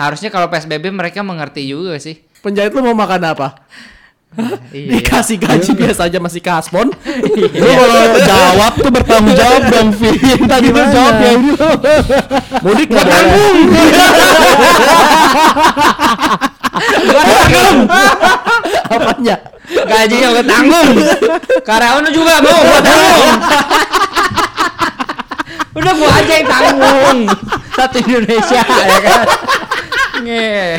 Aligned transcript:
Harusnya 0.00 0.32
kalau 0.32 0.48
PSBB 0.48 0.88
mereka 0.88 1.20
mengerti 1.20 1.68
juga 1.68 2.00
sih. 2.00 2.24
Penjahit 2.40 2.72
lu 2.72 2.80
mau 2.80 2.96
makan 2.96 3.20
apa? 3.36 3.52
Iya. 4.72 4.96
Dikasih 4.96 5.36
gaji 5.36 5.70
biasa 5.76 6.08
aja 6.08 6.16
masih 6.22 6.40
kaspon. 6.40 6.88
Lu 7.60 7.66
kalau 7.66 8.14
jawab 8.22 8.72
tuh 8.78 8.90
bertanggung 8.94 9.34
jawab 9.34 9.62
dong, 9.68 9.90
Vin. 9.92 10.40
Tadi 10.54 10.68
lu 10.70 10.82
jawab 10.86 11.14
ya 11.18 11.30
ini. 11.34 11.50
Mudik 12.62 12.88
nggak 12.94 13.06
tanggung. 13.10 13.58
Apanya? 18.86 19.36
Gajinya 19.68 20.28
gue 20.30 20.44
tanggung. 20.46 20.90
Karyawan 21.66 22.02
lu 22.06 22.10
juga 22.14 22.38
mau 22.38 22.60
gue 22.62 22.80
tanggung. 22.86 23.36
Udah 25.70 25.92
gua 25.94 26.10
aja 26.18 26.32
yang 26.34 26.48
tanggung. 26.50 27.18
Satu 27.74 27.96
Indonesia 28.02 28.62
ya 28.62 28.98
kan. 29.02 29.20
Nge. 30.20 30.76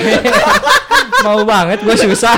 Mau 1.26 1.42
banget 1.42 1.82
gue 1.82 1.98
susah. 1.98 2.38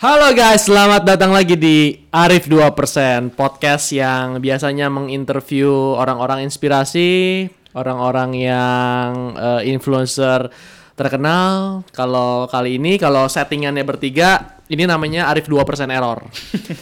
Halo 0.00 0.34
guys, 0.34 0.66
selamat 0.66 1.06
datang 1.06 1.30
lagi 1.30 1.54
di 1.54 1.94
Arif 2.10 2.50
2% 2.50 3.38
Podcast 3.38 3.94
yang 3.94 4.42
biasanya 4.42 4.90
menginterview 4.90 5.94
orang-orang 5.94 6.42
inspirasi 6.42 7.46
Orang-orang 7.70 8.34
yang 8.34 9.38
eh, 9.38 9.70
influencer 9.70 10.50
terkenal 10.98 11.86
Kalau 11.94 12.50
kali 12.50 12.82
ini, 12.82 12.98
kalau 12.98 13.30
settingannya 13.30 13.86
bertiga 13.86 14.58
Ini 14.66 14.90
namanya 14.90 15.30
Arif 15.30 15.46
2% 15.46 15.62
Error 15.86 16.26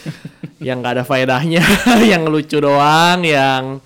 Yang 0.65 0.77
gak 0.81 0.93
ada 0.97 1.03
faedahnya 1.05 1.61
Yang 2.17 2.23
lucu 2.25 2.57
doang 2.57 3.21
Yang 3.21 3.85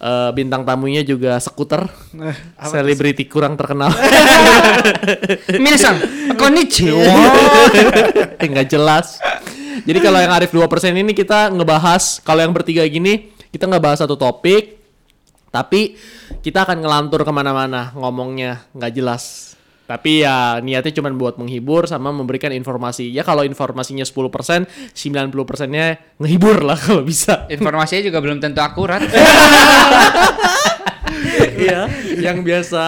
eh, 0.00 0.30
bintang 0.36 0.62
tamunya 0.62 1.00
juga 1.06 1.38
skuter 1.40 1.88
Selebriti 2.60 3.28
kurang 3.28 3.56
terkenal 3.56 3.92
Minasan, 5.62 5.96
konnichiwa. 6.36 7.02
Eh, 8.36 8.48
nggak 8.52 8.68
jelas. 8.68 9.16
Jadi 9.88 9.98
kalau 10.04 10.20
yang 10.20 10.32
Arif 10.32 10.52
2% 10.52 10.60
ini 10.92 11.16
kita 11.16 11.48
ngebahas 11.52 12.20
kalau 12.20 12.44
yang 12.44 12.52
bertiga 12.52 12.84
gini 12.84 13.32
kita 13.48 13.64
ngebahas 13.64 14.04
satu 14.04 14.16
topik 14.20 14.76
tapi 15.48 15.96
kita 16.44 16.68
akan 16.68 16.84
ngelantur 16.84 17.24
ke 17.24 17.32
mana-mana 17.32 17.96
ngomongnya 17.96 18.68
nggak 18.76 18.92
jelas. 18.92 19.55
Tapi 19.86 20.26
ya 20.26 20.58
niatnya 20.58 20.90
cuma 20.98 21.14
buat 21.14 21.38
menghibur 21.38 21.86
sama 21.86 22.10
memberikan 22.10 22.50
informasi. 22.50 23.06
Ya 23.14 23.22
kalau 23.22 23.46
informasinya 23.46 24.02
10%, 24.02 24.66
90%-nya 24.92 26.18
ngehibur 26.18 26.66
lah 26.66 26.74
kalau 26.84 27.06
bisa. 27.06 27.46
Informasinya 27.46 28.02
juga 28.02 28.18
belum 28.18 28.42
tentu 28.42 28.60
akurat. 28.60 29.02
Iya, 31.56 31.88
yang 32.20 32.44
biasa 32.44 32.84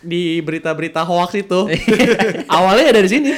di 0.00 0.40
berita-berita 0.40 1.04
hoax 1.04 1.36
itu. 1.36 1.68
Awalnya 2.56 2.84
ya 2.88 2.92
dari 2.96 3.08
sini. 3.08 3.30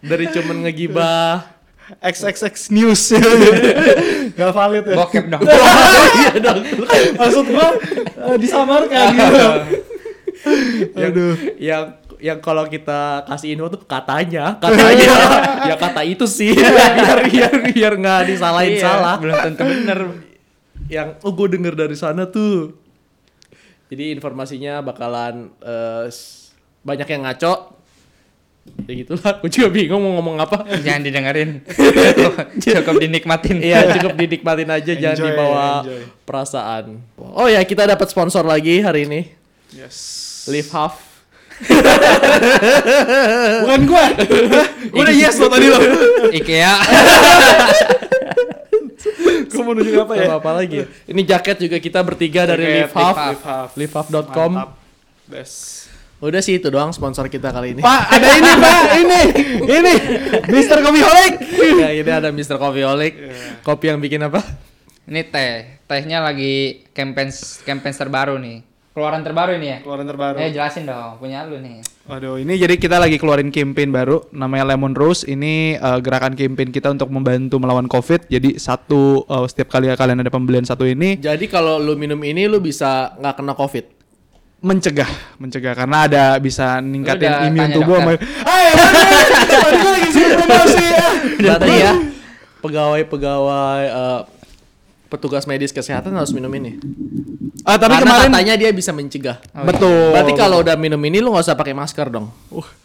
Dari 0.00 0.24
cuman 0.32 0.64
ngegibah 0.64 1.44
XXX 2.00 2.72
News. 2.72 3.12
Gak 4.32 4.52
valid 4.56 4.84
ya. 4.88 4.96
Bokep 4.96 5.24
dong. 5.28 5.44
Iya 5.44 6.32
dong. 6.40 6.58
Maksud 7.20 7.44
gua 7.52 7.68
eh, 8.32 8.36
disamarkan 8.40 9.06
gitu. 9.12 9.46
yang, 11.00 11.12
yang 11.58 11.82
yang 12.16 12.38
kalau 12.40 12.64
kita 12.64 13.22
kasih 13.24 13.52
info 13.52 13.68
tuh 13.68 13.82
katanya, 13.84 14.56
katanya 14.56 15.12
ya 15.68 15.76
kata 15.76 16.00
itu 16.00 16.24
sih 16.24 16.56
biar 16.96 17.18
biar 17.28 17.52
biar 17.70 17.92
nggak 17.94 18.20
disalahin 18.26 18.74
Iya, 18.74 18.82
salah. 18.82 19.16
Belum 19.20 19.36
tentu 19.36 19.62
bener. 19.62 20.00
Yang 20.88 21.08
oh 21.20 21.32
gue 21.32 21.48
denger 21.50 21.74
dari 21.76 21.92
sana 21.92 22.24
tuh. 22.24 22.72
Jadi 23.86 24.10
informasinya 24.10 24.80
bakalan 24.80 25.50
s- 26.06 26.50
banyak 26.80 27.06
yang 27.06 27.22
ngaco. 27.22 27.54
Ya 28.82 28.98
gitulah, 28.98 29.38
gue 29.38 29.46
juga 29.48 29.68
bingung 29.68 30.02
mau 30.02 30.18
ngomong 30.18 30.36
apa. 30.40 30.66
Jangan 30.80 31.02
didengerin. 31.04 31.62
Cukup 32.58 32.98
dinikmatin. 32.98 33.62
Iya 33.62 33.94
cukup 33.94 34.14
dinikmatin 34.16 34.66
aja 34.66 34.90
jangan 34.90 35.14
Enjoy, 35.16 35.28
dibawa 35.30 35.66
enjoy. 35.82 36.02
perasaan. 36.24 36.84
Oh 37.14 37.46
ya 37.46 37.62
kita 37.62 37.86
dapat 37.86 38.08
sponsor 38.08 38.42
lagi 38.42 38.80
hari 38.80 39.06
ini. 39.06 39.20
Yes. 39.74 39.96
Live 40.50 40.70
Half. 40.70 41.16
Bukan 43.64 43.80
gua. 43.88 44.04
Gua 44.92 45.02
udah 45.08 45.14
yes 45.14 45.40
lo 45.40 45.48
tadi 45.48 45.66
lo. 45.72 45.78
IKEA. 46.36 46.74
Gua 49.50 49.62
mau 49.64 49.72
nunjuk 49.72 49.96
apa 50.04 50.14
ya? 50.20 50.26
Sama 50.28 50.36
apa 50.42 50.50
lagi? 50.52 50.84
Ini 51.08 51.20
jaket 51.24 51.56
juga 51.64 51.76
kita 51.80 52.04
bertiga 52.04 52.44
dari 52.44 52.84
Live 52.84 52.92
Half. 52.92 53.16
Live 53.16 53.44
Half. 53.44 53.70
Livehalf.com. 53.74 54.52
Mantap. 54.52 54.70
Best. 55.26 55.88
Udah 56.16 56.40
sih 56.40 56.56
itu 56.56 56.72
doang 56.72 56.96
sponsor 56.96 57.28
kita 57.28 57.52
kali 57.52 57.76
ini. 57.76 57.84
Pak, 57.84 58.02
ada 58.08 58.28
ini, 58.40 58.50
Pak. 58.56 58.82
Ini. 58.96 59.22
Ini. 59.68 59.94
Mister 60.48 60.80
Kopi 60.80 61.04
Holic. 61.04 61.34
ya 61.76 61.88
ini 61.92 62.08
ada 62.10 62.32
Mr. 62.32 62.56
Coffeeholic. 62.56 63.14
Kopi 63.60 63.92
yang 63.92 64.00
bikin 64.00 64.24
apa? 64.24 64.40
Ini 65.04 65.28
teh. 65.28 65.76
Tehnya 65.84 66.24
lagi 66.24 66.88
campaign 66.96 67.28
campaign 67.68 67.94
terbaru 67.94 68.40
nih. 68.40 68.75
Keluaran 68.96 69.20
terbaru 69.20 69.52
ini 69.52 69.66
ya? 69.68 69.78
Keluaran 69.84 70.08
terbaru. 70.08 70.40
Eh 70.40 70.48
jelasin 70.48 70.88
dong, 70.88 71.20
punya 71.20 71.44
lu 71.44 71.60
nih. 71.60 71.84
Waduh, 72.08 72.40
ini 72.40 72.56
jadi 72.56 72.74
kita 72.74 72.96
lagi 72.96 73.20
keluarin 73.20 73.52
campaign 73.52 73.92
baru 73.92 74.24
namanya 74.32 74.72
Lemon 74.72 74.96
Rose. 74.96 75.20
Ini 75.22 75.76
eh, 75.76 75.98
gerakan 76.00 76.32
campaign 76.32 76.72
kita 76.72 76.88
untuk 76.90 77.12
membantu 77.12 77.60
melawan 77.60 77.84
COVID. 77.86 78.24
Jadi 78.26 78.56
satu 78.56 79.20
eh, 79.22 79.44
setiap 79.44 79.68
kali 79.68 79.92
kalian 79.92 80.18
ada 80.18 80.32
pembelian 80.32 80.64
satu 80.64 80.82
ini 80.82 81.20
Jadi 81.20 81.44
kalau 81.44 81.76
lu 81.76 81.92
minum 81.92 82.16
ini 82.18 82.48
lu 82.48 82.56
bisa 82.56 83.12
nggak 83.14 83.36
kena 83.36 83.52
covid. 83.52 83.84
mencegah, 84.56 85.06
mencegah 85.36 85.76
karena 85.76 86.08
ada 86.08 86.24
bisa 86.40 86.80
ningkatin 86.80 87.28
Udah 87.28 87.46
imun 87.46 87.68
tubuh. 87.70 88.00
sama- 88.00 88.16
Hai, 88.16 88.64
tadi 88.72 89.78
lagi 89.84 90.08
promosi 90.32 90.84
ya. 90.96 91.08
Berarti 91.36 91.72
ya 91.76 91.92
pegawai-pegawai 92.58 93.82
eh, 93.84 94.20
petugas 95.06 95.46
medis 95.46 95.70
kesehatan 95.70 96.14
harus 96.14 96.30
minum 96.30 96.50
ini. 96.50 96.78
Ah, 97.66 97.74
tapi 97.74 97.98
Karena 97.98 98.06
kemarin 98.14 98.30
katanya 98.30 98.54
dia 98.54 98.70
bisa 98.70 98.94
mencegah. 98.94 99.42
betul. 99.66 100.14
Berarti 100.14 100.32
kalau 100.38 100.62
udah 100.62 100.78
minum 100.78 101.02
ini 101.02 101.18
lu 101.18 101.34
nggak 101.34 101.50
usah 101.50 101.58
pakai 101.58 101.74
masker 101.74 102.06
dong. 102.14 102.30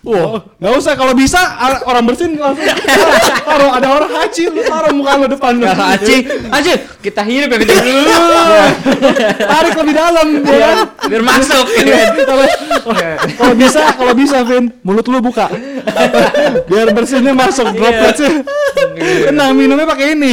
Wah, 0.01 0.41
nggak 0.57 0.73
usah 0.73 0.97
kalau 0.97 1.13
bisa 1.13 1.37
orang 1.85 2.01
bersin 2.01 2.33
langsung 2.33 2.65
taruh 3.45 3.77
ada 3.77 3.87
orang 3.93 4.09
haji 4.09 4.49
lu 4.49 4.65
taruh 4.65 4.89
muka 4.89 5.21
lu 5.21 5.25
depan 5.29 5.53
lu. 5.61 5.69
Kalau 5.69 5.85
Aci, 5.85 6.15
Aci, 6.49 6.73
kita 6.97 7.21
hirup 7.21 7.53
ya 7.53 7.57
kita 7.61 7.73
Tarik 9.53 9.73
lebih 9.77 9.93
dalam 9.93 10.27
ya 10.41 10.57
kan? 10.57 10.77
biar 11.13 11.21
masuk. 11.21 11.65
Kalau 12.31 12.45
kalau 13.37 13.53
bisa, 13.53 13.81
kalau 13.93 14.13
bisa 14.17 14.37
Vin, 14.41 14.73
mulut 14.81 15.05
lu 15.05 15.21
buka. 15.21 15.45
Biar 16.65 16.89
bersinnya 16.89 17.37
masuk 17.37 17.69
dropletnya. 17.69 18.41
Kena 19.29 19.53
minumnya 19.53 19.85
pakai 19.85 20.17
ini. 20.17 20.31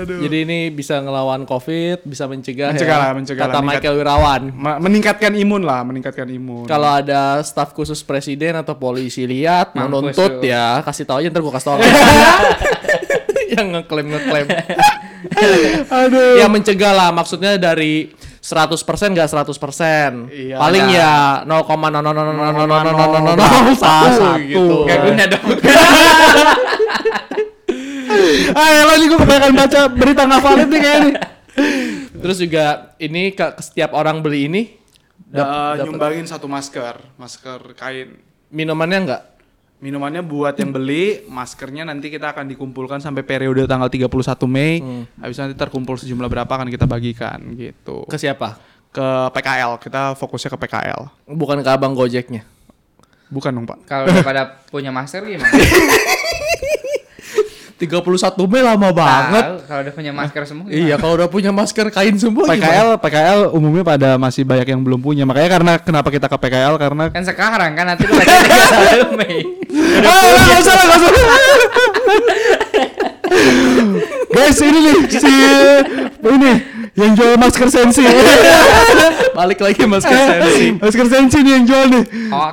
Jadi 0.00 0.36
ini 0.42 0.58
bisa 0.68 0.98
ngelawan 0.98 1.44
covid, 1.44 2.02
bisa 2.02 2.24
mencegah, 2.24 2.72
Mencegah 2.72 2.90
ya. 2.90 3.00
lah, 3.00 3.10
mencegah 3.12 3.42
Kata 3.42 3.50
lah, 3.50 3.58
meningkat- 3.58 3.80
Michael 3.80 3.94
Wirawan. 3.96 4.40
Ma- 4.52 4.78
meningkatkan 4.78 5.32
imun 5.34 5.62
lah, 5.62 5.80
meningkatkan 5.82 6.26
imun. 6.26 6.64
Kalau 6.64 6.88
ada 6.90 7.38
staf 7.40 7.70
khusus 7.70 8.00
presiden 8.00 8.54
atau 8.54 8.74
polisi 8.74 9.24
lihat 9.24 9.72
mau 9.72 9.86
nuntut 9.86 10.42
ya, 10.42 10.80
kasih 10.82 11.04
tahu 11.04 11.16
aja 11.20 11.26
ntar 11.28 11.40
gua 11.40 11.52
kasih 11.52 11.66
tahu. 11.70 11.78
yang 13.50 13.66
ngeklaim 13.72 14.06
ngeklaim. 14.08 14.46
Aduh. 15.90 16.38
ya 16.38 16.46
mencegah 16.46 16.92
lah 16.92 17.08
maksudnya 17.10 17.54
dari 17.54 18.08
100% 18.40 19.12
gak 19.12 19.28
100%. 19.28 20.32
Iya. 20.32 20.56
Paling 20.56 20.84
ya 20.88 21.12
0,0000001 21.44 24.40
gitu. 24.46 24.86
Gak 24.86 24.98
guna 25.02 25.22
dong. 25.28 25.44
Ayo 28.60 28.82
lagi 28.84 29.04
gue 29.06 29.16
kebanyakan 29.16 29.52
baca 29.54 29.80
berita 29.88 30.22
nggak 30.24 30.42
valid 30.42 30.68
nih 30.68 30.80
kayak 30.80 30.98
ini. 30.98 31.12
Terus 32.20 32.36
juga 32.36 32.64
ini 32.96 33.22
ke, 33.30 33.46
ke 33.50 33.62
setiap 33.62 33.90
orang 33.92 34.20
beli 34.20 34.46
ini 34.46 34.62
Da, 35.20 35.78
dap- 35.78 35.86
nyumbangin 35.86 36.26
satu 36.26 36.50
masker, 36.50 36.98
masker 37.14 37.62
kain. 37.74 38.18
minumannya 38.50 38.98
enggak? 39.00 39.22
Minumannya 39.78 40.20
buat 40.20 40.52
yang 40.54 40.74
beli, 40.74 41.24
maskernya 41.24 41.86
nanti 41.86 42.10
kita 42.10 42.34
akan 42.34 42.44
dikumpulkan 42.46 42.98
sampai 42.98 43.22
periode 43.22 43.64
tanggal 43.64 43.86
31 43.86 44.10
Mei. 44.44 44.82
Habis 45.16 45.38
nanti 45.38 45.54
terkumpul 45.54 45.96
sejumlah 45.96 46.26
berapa 46.26 46.50
akan 46.50 46.68
kita 46.68 46.84
bagikan 46.84 47.38
gitu. 47.54 48.04
Ke 48.04 48.18
siapa? 48.18 48.58
Ke 48.90 49.30
PKL, 49.30 49.78
kita 49.78 50.18
fokusnya 50.18 50.50
ke 50.50 50.58
PKL. 50.58 51.00
Bukan 51.30 51.62
ke 51.62 51.70
abang 51.70 51.94
Gojeknya. 51.94 52.42
Bukan 53.30 53.54
dong, 53.54 53.64
Pak. 53.64 53.78
Kalau 53.86 54.10
pada 54.20 54.58
punya 54.68 54.90
masker 54.90 55.22
gimana? 55.22 55.48
31 57.80 58.36
Mei 58.44 58.60
lama 58.60 58.88
banget. 58.92 59.64
Kalau 59.64 59.80
udah 59.80 59.94
punya 59.96 60.12
masker 60.12 60.42
semua. 60.44 60.68
gimana? 60.68 60.84
Iya, 60.84 60.94
kalau 61.00 61.14
udah 61.16 61.28
punya 61.32 61.48
masker 61.48 61.86
kain 61.88 62.12
semua 62.20 62.44
gimana? 62.44 62.60
PKL, 62.60 62.88
PKL 63.00 63.40
umumnya 63.56 63.80
pada 63.80 64.08
masih 64.20 64.44
banyak 64.44 64.68
yang 64.68 64.84
belum 64.84 65.00
punya. 65.00 65.24
Makanya 65.24 65.48
karena 65.48 65.72
kenapa 65.80 66.12
kita 66.12 66.28
ke 66.28 66.36
PKL 66.36 66.76
karena 66.76 67.08
Kan 67.08 67.24
sekarang 67.24 67.72
kan 67.72 67.84
nanti 67.88 68.04
baca 68.04 68.20
31 69.08 69.16
Mei. 69.24 69.40
Ah, 70.04 70.20
nggak 70.44 70.58
usah, 70.60 70.74
nggak 70.76 70.98
usah. 71.00 71.12
Guys, 74.30 74.58
ini 74.62 74.78
nih 74.78 74.96
si 75.10 75.34
ini 76.20 76.52
yang 76.98 77.12
jual 77.14 77.38
masker 77.38 77.68
sensi. 77.70 78.02
Balik 79.38 79.62
lagi 79.62 79.82
masker 79.86 80.10
sensi. 80.10 80.66
masker 80.74 81.06
sensi 81.06 81.38
nih 81.40 81.52
yang 81.60 81.64
jual 81.66 81.84
nih. 81.86 82.04
Oh, 82.34 82.50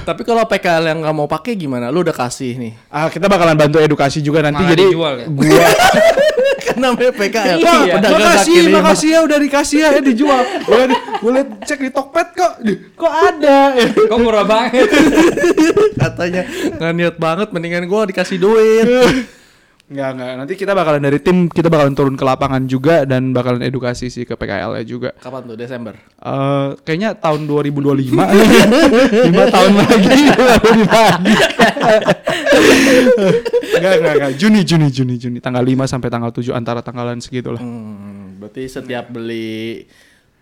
Tapi 0.00 0.22
kalau 0.24 0.44
PKL 0.48 0.84
yang 0.88 0.98
nggak 1.04 1.14
mau 1.14 1.28
pakai 1.28 1.52
gimana? 1.54 1.92
Lu 1.92 2.00
udah 2.00 2.16
kasih 2.16 2.56
nih. 2.56 2.72
Ah, 2.88 3.12
kita 3.12 3.28
bakalan 3.28 3.54
bantu 3.54 3.76
edukasi 3.78 4.24
juga 4.24 4.40
nanti 4.40 4.64
Malah 4.64 4.72
jadi 4.72 4.84
dijual 4.88 5.14
ya? 5.20 5.26
gua 5.28 5.68
kan 6.64 6.76
namanya 6.80 7.12
PKL. 7.12 7.58
Iya. 7.60 7.76
Pedagang 8.00 8.20
makasih, 8.24 8.62
makasih 8.72 9.08
ya 9.12 9.20
udah 9.20 9.38
dikasih 9.38 9.78
ya, 9.84 9.88
ya 9.92 10.00
dijual. 10.00 10.40
Gue 10.64 10.76
liat, 10.80 11.02
gua 11.20 11.30
liat 11.36 11.48
cek 11.68 11.78
di 11.84 11.90
Tokped 11.92 12.28
kok, 12.32 12.52
kok 12.96 13.12
ada. 13.12 13.58
kok 14.10 14.18
murah 14.18 14.48
banget. 14.48 14.88
Katanya 16.00 16.42
nggak 16.80 16.92
niat 16.96 17.16
banget, 17.20 17.48
mendingan 17.52 17.84
gua 17.84 18.08
dikasih 18.08 18.40
duit. 18.40 18.88
Enggak, 19.84 20.08
enggak. 20.16 20.30
Nanti 20.40 20.54
kita 20.56 20.72
bakalan 20.72 21.02
dari 21.04 21.20
tim, 21.20 21.44
kita 21.52 21.68
bakalan 21.68 21.92
turun 21.92 22.16
ke 22.16 22.24
lapangan 22.24 22.64
juga 22.64 23.04
dan 23.04 23.36
bakalan 23.36 23.60
edukasi 23.60 24.08
sih 24.08 24.24
ke 24.24 24.32
PKL 24.32 24.80
ya 24.80 24.84
juga. 24.88 25.12
Kapan 25.20 25.44
tuh? 25.44 25.56
Desember. 25.60 25.92
Eh 26.24 26.68
kayaknya 26.88 27.12
tahun 27.12 27.44
2025 27.44 28.16
lima 29.28 29.44
tahun 29.52 29.72
lagi 29.76 30.22
baru 30.40 30.68
dibagi. 30.72 31.34
enggak, 33.76 33.94
enggak, 34.00 34.14
enggak. 34.16 34.32
Juni, 34.40 34.60
Juni, 34.64 34.88
Juni, 34.88 35.14
Juni. 35.20 35.38
Tanggal 35.44 35.60
5 35.60 35.84
sampai 35.84 36.08
tanggal 36.08 36.32
7 36.32 36.56
antara 36.56 36.80
tanggalan 36.80 37.20
segitu 37.20 37.52
lah. 37.52 37.60
Hmm, 37.60 38.40
berarti 38.40 38.64
setiap 38.64 39.12
beli 39.12 39.84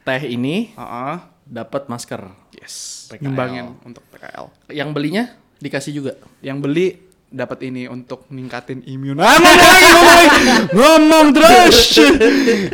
teh 0.02 0.22
ini 0.22 0.70
Heeh. 0.78 1.16
dapat 1.50 1.90
masker. 1.90 2.30
Yes. 2.54 3.06
PKL. 3.10 3.22
Nyumbangin 3.26 3.66
untuk 3.82 4.06
PKL. 4.06 4.70
Yang 4.70 4.88
belinya 4.94 5.24
dikasih 5.58 5.92
juga. 5.98 6.14
Yang 6.38 6.58
beli 6.62 6.86
dapat 7.32 7.64
ini 7.66 7.88
untuk 7.88 8.28
ningkatin 8.28 8.84
imun. 8.84 9.18
Ah, 9.18 9.40
ngomong 9.40 9.58
lagi, 9.58 9.88
ngomong 9.88 10.16
lagi. 10.16 10.40
Ngomong 10.76 11.26
terus. 11.32 11.76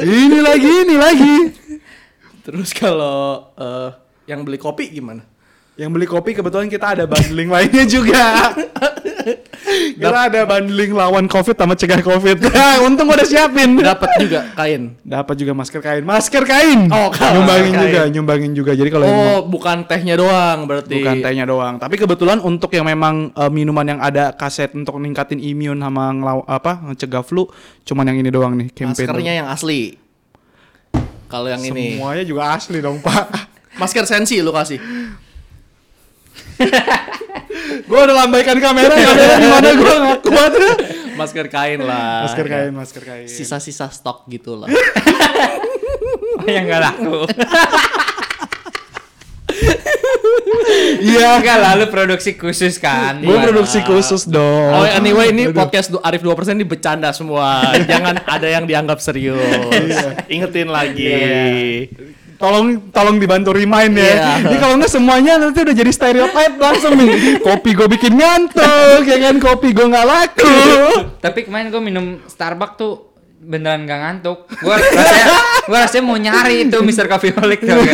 ini 0.03 0.39
lagi, 0.43 0.71
ini 0.85 0.97
lagi. 0.99 1.37
Terus 2.43 2.75
kalau 2.75 3.55
eh, 3.55 3.89
yang 4.27 4.43
beli 4.43 4.59
kopi 4.59 4.91
gimana? 4.91 5.23
Yang 5.79 5.91
beli 5.95 6.07
kopi 6.11 6.35
kebetulan 6.35 6.67
kita 6.67 6.99
ada 6.99 7.05
bundling 7.07 7.49
lainnya 7.49 7.87
juga. 7.87 8.53
kita 9.99 10.19
ada 10.29 10.41
bundling 10.45 10.93
lawan 10.93 11.27
covid 11.27 11.53
sama 11.53 11.75
cegah 11.75 12.01
covid. 12.01 12.39
Untung 12.87 13.07
gua 13.07 13.17
udah 13.17 13.29
siapin. 13.29 13.77
Dapat 13.77 14.11
juga 14.19 14.41
kain. 14.55 14.83
Dapat 15.01 15.35
juga 15.37 15.53
masker 15.53 15.81
kain. 15.81 16.03
Masker 16.03 16.45
kain. 16.45 16.81
Oh, 16.89 17.09
nyumbangin 17.35 17.73
kain. 17.73 17.83
juga, 17.83 18.01
nyumbangin 18.09 18.53
juga. 18.53 18.73
Jadi 18.73 18.89
kalau 18.89 19.05
yang 19.05 19.19
Oh, 19.19 19.41
bukan 19.45 19.85
tehnya 19.85 20.15
doang 20.15 20.65
berarti. 20.65 20.95
bukan 20.95 21.17
tehnya 21.21 21.45
doang. 21.45 21.75
Tapi 21.77 21.95
kebetulan 21.95 22.39
untuk 22.39 22.71
yang 22.71 22.85
memang 22.85 23.31
eh, 23.31 23.51
minuman 23.51 23.87
yang 23.87 24.01
ada 24.01 24.31
kaset 24.31 24.73
untuk 24.73 24.97
ningkatin 24.97 25.39
imun 25.39 25.79
sama 25.79 26.11
ngelaw 26.11 26.39
apa 26.45 26.81
ngecegah 26.87 27.23
flu, 27.23 27.47
cuman 27.83 28.09
yang 28.09 28.19
ini 28.19 28.31
doang 28.31 28.53
nih 28.55 28.69
campaign. 28.71 29.07
Maskernya 29.09 29.33
yang 29.45 29.49
asli. 29.49 29.99
Kalau 31.29 31.45
yang 31.45 31.61
ini 31.61 32.01
Semuanya 32.01 32.25
juga 32.25 32.57
asli 32.57 32.81
dong, 32.81 33.05
Pak. 33.05 33.27
masker 33.77 34.09
sensi 34.09 34.41
lu 34.41 34.49
kasih. 34.49 34.81
Gua 37.85 38.01
udah 38.05 38.17
lambaikan 38.25 38.59
kamera, 38.59 38.95
kamera 38.95 39.35
di 39.37 39.49
mana 39.49 39.69
gua 39.75 39.95
nggak 39.99 40.21
kuat. 40.23 40.53
Masker 41.19 41.47
kain 41.49 41.81
lah. 41.83 42.23
masker 42.25 42.47
kain, 42.47 42.73
masker 42.73 43.03
kain. 43.03 43.27
Sisa-sisa 43.27 43.91
stok 43.91 44.29
gitu 44.29 44.55
lah. 44.55 44.71
yang 46.47 46.65
nggak 46.65 46.81
laku. 46.81 47.27
Iya, 50.99 51.41
Enggak 51.41 51.59
lalu 51.59 51.85
produksi 51.91 52.35
khusus 52.35 52.77
kan. 52.79 53.19
Gua 53.23 53.41
produksi 53.41 53.83
khusus 53.83 54.25
dong. 54.25 54.73
Oh 54.75 54.85
anyway 54.85 55.31
ini 55.31 55.51
podcast 55.51 55.91
du- 55.91 56.03
Arif 56.03 56.23
2% 56.23 56.55
ini 56.55 56.67
bercanda 56.67 57.11
semua. 57.11 57.63
Jangan 57.91 58.23
ada 58.25 58.49
yang 58.49 58.65
dianggap 58.65 58.99
serius. 58.99 59.95
Ingetin 60.29 60.69
lagi. 60.69 61.89
Tolong 62.39 62.79
tolong 62.95 63.19
dibantu 63.19 63.51
remind 63.53 63.99
ya. 63.99 64.39
Ini 64.47 64.57
kalau 64.57 64.79
nggak 64.79 64.93
semuanya 64.95 65.43
nanti 65.43 65.59
udah 65.61 65.75
jadi 65.75 65.91
stereotype 65.91 66.57
langsung 66.57 66.95
nih. 66.95 67.43
Kopi 67.43 67.75
gue 67.75 67.89
bikin 67.99 68.15
ngantuk, 68.15 69.03
ya 69.05 69.19
kan 69.19 69.37
kopi 69.43 69.75
gue 69.75 69.87
nggak 69.87 70.07
laku. 70.07 70.57
Tapi 71.19 71.51
kemarin 71.51 71.75
gue 71.75 71.83
minum 71.83 72.23
Starbucks 72.25 72.79
tuh 72.79 73.08
beneran 73.39 73.87
gak 73.87 74.01
ngantuk. 74.03 74.39
Gue 74.51 74.75
rasanya, 74.75 75.27
gue 75.65 75.79
rasanya 75.79 76.05
mau 76.05 76.19
nyari 76.19 76.67
itu 76.67 76.77
Mr. 76.79 77.07
Coffee 77.07 77.33
Holic 77.33 77.61
tuh. 77.63 77.79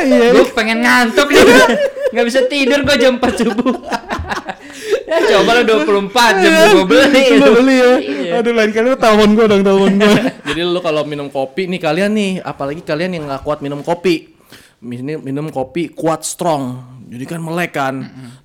Iya. 0.00 0.32
gue 0.32 0.44
pengen 0.56 0.80
ngantuk 0.80 1.28
nih. 1.28 1.44
Gak 2.16 2.24
bisa 2.26 2.40
tidur 2.50 2.82
gue 2.82 2.96
jam 2.98 3.20
4 3.20 3.22
subuh. 3.38 3.70
ya 5.10 5.18
coba 5.30 5.60
lo 5.60 5.62
24 5.86 6.42
jam 6.42 6.52
gue 6.74 6.84
beli. 6.88 7.22
Lu 7.38 7.48
beli 7.60 7.76
ya. 7.76 7.92
Iya. 8.00 8.32
Aduh 8.42 8.52
lain 8.56 8.70
kali 8.72 8.86
lu 8.90 8.98
telepon 8.98 9.30
gue 9.36 9.46
dong 9.46 9.62
telepon 9.62 9.92
gue. 9.94 10.14
Jadi 10.50 10.60
lu 10.64 10.80
kalau 10.82 11.02
minum 11.06 11.28
kopi 11.30 11.70
nih 11.70 11.78
kalian 11.78 12.10
nih, 12.10 12.32
apalagi 12.42 12.82
kalian 12.82 13.14
yang 13.14 13.24
nggak 13.30 13.42
kuat 13.46 13.62
minum 13.62 13.84
kopi. 13.84 14.32
Ini 14.80 15.20
minum 15.20 15.52
kopi 15.52 15.92
kuat 15.92 16.24
strong. 16.24 16.80
Jadi 17.10 17.24
kan 17.26 17.42
melek 17.42 17.74
kan, 17.74 17.94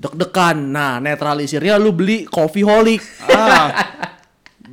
deg-degan. 0.02 0.58
Nah, 0.58 0.98
netralisirnya 0.98 1.78
lu 1.78 1.94
beli 1.94 2.26
coffee 2.26 2.66
holic. 2.66 2.98
ah, 3.30 3.70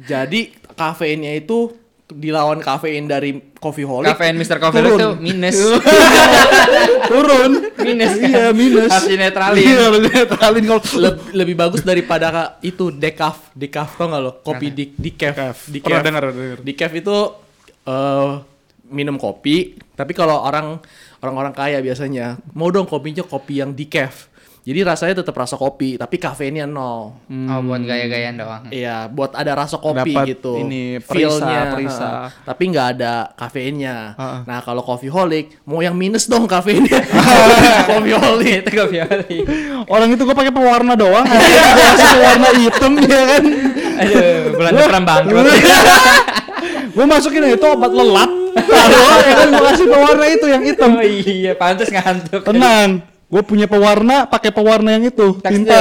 Jadi 0.02 0.61
kafeinnya 0.82 1.38
itu 1.38 1.70
dilawan 2.12 2.58
kafein 2.60 3.06
dari 3.08 3.54
coffee 3.56 3.86
holic. 3.86 4.12
Kafein 4.12 4.36
Mr. 4.36 4.58
Coffee 4.58 4.82
Turun. 4.82 4.98
tuh 4.98 5.12
minus. 5.22 5.56
turun. 7.10 7.50
minus 7.80 8.12
kan? 8.18 8.28
Iya 8.28 8.44
minus. 8.52 8.90
Harus 8.90 9.08
dinetralin. 9.08 9.62
Iya 9.62 9.80
harus 9.88 10.00
dinetralin 10.10 10.64
kalau. 10.68 10.82
Leb- 10.98 11.30
lebih 11.32 11.54
bagus 11.56 11.82
daripada 11.86 12.58
itu 12.60 12.90
decaf 12.92 13.54
decaf 13.54 13.96
tau 13.96 14.10
nggak 14.10 14.20
lo 14.22 14.32
kopi 14.42 14.68
di 14.74 14.84
decaf 14.92 15.70
Decaf. 15.70 15.88
Pernah 15.88 16.02
dengar, 16.02 16.24
decaf 16.60 16.92
itu 16.92 17.16
eh 17.82 18.30
minum 18.92 19.16
kopi 19.16 19.80
tapi 19.96 20.12
kalau 20.12 20.44
orang 20.44 20.76
orang-orang 21.24 21.56
kaya 21.56 21.78
biasanya 21.80 22.36
mau 22.52 22.68
dong 22.68 22.84
kopinya 22.84 23.24
kopi 23.24 23.64
yang 23.64 23.72
decaf 23.72 24.28
jadi 24.62 24.86
rasanya 24.86 25.14
tetap 25.18 25.34
rasa 25.34 25.58
kopi 25.58 25.98
tapi 25.98 26.16
kafeinnya 26.16 26.64
nol 26.64 27.18
Oh 27.26 27.60
buat 27.62 27.82
gaya-gayaan 27.82 28.38
doang. 28.38 28.62
Iya, 28.70 29.10
buat 29.10 29.34
ada 29.34 29.58
rasa 29.58 29.74
kopi 29.76 30.14
Dapat 30.14 30.26
gitu. 30.30 30.54
ini, 30.54 31.02
perisa, 31.02 31.42
Feel-nya, 31.42 31.60
perisa. 31.74 32.06
heeh. 32.06 32.28
tapi 32.46 32.62
nggak 32.70 32.86
ada 32.94 33.12
kafeinnya. 33.34 34.14
Heeh. 34.14 34.40
Nah, 34.46 34.58
kalau 34.60 34.80
coffee 34.80 35.10
holic 35.10 35.58
mau 35.64 35.82
yang 35.82 35.98
minus 35.98 36.30
dong 36.30 36.46
kafeinnya. 36.46 37.02
coffee 37.90 38.14
holic. 38.14 38.62
Itu 38.62 38.70
Coffee 38.72 39.02
Holic. 39.02 39.42
Orang 39.84 40.08
itu 40.08 40.22
gue 40.22 40.36
pakai 40.36 40.54
pewarna 40.54 40.94
doang. 40.94 41.26
Gue 41.26 41.42
kasih 41.90 42.08
pewarna 42.14 42.48
hitam 42.54 42.92
ya 43.02 43.20
kan. 43.26 43.42
Aduh, 43.98 44.38
bulan 44.54 44.72
depan 44.72 45.02
bangkrut. 45.02 45.44
gue 46.94 47.04
masukin 47.04 47.42
itu 47.48 47.66
obat 47.66 47.90
lelap. 47.90 48.30
Taruh 48.68 49.20
ya 49.24 49.34
kan 49.34 49.48
gue 49.50 49.64
kasih 49.74 49.86
pewarna 49.88 50.24
itu 50.28 50.46
yang 50.46 50.62
hitam. 50.62 50.90
Oh 50.94 51.02
iya, 51.02 51.52
pantas 51.56 51.88
ngantuk. 51.88 52.44
Tenang, 52.44 53.00
gue 53.32 53.40
punya 53.48 53.64
pewarna, 53.64 54.28
pakai 54.28 54.52
pewarna 54.52 54.92
yang 54.92 55.08
itu, 55.08 55.40
Tekstil. 55.40 55.64
tinta, 55.64 55.78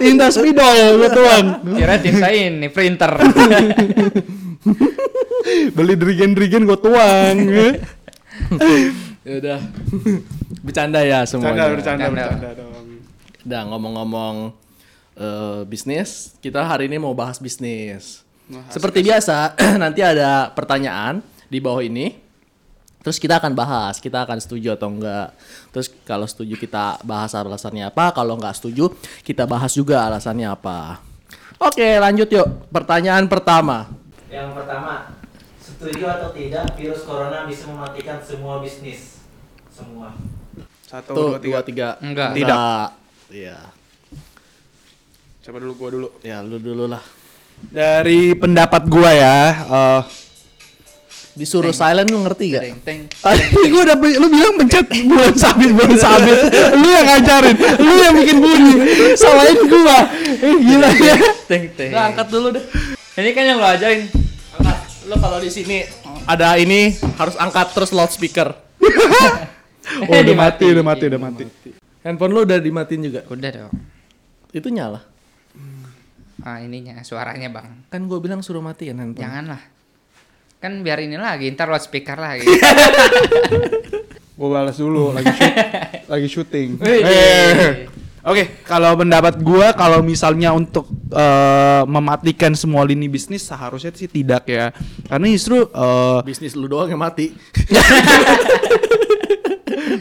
tinta 0.00 0.26
spidol, 0.32 0.96
gue 1.04 1.10
tuang. 1.12 1.46
Kira 1.76 2.00
tinta 2.00 2.32
ini 2.32 2.72
printer. 2.72 3.12
Beli 5.76 5.94
drigen-drigen 6.00 6.64
gue 6.64 6.78
tuang. 6.80 7.36
Ya 9.20 9.34
udah. 9.36 9.60
Bercanda 10.64 11.04
ya 11.04 11.28
semuanya. 11.28 11.76
bercanda, 11.76 12.08
Bercanda. 12.08 12.10
bercanda 12.32 12.50
dong. 12.56 13.04
Udah 13.44 13.62
ngomong-ngomong 13.68 14.36
eh, 15.12 15.60
bisnis, 15.68 16.32
kita 16.40 16.64
hari 16.64 16.88
ini 16.88 16.96
mau 16.96 17.12
bahas 17.12 17.36
bisnis. 17.36 18.24
Seperti 18.72 19.04
biasa, 19.04 19.60
nanti 19.82 20.00
ada 20.00 20.48
pertanyaan 20.56 21.20
di 21.52 21.60
bawah 21.60 21.84
ini. 21.84 22.27
Terus 22.98 23.16
kita 23.22 23.38
akan 23.38 23.54
bahas, 23.54 24.02
kita 24.02 24.26
akan 24.26 24.42
setuju 24.42 24.74
atau 24.74 24.90
enggak. 24.90 25.30
Terus 25.70 25.88
kalau 26.02 26.26
setuju 26.26 26.58
kita 26.58 26.98
bahas 27.06 27.30
alasannya 27.32 27.86
apa, 27.86 28.10
kalau 28.10 28.34
enggak 28.34 28.58
setuju 28.58 28.90
kita 29.22 29.46
bahas 29.46 29.70
juga 29.70 30.02
alasannya 30.06 30.50
apa. 30.50 30.98
Oke, 31.58 31.98
lanjut 31.98 32.30
yuk. 32.30 32.70
Pertanyaan 32.70 33.26
pertama. 33.26 33.90
Yang 34.30 34.54
pertama, 34.54 35.14
setuju 35.58 36.04
atau 36.06 36.30
tidak 36.34 36.74
virus 36.78 37.02
corona 37.02 37.46
bisa 37.46 37.66
mematikan 37.66 38.22
semua 38.22 38.62
bisnis? 38.62 39.22
Semua. 39.70 40.14
Satu, 40.86 41.12
Tuh, 41.14 41.28
dua, 41.36 41.38
tiga. 41.38 41.50
dua, 41.50 41.62
tiga. 41.62 41.88
Enggak. 42.02 42.30
Tidak. 42.34 42.86
Iya. 43.28 43.58
Coba 45.48 45.56
dulu, 45.64 45.72
gue 45.80 45.90
dulu. 45.96 46.08
Ya, 46.20 46.44
lu 46.44 46.60
dulu 46.60 46.84
lah. 46.88 47.02
Dari 47.72 48.36
pendapat 48.38 48.86
gue 48.86 49.10
ya, 49.16 49.38
eh, 49.66 50.00
Disuruh 51.38 51.70
silent 51.70 52.10
lu 52.10 52.26
ngerti 52.26 52.44
gak? 52.58 52.62
Teng 52.66 52.78
teng. 52.82 53.00
Tadi 53.06 53.70
gue 53.70 53.82
udah 53.86 53.94
lu 53.94 54.26
bilang 54.26 54.58
pencet 54.58 54.90
bulan 55.06 55.34
sabit 55.38 55.70
bulan 55.70 55.94
sabit. 55.94 56.38
lu 56.74 56.88
yang 56.90 57.06
ngajarin, 57.06 57.56
lu 57.78 57.94
yang 58.02 58.14
bikin 58.18 58.36
bunyi. 58.42 58.74
Salahin 59.14 59.58
gua. 59.70 59.98
Eh 60.42 60.56
gila 60.66 60.90
ya. 60.98 61.16
Teng 61.46 61.70
teng. 61.78 61.94
Lu 61.94 62.00
angkat 62.02 62.26
dulu 62.26 62.58
deh. 62.58 62.64
Ini 63.22 63.30
kan 63.30 63.44
yang 63.46 63.62
lo 63.62 63.70
ajarin. 63.70 64.10
Angkat. 64.58 64.78
Lu 65.06 65.14
kalau 65.22 65.38
di 65.38 65.50
sini 65.54 65.86
ada 66.26 66.58
ini 66.58 66.98
harus 67.14 67.38
angkat 67.38 67.70
terus 67.70 67.94
loudspeaker. 67.94 68.50
Oh, 69.88 70.20
udah 70.20 70.36
mati, 70.36 70.68
udah 70.68 70.84
mati, 70.84 71.04
udah 71.08 71.16
mati. 71.16 71.44
Handphone 72.04 72.32
lu 72.36 72.44
udah 72.44 72.60
dimatiin 72.60 73.08
juga. 73.08 73.24
Udah 73.24 73.48
dong. 73.48 73.72
Itu 74.52 74.68
nyala. 74.68 75.00
Ah 76.44 76.60
ininya 76.60 77.00
suaranya 77.00 77.48
bang. 77.48 77.88
Kan 77.88 78.04
gue 78.04 78.20
bilang 78.20 78.44
suruh 78.44 78.60
matiin 78.60 79.00
handphone. 79.00 79.24
Janganlah. 79.24 79.77
Kan 80.58 80.82
biar 80.82 80.98
ini 80.98 81.14
lagi, 81.14 81.46
ntar 81.54 81.70
loudspeaker 81.70 82.18
lagi. 82.18 82.42
Gue 84.38 84.48
balas 84.50 84.74
dulu 84.74 85.14
lagi 85.14 85.30
shoot, 85.30 85.54
lagi 86.14 86.26
syuting. 86.26 86.68
Wih. 86.82 87.02
Eh. 87.06 87.86
Oke, 88.26 88.66
kalau 88.66 88.98
pendapat 88.98 89.38
gua 89.38 89.70
kalau 89.70 90.02
misalnya 90.02 90.50
untuk 90.50 90.90
eh, 91.14 91.82
mematikan 91.86 92.58
semua 92.58 92.82
lini 92.82 93.06
bisnis 93.06 93.46
seharusnya 93.46 93.94
sih 93.94 94.10
tidak 94.10 94.50
ya. 94.50 94.74
Karena 95.06 95.26
justru 95.30 95.62
eh 95.70 96.18
Bisnis 96.26 96.58
lu 96.58 96.66
doang 96.66 96.90
yang 96.90 96.98
mati. 96.98 97.30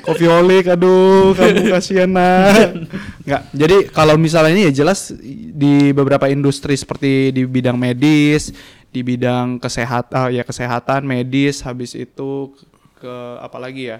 kopi 0.03 0.25
olik 0.27 0.67
aduh 0.67 1.35
kamu 1.35 1.71
kasihan 1.71 2.09
nak. 2.11 2.87
Nggak 3.23 3.41
jadi 3.51 3.77
kalau 3.93 4.15
misalnya 4.15 4.51
ini 4.53 4.63
ya 4.71 4.83
jelas 4.83 5.13
di 5.53 5.91
beberapa 5.95 6.27
industri 6.31 6.75
seperti 6.75 7.35
di 7.35 7.43
bidang 7.47 7.75
medis 7.75 8.51
di 8.87 9.03
bidang 9.03 9.59
kesehatan 9.59 10.31
ya 10.31 10.43
kesehatan 10.47 11.03
medis 11.03 11.61
habis 11.61 11.93
itu 11.93 12.55
ke 12.97 13.15
apa 13.43 13.57
lagi 13.61 13.93
ya? 13.93 13.99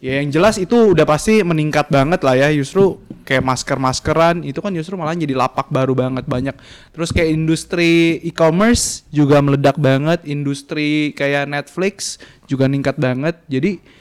Ya 0.00 0.16
yang 0.16 0.32
jelas 0.32 0.56
itu 0.56 0.96
udah 0.96 1.04
pasti 1.04 1.44
meningkat 1.44 1.92
banget 1.92 2.24
lah 2.24 2.32
ya. 2.32 2.48
Justru 2.56 3.04
kayak 3.28 3.44
masker 3.44 3.76
maskeran 3.76 4.40
itu 4.48 4.56
kan 4.64 4.72
justru 4.72 4.96
malah 4.96 5.12
jadi 5.12 5.36
lapak 5.36 5.68
baru 5.68 5.92
banget 5.92 6.24
banyak. 6.24 6.56
Terus 6.96 7.12
kayak 7.12 7.36
industri 7.36 8.16
e-commerce 8.24 9.04
juga 9.12 9.44
meledak 9.44 9.76
banget 9.76 10.24
industri 10.24 11.12
kayak 11.12 11.52
Netflix 11.52 12.16
juga 12.48 12.64
ningkat 12.64 12.96
banget. 12.96 13.36
Jadi 13.44 13.99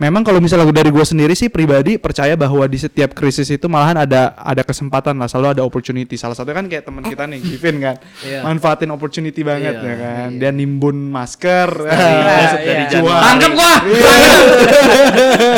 Memang 0.00 0.24
kalau 0.24 0.40
misalnya 0.40 0.64
dari 0.72 0.88
gue 0.88 1.04
sendiri 1.04 1.36
sih 1.36 1.52
pribadi 1.52 2.00
percaya 2.00 2.32
bahwa 2.32 2.64
di 2.64 2.80
setiap 2.80 3.12
krisis 3.12 3.52
itu 3.52 3.68
malahan 3.68 4.00
ada 4.00 4.32
ada 4.32 4.64
kesempatan 4.64 5.12
lah, 5.20 5.28
selalu 5.28 5.60
ada 5.60 5.62
opportunity. 5.62 6.16
Salah 6.16 6.32
satunya 6.32 6.56
kan 6.56 6.66
kayak 6.72 6.88
teman 6.88 7.04
kita 7.04 7.28
nih, 7.28 7.36
Kevin 7.44 7.76
kan, 7.84 7.96
Iya. 8.24 8.40
manfaatin 8.48 8.88
opportunity 8.96 9.44
banget 9.44 9.76
Iya, 9.76 9.84
ya 9.84 9.94
kan. 10.00 10.28
Dia 10.40 10.50
nimbun 10.56 10.96
masker, 11.12 11.68
Masuk 11.84 12.60
dari 12.64 12.84
iya. 12.88 13.00
Tangkep 13.28 13.52
gua. 13.52 13.74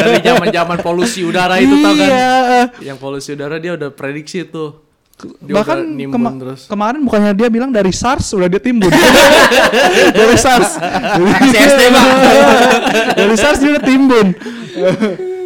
Dari 0.03 0.19
zaman-zaman 0.27 0.79
polusi 0.83 1.23
udara 1.23 1.63
itu 1.63 1.79
tau 1.79 1.95
kan. 1.95 2.09
Iya. 2.11 2.35
Yang 2.83 2.99
polusi 2.99 3.39
udara 3.39 3.63
dia 3.63 3.79
udah 3.79 3.95
prediksi 3.95 4.43
tuh. 4.43 4.92
Dia 5.39 5.55
Bahkan 5.55 5.79
kema- 6.11 6.35
terus. 6.35 6.61
kemarin 6.67 7.01
bukannya 7.03 7.33
dia 7.33 7.49
bilang 7.49 7.71
dari 7.71 7.91
SARS 7.91 8.35
udah 8.35 8.51
dia 8.51 8.59
timbun. 8.59 8.91
dari 10.19 10.37
SARS. 10.37 10.77
Dari 13.19 13.35
SARS 13.37 13.59
dia 13.63 13.71
udah 13.79 13.85
timbun. 13.85 14.27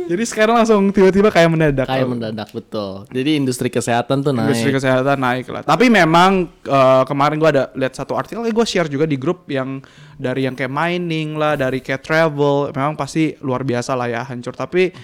Jadi 0.06 0.22
sekarang 0.22 0.62
langsung 0.62 0.94
tiba-tiba 0.94 1.34
kayak 1.34 1.50
mendadak. 1.50 1.86
Kayak 1.90 2.06
mendadak 2.06 2.48
betul. 2.54 3.10
Jadi 3.10 3.42
industri 3.42 3.66
kesehatan 3.66 4.22
tuh 4.22 4.30
naik. 4.30 4.54
Industri 4.54 4.70
kesehatan 4.70 5.18
naik 5.18 5.50
lah. 5.50 5.66
Tapi 5.66 5.90
memang 5.90 6.46
eh, 6.62 7.02
kemarin 7.02 7.36
gua 7.42 7.50
ada 7.50 7.64
lihat 7.74 7.98
satu 7.98 8.14
artikel, 8.14 8.46
gue 8.46 8.66
share 8.66 8.86
juga 8.86 9.02
di 9.02 9.18
grup 9.18 9.50
yang 9.50 9.82
dari 10.14 10.46
yang 10.46 10.54
kayak 10.54 10.70
mining 10.70 11.34
lah, 11.34 11.58
dari 11.58 11.82
kayak 11.82 12.06
travel, 12.06 12.70
memang 12.70 12.94
pasti 12.94 13.34
luar 13.42 13.66
biasa 13.66 13.98
lah 13.98 14.06
ya 14.06 14.22
hancur. 14.22 14.54
Tapi 14.54 14.94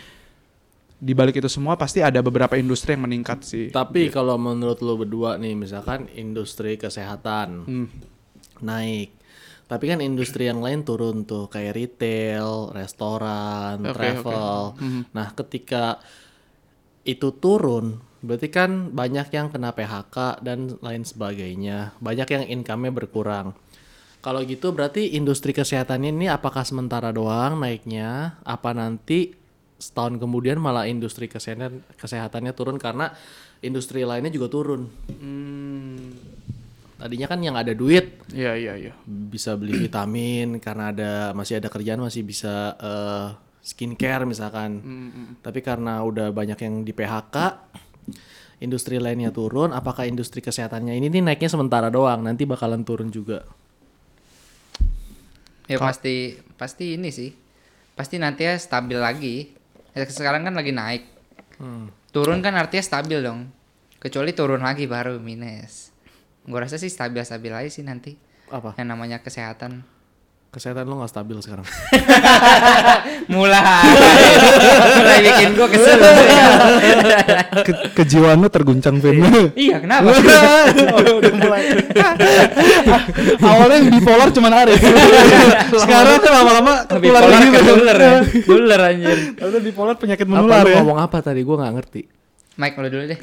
di 1.02 1.18
balik 1.18 1.42
itu 1.42 1.50
semua 1.50 1.74
pasti 1.74 1.98
ada 1.98 2.22
beberapa 2.22 2.54
industri 2.54 2.94
yang 2.94 3.10
meningkat 3.10 3.42
sih. 3.42 3.66
Tapi 3.74 4.06
kalau 4.06 4.38
menurut 4.38 4.78
lo 4.86 4.94
berdua 4.94 5.34
nih, 5.34 5.58
misalkan 5.58 6.06
industri 6.14 6.78
kesehatan 6.78 7.66
Hmm. 7.66 7.88
naik, 8.62 9.10
tapi 9.66 9.90
kan 9.90 9.98
industri 9.98 10.46
yang 10.46 10.62
lain 10.62 10.86
turun 10.86 11.26
tuh 11.26 11.50
kayak 11.50 11.74
retail, 11.74 12.70
restoran, 12.70 13.82
Oke, 13.82 13.98
travel. 13.98 14.78
oke. 14.78 14.78
Hmm. 14.78 15.02
Nah, 15.10 15.34
ketika 15.34 15.98
itu 17.02 17.34
turun, 17.34 17.98
berarti 18.22 18.46
kan 18.46 18.94
banyak 18.94 19.26
yang 19.34 19.50
kena 19.50 19.74
PHK 19.74 20.38
dan 20.38 20.78
lain 20.78 21.02
sebagainya, 21.02 21.98
banyak 21.98 22.28
yang 22.30 22.44
income-nya 22.46 22.94
berkurang. 22.94 23.58
Kalau 24.22 24.38
gitu 24.46 24.70
berarti 24.70 25.18
industri 25.18 25.50
kesehatan 25.50 26.06
ini 26.06 26.30
apakah 26.30 26.62
sementara 26.62 27.10
doang 27.10 27.58
naiknya? 27.58 28.38
Apa 28.46 28.70
nanti 28.70 29.34
setahun 29.82 30.22
kemudian 30.22 30.62
malah 30.62 30.86
industri 30.86 31.26
kesehatan 31.26 31.82
kesehatannya 31.98 32.54
turun 32.54 32.78
karena 32.78 33.10
industri 33.66 34.06
lainnya 34.06 34.30
juga 34.30 34.46
turun. 34.46 34.86
Tadinya 37.02 37.26
kan 37.26 37.42
yang 37.42 37.58
ada 37.58 37.74
duit 37.74 38.14
Iya 38.30 38.54
iya 38.54 38.74
iya. 38.78 38.92
bisa 39.10 39.58
beli 39.58 39.90
vitamin 39.90 40.62
karena 40.62 40.94
ada 40.94 41.10
masih 41.34 41.58
ada 41.58 41.66
kerjaan 41.66 41.98
masih 41.98 42.22
bisa 42.22 42.78
eh, 42.78 43.28
skincare 43.62 44.22
misalkan. 44.22 44.78
Tapi 45.42 45.58
karena 45.62 45.98
udah 46.06 46.30
banyak 46.30 46.58
yang 46.62 46.74
di 46.86 46.94
PHK, 46.94 47.36
industri 48.62 49.02
lainnya 49.02 49.34
turun. 49.34 49.74
Apakah 49.74 50.06
industri 50.06 50.38
kesehatannya 50.38 50.94
ini 50.98 51.10
nih 51.10 51.22
naiknya 51.22 51.50
sementara 51.50 51.90
doang? 51.90 52.22
Nanti 52.22 52.46
bakalan 52.46 52.86
turun 52.86 53.10
juga. 53.10 53.42
Ya 55.70 55.78
pasti 55.78 56.38
pasti 56.58 56.98
ini 56.98 57.10
sih. 57.10 57.30
Pasti 57.94 58.18
nanti 58.18 58.46
ya 58.46 58.58
stabil 58.58 58.98
lagi. 58.98 59.36
Ya, 59.92 60.08
sekarang 60.08 60.42
kan 60.48 60.56
lagi 60.56 60.72
naik. 60.72 61.04
Turun 62.12 62.40
kan 62.40 62.56
artinya 62.56 62.84
stabil 62.84 63.20
dong. 63.20 63.52
Kecuali 64.02 64.34
turun 64.34 64.64
lagi 64.64 64.90
baru 64.90 65.20
minus. 65.22 65.94
Gue 66.42 66.58
rasa 66.58 66.74
sih 66.80 66.90
stabil-stabil 66.90 67.54
aja 67.54 67.70
sih 67.70 67.86
nanti. 67.86 68.18
Apa? 68.50 68.74
Yang 68.74 68.88
namanya 68.88 69.18
kesehatan. 69.22 69.86
Kesehatan 70.52 70.84
lo 70.84 71.00
nggak 71.00 71.08
stabil 71.08 71.32
sekarang. 71.40 71.64
Mulai. 73.32 73.88
Mulai 75.00 75.18
bikin 75.24 75.56
gue 75.56 75.64
kesel. 75.72 75.96
Ke- 77.64 77.88
kejiwaan 77.96 78.36
lu 78.36 78.52
terguncang 78.52 79.00
Vin. 79.00 79.24
iya 79.56 79.80
kenapa? 79.80 80.12
udah 81.24 81.32
mulai. 81.40 81.72
Awalnya 83.48 83.76
yang 83.80 83.88
bipolar 83.96 84.28
cuma 84.28 84.52
Arif. 84.52 84.76
Sekarang 85.72 86.20
tuh 86.20 86.28
lama-lama 86.28 86.84
Lebih 86.84 87.08
ketular 87.16 87.22
polar 87.24 87.40
ke 87.48 87.60
duler 87.64 87.96
ya. 87.96 88.12
Duler 88.44 88.80
anjir. 88.92 89.18
Lalu 89.40 89.56
bipolar 89.72 89.96
penyakit 89.96 90.28
apa 90.28 90.32
menular 90.36 90.64
lo 90.64 90.68
ya. 90.68 90.76
ngomong 90.84 90.98
apa 91.00 91.16
tadi? 91.24 91.40
Gue 91.48 91.56
nggak 91.56 91.72
ngerti. 91.80 92.02
Mike 92.60 92.76
lo 92.76 92.88
dulu 92.92 93.04
deh. 93.08 93.18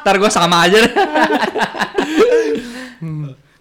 Ntar 0.00 0.14
gue 0.16 0.30
sama 0.32 0.64
aja 0.64 0.88
deh. 0.88 0.92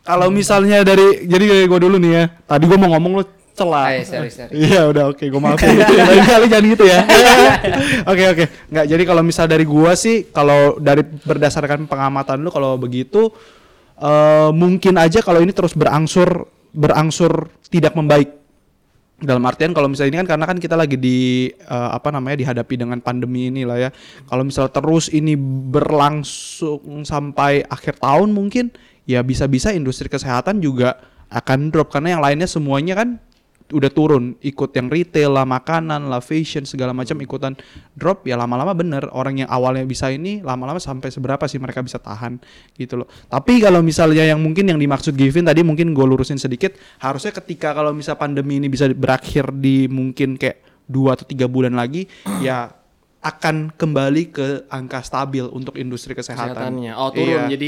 Kalau 0.10 0.34
misalnya 0.34 0.82
dari 0.82 1.30
jadi 1.30 1.46
dari 1.46 1.66
gua 1.70 1.78
dulu 1.78 2.02
nih 2.02 2.12
ya. 2.18 2.24
Tadi 2.50 2.66
gua 2.66 2.82
mau 2.82 2.98
ngomong 2.98 3.22
lu 3.22 3.24
celah. 3.54 3.94
Ayo, 3.94 4.02
sorry, 4.10 4.32
sorry. 4.34 4.52
Iya 4.66 4.90
udah 4.90 5.04
oke 5.14 5.22
gua 5.30 5.42
maafin. 5.54 5.78
Lain 6.10 6.26
kali 6.26 6.46
jangan 6.50 6.66
gitu 6.74 6.86
ya. 6.90 7.00
Oke 8.12 8.24
oke. 8.26 8.44
Nggak 8.74 8.86
jadi 8.90 9.04
kalau 9.06 9.22
misal 9.22 9.46
dari 9.46 9.66
gua 9.70 9.94
sih 9.94 10.26
kalau 10.34 10.82
dari 10.82 11.06
berdasarkan 11.06 11.86
pengamatan 11.86 12.42
lu 12.42 12.50
kalau 12.50 12.74
begitu 12.82 13.30
eh 14.00 14.50
mungkin 14.50 14.96
aja 14.98 15.22
kalau 15.22 15.44
ini 15.46 15.54
terus 15.54 15.78
berangsur 15.78 16.50
berangsur 16.74 17.54
tidak 17.70 17.94
membaik. 17.94 18.34
Dalam 19.20 19.44
artian 19.44 19.76
kalau 19.76 19.92
misalnya 19.92 20.16
ini 20.16 20.20
kan 20.24 20.30
karena 20.32 20.46
kan 20.48 20.58
kita 20.64 20.80
lagi 20.80 20.96
di 20.96 21.52
eh, 21.52 21.90
apa 21.94 22.10
namanya 22.10 22.40
dihadapi 22.42 22.82
dengan 22.82 22.98
pandemi 22.98 23.54
ini 23.54 23.62
lah 23.62 23.78
ya. 23.78 23.90
Kalau 24.26 24.42
misal 24.42 24.74
terus 24.74 25.12
ini 25.14 25.38
berlangsung 25.70 27.06
sampai 27.06 27.62
akhir 27.70 28.02
tahun 28.02 28.34
mungkin 28.34 28.74
ya 29.10 29.26
bisa-bisa 29.26 29.74
industri 29.74 30.06
kesehatan 30.06 30.62
juga 30.62 31.02
akan 31.34 31.74
drop 31.74 31.90
karena 31.90 32.14
yang 32.14 32.22
lainnya 32.22 32.46
semuanya 32.46 32.94
kan 32.94 33.18
udah 33.70 33.90
turun. 33.94 34.34
Ikut 34.42 34.74
yang 34.74 34.90
retail 34.90 35.34
lah 35.34 35.46
makanan 35.46 36.10
lah 36.10 36.22
fashion 36.22 36.66
segala 36.66 36.94
macam 36.94 37.18
ikutan 37.22 37.54
drop 37.94 38.26
ya 38.26 38.38
lama-lama 38.38 38.74
bener. 38.74 39.10
Orang 39.14 39.42
yang 39.42 39.50
awalnya 39.50 39.86
bisa 39.86 40.10
ini 40.10 40.42
lama-lama 40.42 40.82
sampai 40.82 41.14
seberapa 41.14 41.46
sih 41.46 41.62
mereka 41.62 41.86
bisa 41.86 42.02
tahan 42.02 42.42
gitu 42.78 43.02
loh. 43.02 43.08
Tapi 43.30 43.62
kalau 43.62 43.82
misalnya 43.86 44.26
yang 44.26 44.42
mungkin 44.42 44.70
yang 44.70 44.78
dimaksud 44.82 45.14
Givin 45.14 45.46
tadi 45.46 45.62
mungkin 45.62 45.94
gue 45.94 46.06
lurusin 46.06 46.42
sedikit 46.42 46.78
harusnya 47.02 47.34
ketika 47.34 47.74
kalau 47.74 47.94
misal 47.94 48.18
pandemi 48.18 48.58
ini 48.58 48.70
bisa 48.70 48.90
berakhir 48.90 49.54
di 49.54 49.86
mungkin 49.86 50.38
kayak 50.38 50.66
dua 50.90 51.14
atau 51.14 51.26
tiga 51.30 51.46
bulan 51.46 51.78
lagi 51.78 52.10
ya 52.42 52.79
akan 53.20 53.70
kembali 53.70 54.24
ke 54.30 54.48
angka 54.68 55.00
stabil 55.02 55.44
untuk 55.46 55.76
industri 55.76 56.12
kesehatan. 56.12 56.56
Kesehatannya. 56.56 56.92
Oh 56.96 57.10
turun. 57.12 57.46
Iya. 57.46 57.52
Jadi 57.52 57.68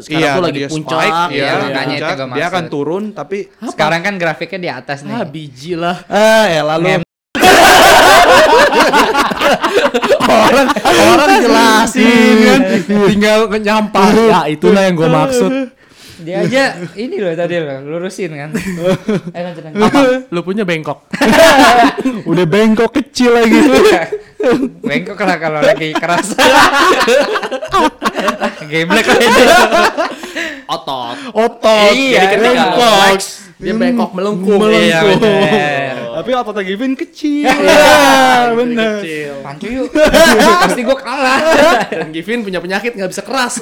sekarang 0.00 0.18
Iya, 0.18 0.32
tuh 0.32 0.42
lagi 0.42 0.60
puncak. 0.66 0.98
spike, 0.98 1.30
Iya, 1.30 1.38
iya, 1.38 1.54
makanya 1.54 1.70
puncak, 1.70 2.10
itu 2.10 2.18
gua 2.18 2.34
dia 2.34 2.44
akan 2.44 2.64
turun 2.66 3.02
tapi 3.12 3.38
Sekarang 3.62 4.00
kan 4.00 4.14
grafiknya 4.16 4.58
di 4.58 4.70
atas 4.72 4.98
nih. 5.02 5.12
Ah 5.12 5.22
biji 5.22 5.72
lah. 5.74 5.96
ah 6.06 6.44
ya 6.44 6.62
lalu 6.66 6.84
Ngem- 6.90 7.08
orang 10.20 10.66
orang 10.84 11.28
jelasin 11.40 12.36
kan 12.40 12.60
tinggal 13.08 13.38
nyampah 13.48 14.08
ya 14.12 14.40
itulah 14.48 14.82
yang 14.82 14.94
gue 14.94 15.08
maksud 15.08 15.50
Dia 16.20 16.44
aja 16.44 16.64
ini 17.00 17.16
loh 17.16 17.32
tadi 17.32 17.56
loh, 17.56 17.78
lurusin 17.80 18.32
kan. 18.36 18.50
Eh 19.36 19.40
kan 19.40 19.72
apa 19.76 20.00
lu 20.28 20.40
punya 20.42 20.64
bengkok 20.66 21.06
udah 22.30 22.46
bengkok 22.46 22.90
kecil 22.92 23.36
lagi. 23.36 23.58
Bengkok 24.88 25.20
lah 25.20 25.36
kalau 25.36 25.60
lagi 25.60 25.92
keras. 25.92 26.32
Geblek 28.64 29.04
aja. 29.04 29.44
otot 30.64 31.16
Otot. 31.36 31.92
Iya, 31.92 32.40
bengkok. 32.40 33.49
Dia 33.60 33.76
bengkok 33.76 34.10
melengkung 34.16 34.56
Iya 34.56 35.04
Melengkung. 35.04 35.20
bener. 35.20 35.94
Tapi 36.20 36.30
ototnya 36.34 36.62
Givin 36.66 36.92
kecil. 36.98 37.46
Iya, 37.46 38.52
bener. 38.52 38.98
kecil 39.00 39.32
Pancu 39.40 39.66
yuk. 39.68 39.88
Pasti 40.64 40.80
gua 40.82 40.96
kalah. 40.98 41.38
dan 42.00 42.08
Givin 42.10 42.40
punya 42.40 42.58
penyakit 42.58 42.96
nggak 42.96 43.10
bisa 43.10 43.22
keras 43.22 43.60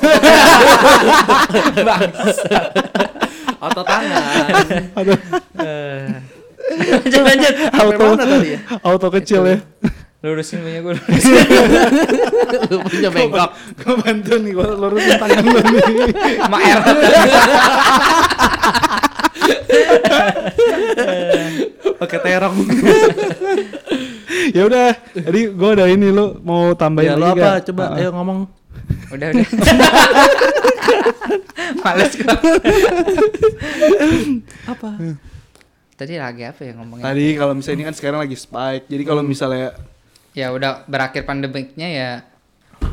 Otot 3.59 3.83
tangan. 3.83 4.55
Eh. 5.59 6.07
lanjut 6.79 7.23
lanjut 7.25 7.55
Auto, 7.75 8.05
mana 8.15 8.23
tadi 8.23 8.49
ya? 8.55 8.59
auto 8.85 9.09
kecil 9.11 9.43
ya. 9.43 9.59
Lurusin 10.19 10.63
punya 10.63 10.79
gue. 10.79 10.95
Lu 12.71 12.77
punya 12.83 13.09
bengkok. 13.09 13.51
Gue 13.79 13.95
bantu 13.99 14.35
nih, 14.37 14.53
gue 14.53 14.69
lurusin 14.75 15.15
tangan 15.17 15.43
lu 15.43 15.59
nih. 15.59 16.11
Ma 16.47 16.59
R. 16.59 16.81
Pakai 21.99 22.19
terong. 22.23 22.57
ya 24.55 24.63
udah, 24.65 24.89
jadi 25.15 25.41
gue 25.51 25.71
udah 25.75 25.87
ini 25.91 26.09
lu 26.09 26.39
mau 26.41 26.73
tambahin 26.73 27.11
Ya 27.11 27.17
lu 27.19 27.25
lagi 27.27 27.41
apa? 27.41 27.43
nggak? 27.43 27.59
Coba 27.73 27.85
Ah, 27.91 27.99
ayo 27.99 28.09
ngomong. 28.15 28.39
Udah 29.11 29.27
udah. 29.35 29.47
Males 31.85 32.13
gue. 32.15 32.29
Apa? 34.67 34.89
Tadi 35.99 36.15
lagi 36.15 36.43
apa 36.47 36.61
ya 36.63 36.73
ngomongnya? 36.79 37.05
Tadi 37.05 37.27
kalau 37.35 37.53
misalnya 37.59 37.77
ini 37.77 37.85
kan 37.85 37.95
sekarang 37.97 38.19
lagi 38.23 38.37
spike, 38.39 38.87
jadi 38.87 39.03
kalau 39.05 39.23
misalnya 39.23 39.75
Ya 40.37 40.55
udah 40.55 40.87
berakhir 40.87 41.27
pandemiknya 41.27 41.89
ya 41.91 42.11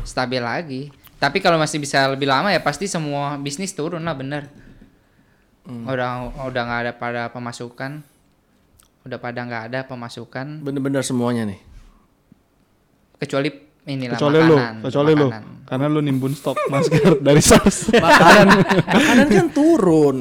stabil 0.02 0.42
lagi. 0.42 0.90
Tapi 1.16 1.38
kalau 1.38 1.56
masih 1.56 1.78
bisa 1.78 2.10
lebih 2.10 2.26
lama 2.26 2.50
ya 2.50 2.58
pasti 2.58 2.90
semua 2.90 3.38
bisnis 3.38 3.70
turun 3.70 4.02
lah 4.02 4.18
bener. 4.18 4.50
Udah 5.66 6.30
udah 6.46 6.62
nggak 6.62 6.80
ada 6.86 6.92
pada 6.94 7.22
pemasukan. 7.30 8.02
Udah 9.06 9.18
pada 9.18 9.40
nggak 9.42 9.62
ada 9.70 9.80
pemasukan. 9.86 10.62
Bener-bener 10.62 11.02
semuanya 11.02 11.46
nih. 11.46 11.60
Kecuali 13.18 13.48
inilah 13.86 14.18
kecuali 14.18 14.38
lu, 14.42 14.56
makanan. 14.58 14.82
kecuali 14.82 15.12
lu, 15.14 15.28
makanan. 15.30 15.54
karena 15.62 15.86
lu 15.86 16.00
nimbun 16.02 16.32
stok 16.34 16.58
masker 16.74 17.22
dari 17.22 17.38
SARS. 17.38 17.94
Makanan, 18.02 18.48
makanan 18.82 19.26
kan 19.30 19.46
turun. 19.54 20.18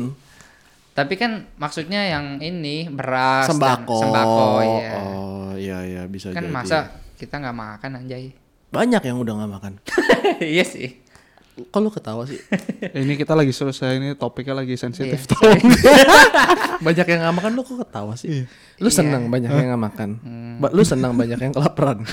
Tapi 0.95 1.13
kan 1.19 1.43
maksudnya 1.59 2.07
yang 2.07 2.39
ini 2.39 2.87
beras 2.87 3.51
dan 3.51 3.59
Sembako. 3.59 3.99
sembako 3.99 4.47
ya. 4.63 4.93
Oh 4.95 5.51
iya 5.59 5.83
iya 5.83 6.01
bisa 6.07 6.31
kan 6.31 6.47
jadi. 6.47 6.55
masa 6.55 6.77
kita 7.19 7.35
nggak 7.35 7.57
makan 7.57 7.91
anjay. 7.99 8.31
Banyak 8.71 9.03
yang 9.03 9.17
udah 9.19 9.33
nggak 9.43 9.51
makan. 9.59 9.73
iya 10.55 10.63
sih. 10.63 11.04
Kok 11.55 11.79
lu 11.79 11.87
ketawa 11.87 12.23
sih? 12.23 12.35
ini 12.99 13.15
kita 13.15 13.31
lagi 13.31 13.49
selesai 13.49 13.95
ini 13.95 14.11
topiknya 14.13 14.57
lagi 14.57 14.75
sensitif 14.75 15.23
Iya, 15.23 15.31
tuh. 15.31 15.55
banyak 16.85 17.05
yang 17.05 17.19
nggak 17.21 17.35
makan 17.35 17.51
lu 17.51 17.61
kok 17.61 17.79
ketawa 17.79 18.13
sih? 18.13 18.43
Lu 18.77 18.89
seneng 18.89 19.27
banyak 19.27 19.47
yang 19.47 19.67
nggak 19.71 19.83
makan. 19.85 20.09
Ba- 20.57 20.69
Lu 20.69 20.83
seneng 20.83 21.15
banyak 21.15 21.39
yang 21.39 21.51
kelaparan. 21.51 22.03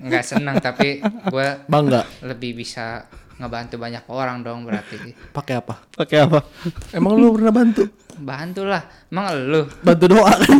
Nggak 0.00 0.24
senang 0.26 0.58
tapi 0.58 0.98
gue 1.00 1.48
Bangga. 1.64 2.02
lebih 2.24 2.58
bisa 2.58 3.06
ngebantu 3.38 3.78
banyak 3.78 4.02
orang 4.10 4.42
dong 4.42 4.66
berarti. 4.66 5.14
Pakai 5.30 5.54
apa? 5.56 5.78
Pakai 5.88 6.18
apa? 6.20 6.42
Emang 6.90 7.14
lu 7.14 7.30
pernah 7.32 7.54
bantu? 7.54 7.86
Bantu 8.18 8.66
lah. 8.66 8.82
Emang 9.06 9.30
lu 9.38 9.62
Bantu 9.80 10.04
doa 10.10 10.34
kan? 10.34 10.50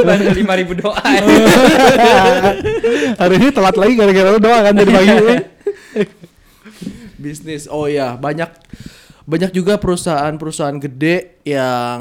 bantu 0.00 0.30
lima 0.32 0.54
ribu 0.56 0.72
doa. 0.74 0.96
Hari 3.14 3.34
ini 3.36 3.48
telat 3.50 3.76
lagi 3.76 3.92
gara-gara 3.94 4.28
lu 4.28 4.40
doa 4.40 4.58
kan 4.62 4.74
dari 4.74 4.90
pagi. 4.90 5.12
Bisnis. 7.18 7.66
Oh 7.66 7.86
iya, 7.86 8.14
banyak 8.14 8.50
banyak 9.22 9.50
juga 9.50 9.78
perusahaan-perusahaan 9.78 10.78
gede 10.78 11.38
yang 11.42 12.00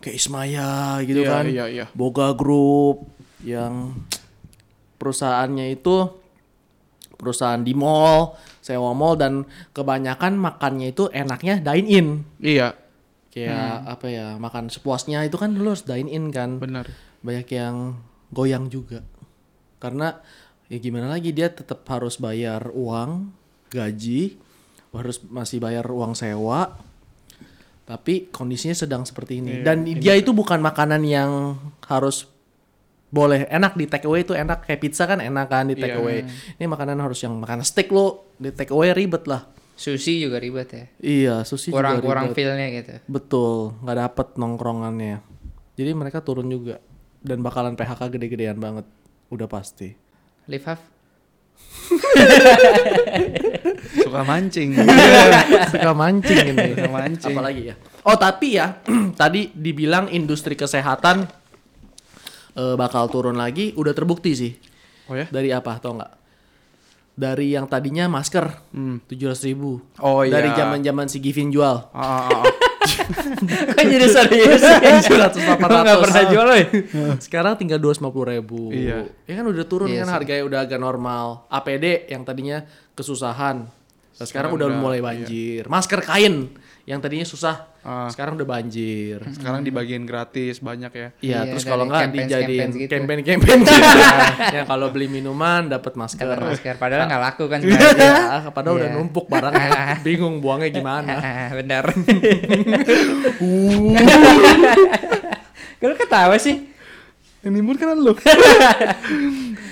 kayak 0.00 0.16
Ismaya 0.16 1.00
gitu 1.04 1.24
Iya, 1.24 1.30
kan. 1.30 1.44
iya, 1.46 1.64
iya. 1.68 1.86
Boga 1.92 2.32
Group 2.32 3.08
yang 3.40 3.96
perusahaannya 4.96 5.72
itu 5.72 6.08
perusahaan 7.16 7.60
di 7.60 7.72
mall, 7.72 8.36
sewa 8.60 8.92
mall 8.92 9.16
dan 9.16 9.44
kebanyakan 9.72 10.36
makannya 10.36 10.92
itu 10.92 11.08
enaknya 11.12 11.60
dine 11.60 11.88
in. 11.88 12.06
iya, 12.40 12.76
Kayak 13.30 13.86
apa 13.86 14.06
ya, 14.10 14.26
makan 14.36 14.68
sepuasnya 14.68 15.22
itu 15.22 15.36
kan 15.36 15.54
lu 15.54 15.70
harus 15.70 15.84
dine 15.84 16.08
in 16.08 16.32
kan. 16.32 16.56
benar. 16.58 16.88
Banyak 17.20 17.48
yang 17.52 18.00
goyang 18.32 18.68
juga. 18.68 19.04
Karena 19.78 20.16
ya 20.70 20.78
gimana 20.78 21.10
lagi 21.10 21.34
dia 21.34 21.50
tetap 21.50 21.82
harus 21.84 22.14
bayar 22.14 22.70
uang, 22.70 23.34
gaji, 23.68 24.38
harus 24.90 25.18
masih 25.26 25.58
bayar 25.58 25.84
uang 25.84 26.14
sewa. 26.14 26.78
Tapi 27.84 28.30
kondisinya 28.30 28.72
sedang 28.72 29.02
seperti 29.02 29.42
ini. 29.42 29.66
Dan 29.66 29.82
dia 29.82 30.14
itu 30.14 30.30
bukan 30.30 30.62
makanan 30.62 31.02
yang 31.02 31.58
harus 31.84 32.30
boleh 33.10 33.50
enak 33.50 33.74
di 33.74 33.90
take 33.90 34.06
away 34.06 34.22
itu 34.22 34.30
enak 34.30 34.62
kayak 34.62 34.78
pizza 34.78 35.02
kan 35.02 35.18
enak 35.18 35.50
kan 35.50 35.66
di 35.66 35.74
take 35.74 35.90
Iya. 35.90 36.00
away. 36.00 36.18
Ini 36.54 36.70
makanan 36.70 37.02
harus 37.02 37.18
yang 37.18 37.34
makan 37.34 37.66
steak 37.66 37.90
lo 37.90 38.30
di 38.38 38.54
take 38.54 38.70
away 38.70 38.94
ribet 38.94 39.26
lah. 39.26 39.42
Sushi 39.74 40.22
juga 40.22 40.38
ribet 40.38 40.68
ya. 40.70 40.84
Iya, 41.02 41.36
sushi 41.42 41.74
juga 41.74 41.82
Kurang 41.82 41.96
kurang 41.98 42.24
ribet. 42.30 42.36
feelnya 42.38 42.66
gitu. 42.70 42.92
Betul, 43.10 43.74
nggak 43.82 43.98
dapet 43.98 44.26
nongkrongannya. 44.38 45.18
Jadi 45.74 45.90
mereka 45.90 46.22
turun 46.22 46.46
juga 46.46 46.78
dan 47.18 47.42
bakalan 47.42 47.74
PHK 47.74 48.06
gede-gedean 48.12 48.62
banget, 48.62 48.86
udah 49.26 49.48
pasti. 49.50 49.98
Live 50.48 50.64
half. 50.64 50.80
Suka 54.04 54.20
mancing. 54.22 54.70
Suka 55.70 55.92
mancing 55.92 56.38
ini. 56.54 56.68
Suka 56.74 56.90
mancing. 56.90 57.34
Apalagi 57.34 57.62
ya. 57.72 57.74
Oh 58.06 58.16
tapi 58.16 58.56
ya, 58.56 58.80
tadi 59.20 59.52
dibilang 59.52 60.08
industri 60.08 60.56
kesehatan 60.56 61.28
eh, 62.56 62.74
bakal 62.78 63.10
turun 63.10 63.36
lagi, 63.36 63.74
udah 63.76 63.92
terbukti 63.92 64.32
sih. 64.32 64.52
Oh 65.10 65.18
ya? 65.18 65.26
Dari 65.28 65.50
apa? 65.50 65.76
Tau 65.82 65.98
nggak? 65.98 66.12
Dari 67.20 67.52
yang 67.52 67.68
tadinya 67.68 68.08
masker 68.08 68.72
tujuh 69.04 69.28
ratus 69.28 69.44
ribu. 69.44 69.82
Oh 70.00 70.24
iya. 70.24 70.40
Dari 70.40 70.56
zaman 70.56 70.80
zaman 70.80 71.06
si 71.10 71.20
Givin 71.20 71.52
jual. 71.52 71.92
Ah, 71.92 72.00
ah, 72.00 72.28
ah. 72.32 72.44
Kan 73.76 73.84
jadi 73.86 74.06
serius. 74.08 74.62
Tujuh 74.62 75.16
ratus 75.20 75.40
delapan 75.46 75.68
Gua 75.68 75.80
nggak 75.84 76.00
pernah 76.00 76.22
jual 76.32 76.46
loh. 76.48 76.64
Sekarang 77.20 77.52
tinggal 77.60 77.78
dua 77.80 77.94
ribu. 78.32 78.72
Iya. 78.72 79.04
Ya 79.28 79.34
kan 79.36 79.44
udah 79.46 79.64
turun 79.68 79.88
Iya 79.92 80.04
kan 80.04 80.08
sih. 80.08 80.16
harganya 80.16 80.44
udah 80.48 80.58
agak 80.64 80.80
normal. 80.80 81.44
APD 81.52 82.08
yang 82.08 82.22
tadinya 82.24 82.64
kesusahan. 82.96 83.68
Nah, 84.20 84.28
sekarang, 84.28 84.52
udah, 84.52 84.68
mulai 84.68 85.00
banjir. 85.00 85.64
Masker 85.64 86.04
kain 86.04 86.52
yang 86.90 86.98
tadinya 86.98 87.22
susah. 87.22 87.70
Ah. 87.80 88.10
Sekarang 88.10 88.34
udah 88.34 88.44
banjir. 88.44 89.22
Sekarang 89.30 89.62
dibagiin 89.62 90.02
gratis 90.02 90.58
banyak 90.58 90.90
ya. 90.90 91.08
Iya, 91.16 91.38
Iya, 91.38 91.38
terus 91.48 91.62
kalau 91.62 91.86
nggak 91.86 92.02
campaign- 92.02 92.26
dijadiin 92.26 92.50
campaign 92.50 92.70
gitu. 92.76 92.90
campaign-campaign 92.92 93.58
gitu. 93.62 93.74
yang 94.50 94.66
kalau 94.66 94.86
beli 94.90 95.06
minuman 95.06 95.70
dapat 95.70 95.94
masker. 95.94 96.18
Dapat 96.20 96.42
masker 96.50 96.74
padahal 96.76 97.06
nggak 97.06 97.22
laku 97.24 97.44
kan 97.46 97.58
Iya, 97.58 97.70
sebenarnya. 97.70 98.50
padahal 98.50 98.74
udah 98.76 98.88
Iya. 98.90 98.96
numpuk 98.98 99.26
barangnya. 99.26 99.70
Bingung 100.06 100.34
buangnya 100.38 100.68
gimana. 100.68 101.14
Benar. 101.62 101.84
Kalau 105.76 105.94
ketawa 105.96 106.36
sih. 106.36 106.68
Yang 107.40 107.52
nimbun 107.54 107.76
kan 107.76 107.96
lu. 107.96 108.12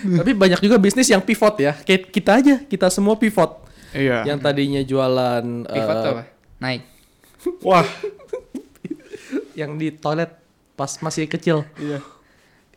Tapi 0.00 0.30
banyak 0.32 0.56
juga 0.58 0.80
bisnis 0.80 1.04
yang 1.06 1.20
pivot 1.20 1.58
ya. 1.58 1.76
Kayak 1.76 2.08
kita 2.08 2.30
aja, 2.34 2.54
kita 2.62 2.88
semua 2.88 3.12
pivot. 3.14 3.60
iya. 3.90 4.24
Yang 4.24 4.38
tadinya 4.40 4.80
jualan 4.80 5.44
Pivot 5.66 5.96
tuh 5.98 6.12
apa? 6.14 6.22
Naik. 6.58 6.82
Wah. 7.62 7.86
yang 9.54 9.74
di 9.74 9.90
toilet 9.90 10.30
pas 10.78 10.90
masih 11.02 11.26
kecil. 11.26 11.66
Iya. 11.78 11.98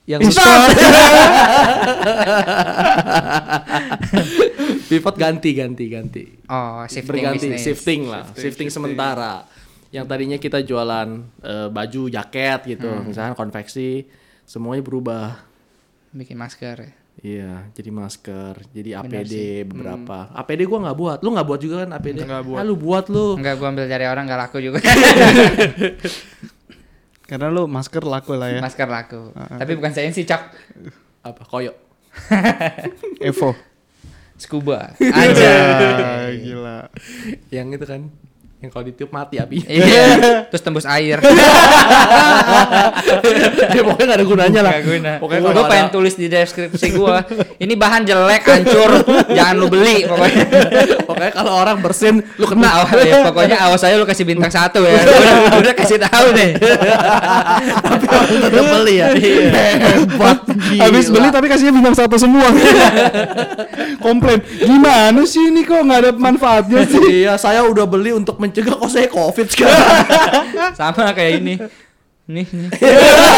Yang 0.10 0.34
pivot 4.90 5.16
ganti 5.16 5.54
ganti 5.54 5.86
ganti. 5.88 6.24
Oh, 6.50 6.82
shifting 6.90 7.22
Berganti 7.22 7.48
bisnis. 7.54 7.62
shifting 7.64 8.02
lah, 8.10 8.26
shifting, 8.34 8.68
sementara. 8.74 9.46
Yang 9.94 10.06
tadinya 10.08 10.38
kita 10.42 10.60
jualan 10.66 11.10
eh, 11.44 11.68
baju, 11.70 12.10
jaket 12.10 12.76
gitu, 12.76 12.90
misalnya 13.06 13.38
konveksi, 13.38 14.08
semuanya 14.44 14.82
berubah. 14.84 15.38
Bikin 16.12 16.36
masker 16.36 16.76
ya. 16.82 16.92
Iya, 17.22 17.70
jadi 17.78 17.90
masker, 17.94 18.66
jadi 18.74 18.98
APD 18.98 19.62
beberapa. 19.70 20.34
APD 20.34 20.66
gua 20.66 20.90
nggak 20.90 20.98
buat, 20.98 21.18
lu 21.22 21.30
nggak 21.38 21.48
buat 21.48 21.60
juga 21.62 21.76
kan 21.86 21.90
APD? 22.02 22.18
Nggak 22.26 22.44
buat. 22.50 22.58
Ah, 22.58 22.66
lu 22.66 22.74
buat 22.74 23.06
lu. 23.14 23.38
Enggak 23.38 23.62
gua 23.62 23.68
ambil 23.70 23.86
dari 23.86 24.06
orang 24.10 24.26
nggak 24.26 24.42
laku 24.42 24.58
juga. 24.58 24.82
Karena 27.30 27.48
lu 27.54 27.70
masker 27.70 28.04
laku 28.04 28.36
lah 28.36 28.58
ya. 28.58 28.60
masker 28.60 28.90
laku. 28.90 29.32
Tapi 29.38 29.72
bukan 29.78 29.94
saya 29.94 30.10
sih, 30.10 30.26
Cak. 30.26 30.50
Apa? 31.22 31.46
Koyo. 31.46 31.78
Evo. 33.22 33.54
Scuba. 34.42 34.98
Aja. 35.22 35.54
Gila. 36.34 36.90
Yang 37.54 37.68
itu 37.78 37.86
kan, 37.86 38.02
yang 38.62 38.70
kalau 38.70 38.86
ditiup 38.86 39.10
mati 39.10 39.42
api. 39.42 39.66
Iya. 39.66 40.06
Terus 40.54 40.62
tembus 40.62 40.86
air. 40.86 41.18
ya 43.74 43.82
pokoknya 43.82 44.06
gak 44.06 44.20
ada 44.22 44.26
gunanya 44.30 44.62
lah. 44.62 44.74
Gak 44.78 44.86
guna. 44.86 45.14
Pokoknya 45.18 45.42
gue 45.50 45.66
pengen 45.66 45.88
ada- 45.90 45.96
tulis 45.98 46.14
di 46.14 46.30
deskripsi 46.30 46.88
gue. 46.94 47.16
Ini 47.58 47.74
bahan 47.74 48.06
jelek, 48.06 48.46
hancur, 48.46 49.02
jangan 49.34 49.56
lu 49.58 49.66
beli. 49.66 50.06
Pokoknya. 50.06 50.46
Pokoknya 51.10 51.32
kalau 51.34 51.58
orang 51.58 51.82
bersin, 51.82 52.22
lu 52.38 52.46
kena. 52.46 52.70
Awas, 52.72 52.94
ya, 53.04 53.26
pokoknya 53.28 53.58
awas 53.68 53.82
aja 53.84 53.98
lu 53.98 54.06
kasih 54.06 54.24
bintang 54.30 54.54
satu 54.54 54.86
ya. 54.86 55.02
Udah, 55.04 55.60
udah 55.60 55.74
kasih 55.76 55.98
tahu 55.98 56.28
nih. 56.38 56.50
Tapi 57.82 58.06
orang 58.08 58.30
tetap 58.46 58.64
beli 58.78 58.96
ya. 59.02 59.08
Hebat. 59.12 60.40
gila. 60.46 60.82
Habis 60.86 61.06
beli 61.10 61.28
tapi 61.34 61.46
kasihnya 61.50 61.74
bintang 61.74 61.98
satu 61.98 62.16
semua. 62.22 62.48
Komplain. 64.00 64.40
Gimana 64.46 65.26
sih 65.26 65.50
ini 65.50 65.66
kok 65.66 65.82
nggak 65.82 66.00
ada 66.00 66.12
manfaatnya 66.16 66.86
sih? 66.86 67.26
Iya, 67.26 67.36
saya 67.36 67.66
udah 67.66 67.84
beli 67.90 68.14
untuk 68.16 68.38
mencegah 68.52 68.76
kok 68.76 68.92
saya 68.92 69.08
covid 69.08 69.48
sekarang 69.52 69.80
Sama 70.76 71.16
kayak 71.16 71.32
ini. 71.40 71.56
Nih, 72.28 72.46
nih. 72.46 72.70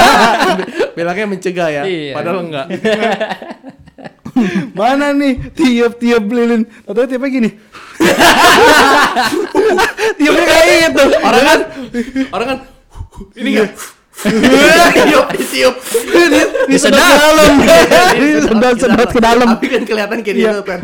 bilangnya 0.96 1.26
mencegah 1.28 1.70
ya 1.72 1.84
Iya. 1.84 2.14
padahal 2.14 2.42
enggak 2.44 2.68
Mana 4.74 5.14
nih 5.14 5.54
tiup-tiup 5.54 6.26
lilin? 6.26 6.66
Atau 6.84 7.06
tiupnya 7.06 7.30
gini. 7.30 7.50
tiupnya 10.16 10.46
kayak 10.46 10.66
gitu. 10.90 11.04
orang 11.22 11.44
kan 11.44 11.60
orang 12.32 12.48
kan 12.48 12.58
ini 13.38 13.50
kan 13.56 13.68
tiup 15.06 15.26
ditiup 15.32 15.76
Disedot 16.66 16.98
ke 16.98 17.14
dalam. 17.22 17.54
Disedot 18.74 19.10
ke 19.12 19.20
dalam. 19.22 19.48
tapi 19.54 19.68
kan 19.70 19.82
kelihatan 19.84 20.18
kayak 20.22 20.38
gitu 20.40 20.62
kan 20.66 20.80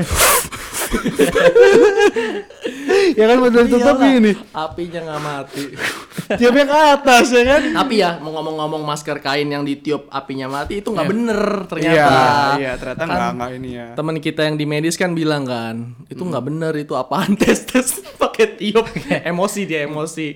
Ya 3.11 3.25
kan 3.25 3.37
udah 3.39 3.61
ditutup 3.63 3.95
Iyalah, 3.95 4.11
gini. 4.11 4.31
apinya 4.51 4.99
nggak 5.01 5.21
mati 5.21 5.63
Tiupnya 6.39 6.65
ke 6.65 6.77
atas 6.93 7.25
ya 7.29 7.43
kan. 7.43 7.61
tapi 7.75 7.93
ya 7.97 8.17
mau 8.17 8.31
ngomong-ngomong 8.31 8.81
masker 8.83 9.17
kain 9.17 9.47
yang 9.47 9.61
ditiup 9.61 10.05
apinya 10.09 10.45
mati 10.47 10.79
itu 10.79 10.89
nggak 10.89 11.01
Iya. 11.01 11.11
bener 11.11 11.41
Iya, 11.41 11.65
ternyata 11.65 12.13
iya 12.55 12.71
ternyata 12.75 12.99
Kan 12.99 13.07
enggak 13.09 13.31
enggak 13.33 13.51
ini 13.55 13.69
ya. 13.71 13.87
teman 13.93 14.15
kita 14.19 14.41
yang 14.43 14.55
di 14.55 14.65
medis 14.65 14.95
kan 14.95 15.11
bilang 15.11 15.43
kan 15.43 15.75
itu 16.05 16.21
nggak 16.21 16.43
bener 16.43 16.73
itu 16.75 16.93
apaan 16.93 17.33
tes 17.39 17.59
tes 17.63 17.87
pakai 18.15 18.45
tiup 18.55 18.85
emosi 19.23 19.61
dia 19.63 19.83
emosi 19.83 20.27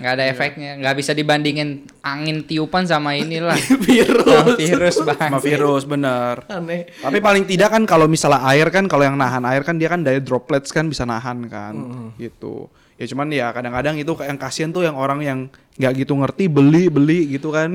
Nggak 0.00 0.12
ada 0.16 0.24
efeknya. 0.32 0.70
Nggak 0.80 0.94
bisa 0.96 1.12
dibandingin 1.12 1.84
angin 2.00 2.40
tiupan 2.48 2.88
sama 2.88 3.14
inilah. 3.20 3.54
virus 3.88 4.24
Sama 4.24 4.56
virus 4.56 4.96
bang. 5.04 5.30
Sama 5.30 5.38
virus 5.44 5.84
bener. 5.84 6.34
aneh 6.48 6.88
Tapi 7.04 7.18
paling 7.20 7.44
tidak 7.44 7.68
kan 7.76 7.84
kalau 7.84 8.08
misalnya 8.08 8.40
air 8.48 8.72
kan 8.72 8.88
kalau 8.88 9.04
yang 9.04 9.20
nahan 9.20 9.44
air 9.44 9.60
kan 9.60 9.76
dia 9.76 9.92
kan 9.92 10.00
dari 10.00 10.24
droplets 10.24 10.72
kan 10.72 10.88
bisa 10.88 11.04
nahan 11.04 11.44
kan 11.52 11.76
gitu. 12.16 12.72
Ya 12.96 13.04
cuman 13.08 13.32
ya 13.32 13.48
kadang-kadang 13.52 13.96
itu 13.96 14.12
yang 14.24 14.36
kasihan 14.40 14.70
tuh 14.72 14.84
yang 14.84 14.96
orang 14.96 15.20
yang 15.24 15.38
nggak 15.80 16.04
gitu 16.04 16.12
ngerti 16.20 16.52
beli 16.52 16.92
beli 16.92 17.40
gitu 17.40 17.48
kan. 17.48 17.72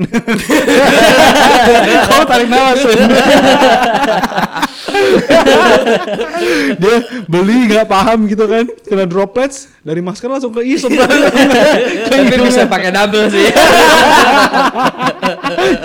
Kamu 2.06 2.22
tarik 2.30 2.46
nafas. 2.46 2.94
dia 6.80 6.96
beli 7.26 7.66
nggak 7.68 7.86
paham 7.90 8.26
gitu 8.30 8.46
kan 8.46 8.64
kena 8.86 9.04
droplets 9.04 9.68
dari 9.82 10.00
masker 10.02 10.28
langsung 10.30 10.52
ke 10.54 10.62
isep 10.66 10.90
Tapi 10.90 12.36
bisa 12.46 12.66
pakai 12.66 12.90
double 12.94 13.30
sih. 13.30 13.46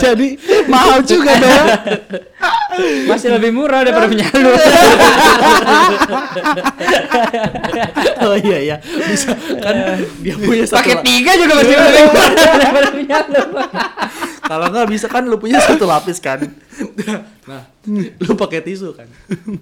jadi 0.03 0.27
mahal 0.69 1.01
juga 1.05 1.33
dong 1.37 1.67
Masih 3.05 3.29
lebih 3.35 3.51
murah 3.53 3.83
daripada 3.83 4.07
penyalur. 4.09 4.55
oh 8.25 8.35
iya 8.41 8.57
iya 8.63 8.77
bisa 8.81 9.35
kan 9.59 9.75
dia 10.23 10.35
punya 10.39 10.63
Pakai 10.65 11.03
tiga 11.03 11.35
juga 11.35 11.53
masih 11.61 11.75
lebih 11.75 12.10
kalau 14.41 14.65
nggak 14.67 14.87
bisa 14.87 15.05
kan 15.05 15.23
lu 15.23 15.37
punya 15.37 15.57
satu 15.57 15.85
lapis 15.85 16.17
kan 16.17 16.43
nah 17.43 17.63
lu 18.17 18.31
pakai 18.33 18.61
tisu 18.61 18.91
kan 18.91 19.07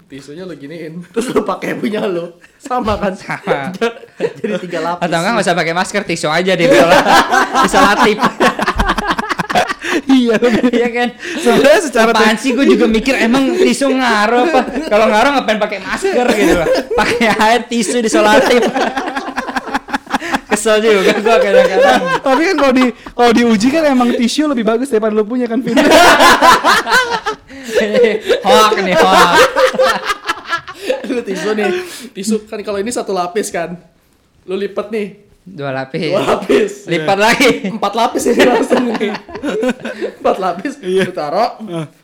tisunya 0.05 0.43
lu 0.43 0.53
giniin 0.53 1.03
terus 1.07 1.29
lu 1.29 1.41
pakai 1.41 1.75
punya 1.75 2.03
lu 2.03 2.33
sama 2.57 2.95
kan 2.95 3.13
Sama. 3.13 3.71
jadi 4.35 4.57
tiga 4.57 4.79
lapis 4.81 5.03
Atau 5.03 5.17
enggak 5.17 5.31
nggak 5.33 5.45
usah 5.45 5.55
pakai 5.55 5.73
masker, 5.73 6.01
tisu 6.03 6.27
aja 6.27 6.53
di 6.53 6.65
isola- 6.65 7.05
isolatif. 7.63 8.17
iya 10.07 10.35
Iya 10.69 10.87
kan? 10.91 11.07
sebenarnya 11.35 11.81
secara 11.81 12.11
Apaan 12.11 12.35
sih 12.35 12.51
gue 12.51 12.65
juga 12.67 12.85
mikir 12.85 13.15
emang 13.17 13.55
tisu 13.55 13.89
ngaruh 13.89 14.41
apa? 14.45 14.61
Kalau 14.85 15.05
ngaruh 15.07 15.29
ngapain 15.33 15.57
pakai 15.57 15.79
masker 15.79 16.25
gitu 16.29 16.53
loh. 16.55 16.67
Pakai 16.93 17.25
air 17.31 17.61
tisu 17.65 18.01
isolatif. 18.01 18.61
Kesel 20.59 20.83
juga 20.83 21.15
gue 21.15 21.37
kadang-kadang. 21.39 22.01
Tapi 22.27 22.41
kan 22.51 22.55
kalau 22.59 22.73
di 22.75 22.91
kalau 23.15 23.31
diuji 23.31 23.71
kan 23.71 23.87
emang 23.87 24.11
tisu 24.11 24.51
lebih 24.51 24.67
bagus 24.67 24.91
daripada 24.91 25.15
lu 25.15 25.23
punya 25.23 25.47
kan 25.47 25.63
Vin. 25.63 25.71
hoak 28.43 28.75
nih 28.83 28.91
hoak. 28.99 29.39
lu 31.15 31.23
tisu 31.23 31.55
nih. 31.55 31.71
Tisu 32.11 32.43
kan 32.43 32.59
kalau 32.59 32.83
ini 32.83 32.91
satu 32.91 33.15
lapis 33.15 33.47
kan. 33.55 33.79
Lu 34.43 34.59
lipat 34.59 34.91
nih. 34.91 35.31
Dua 35.47 35.71
lapis. 35.71 36.11
dua 36.11 36.27
lapis. 36.27 36.71
Lipat 36.91 37.17
lagi. 37.23 37.51
empat 37.71 37.93
lapis 37.95 38.23
ini 38.27 38.43
langsung 38.43 38.83
nih. 38.99 39.15
Empat 40.19 40.37
lapis. 40.43 40.75
Lu 40.83 41.15
taruh. 41.15 41.55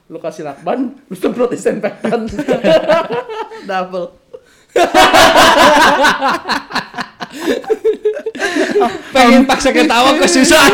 Lu 0.07 0.15
kasih 0.23 0.47
lakban. 0.47 0.95
Lu 1.11 1.15
semprot 1.19 1.51
disinfektan. 1.51 2.23
Double 3.67 4.15
Pengen 9.09 9.43
paksa 9.43 9.69
ketawa 9.69 10.15
kesusahan. 10.17 10.73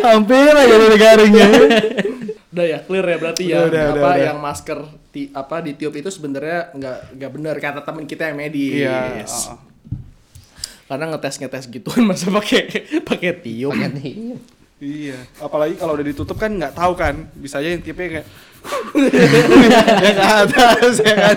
Hampir 0.00 0.50
aja 0.50 0.74
udah 0.74 0.98
garingnya. 0.98 1.46
udah 2.54 2.66
ya 2.70 2.78
clear 2.86 3.02
ya 3.02 3.16
berarti 3.18 3.44
ya 3.50 3.66
Udah, 3.66 3.82
apa 3.82 3.90
udah, 3.90 4.04
udah. 4.14 4.26
yang 4.30 4.38
masker 4.38 4.78
ti, 5.10 5.26
apa 5.34 5.58
ditiup 5.58 5.90
itu 5.90 6.06
sebenarnya 6.06 6.70
nggak 6.70 6.98
nggak 7.18 7.30
benar 7.34 7.54
kata 7.58 7.82
teman 7.82 8.06
kita 8.06 8.30
yang 8.30 8.38
medis 8.38 8.78
Iya. 8.78 9.26
oh. 9.26 9.58
karena 10.86 11.04
ngetes 11.10 11.42
ngetes 11.42 11.66
gituan 11.66 12.06
masa 12.06 12.30
pakai 12.30 12.70
pakai 13.02 13.42
tiup 13.42 13.74
Pakai 13.74 13.90
tiup. 13.98 14.38
Iya. 14.78 15.18
Apalagi 15.40 15.74
kalau 15.74 15.98
udah 15.98 16.06
ditutup 16.06 16.36
kan 16.36 16.50
nggak 16.52 16.74
tahu 16.74 16.94
kan. 16.94 17.26
Bisa 17.34 17.58
aja 17.58 17.72
yang 17.72 17.82
tipenya 17.82 18.20
kayak 18.20 18.26
ya 20.04 20.12
ke 20.12 20.24
atas 20.46 20.94
ya 21.00 21.14
kan. 21.16 21.36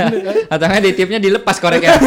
Atau 0.49 0.65
nggak 0.67 0.83
di 0.83 0.91
tiupnya 0.93 1.17
dilepas 1.17 1.57
koreknya. 1.57 1.97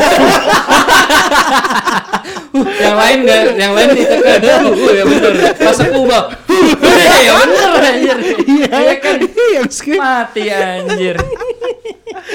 Yang 2.50 2.96
lain 2.98 3.18
nggak, 3.22 3.40
yang 3.54 3.72
lain 3.78 3.88
ditekan. 3.94 4.38
Uh, 4.42 4.90
ya 4.90 5.04
bener. 5.06 5.32
Masuk 5.54 5.86
ubah. 5.94 6.22
Uh, 6.50 7.18
ya 7.22 7.32
bener 7.38 7.70
anjir. 7.78 8.18
Iya 8.42 8.94
kan. 8.98 9.16
Yang 9.54 9.70
skip. 9.70 9.98
Mati 9.98 10.50
anjir. 10.50 11.16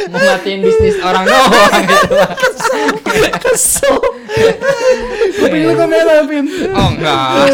Mau 0.07 0.19
matiin 0.19 0.59
bisnis 0.63 0.95
orang 1.03 1.27
doang 1.27 1.83
gitu. 1.83 2.15
kesel 3.43 3.95
Kuping 5.35 5.63
lu 5.67 5.73
kamera 5.75 6.23
Vin. 6.23 6.45
Oh 6.71 6.87
enggak. 6.95 7.51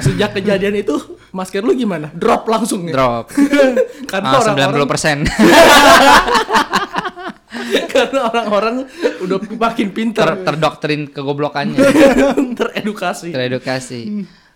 sejak 0.00 0.30
kejadian 0.36 0.76
itu 0.80 0.96
masker 1.32 1.64
lu 1.64 1.72
gimana 1.72 2.12
drop 2.14 2.44
langsung 2.46 2.84
ya 2.88 2.92
Drop. 2.94 3.26
karena 4.10 4.28
Ah, 4.28 4.40
orang-orang 4.44 4.86
90 4.86 4.92
persen. 4.92 5.16
karena 7.92 8.20
orang-orang 8.30 8.86
udah 9.22 9.38
makin 9.56 9.88
Ter, 9.90 9.94
pintar 9.94 10.28
terdoktrin 10.42 11.10
kegoblokannya. 11.10 11.78
teredukasi 12.58 13.30
Teredukasi. 13.34 14.00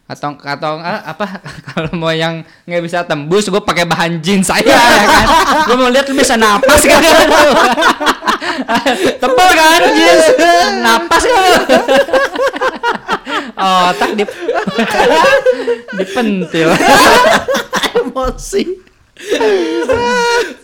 Atau 0.09 0.41
atau 0.41 0.81
ah, 0.81 1.05
apa 1.05 1.41
kalau 1.69 1.93
mau 2.01 2.09
yang 2.09 2.41
nggak 2.65 2.83
bisa 2.83 3.05
tembus 3.05 3.53
gue 3.53 3.61
pakai 3.61 3.85
bahan 3.85 4.25
jeans 4.25 4.49
saya 4.49 4.65
ya 4.65 5.07
kan. 5.07 5.27
Gue 5.69 5.77
mau 5.77 5.91
lihat 5.93 6.09
lu 6.09 6.17
bisa 6.17 6.35
napas 6.41 6.83
kan. 6.85 7.03
Tebal 9.21 9.51
kan 9.53 9.83
jeans. 9.93 10.25
Napas 10.81 11.23
kan. 11.29 11.61
Oh, 13.59 13.91
otak 13.93 14.11
dip 14.17 14.31
dipentil. 15.99 16.73
emosi 17.99 18.65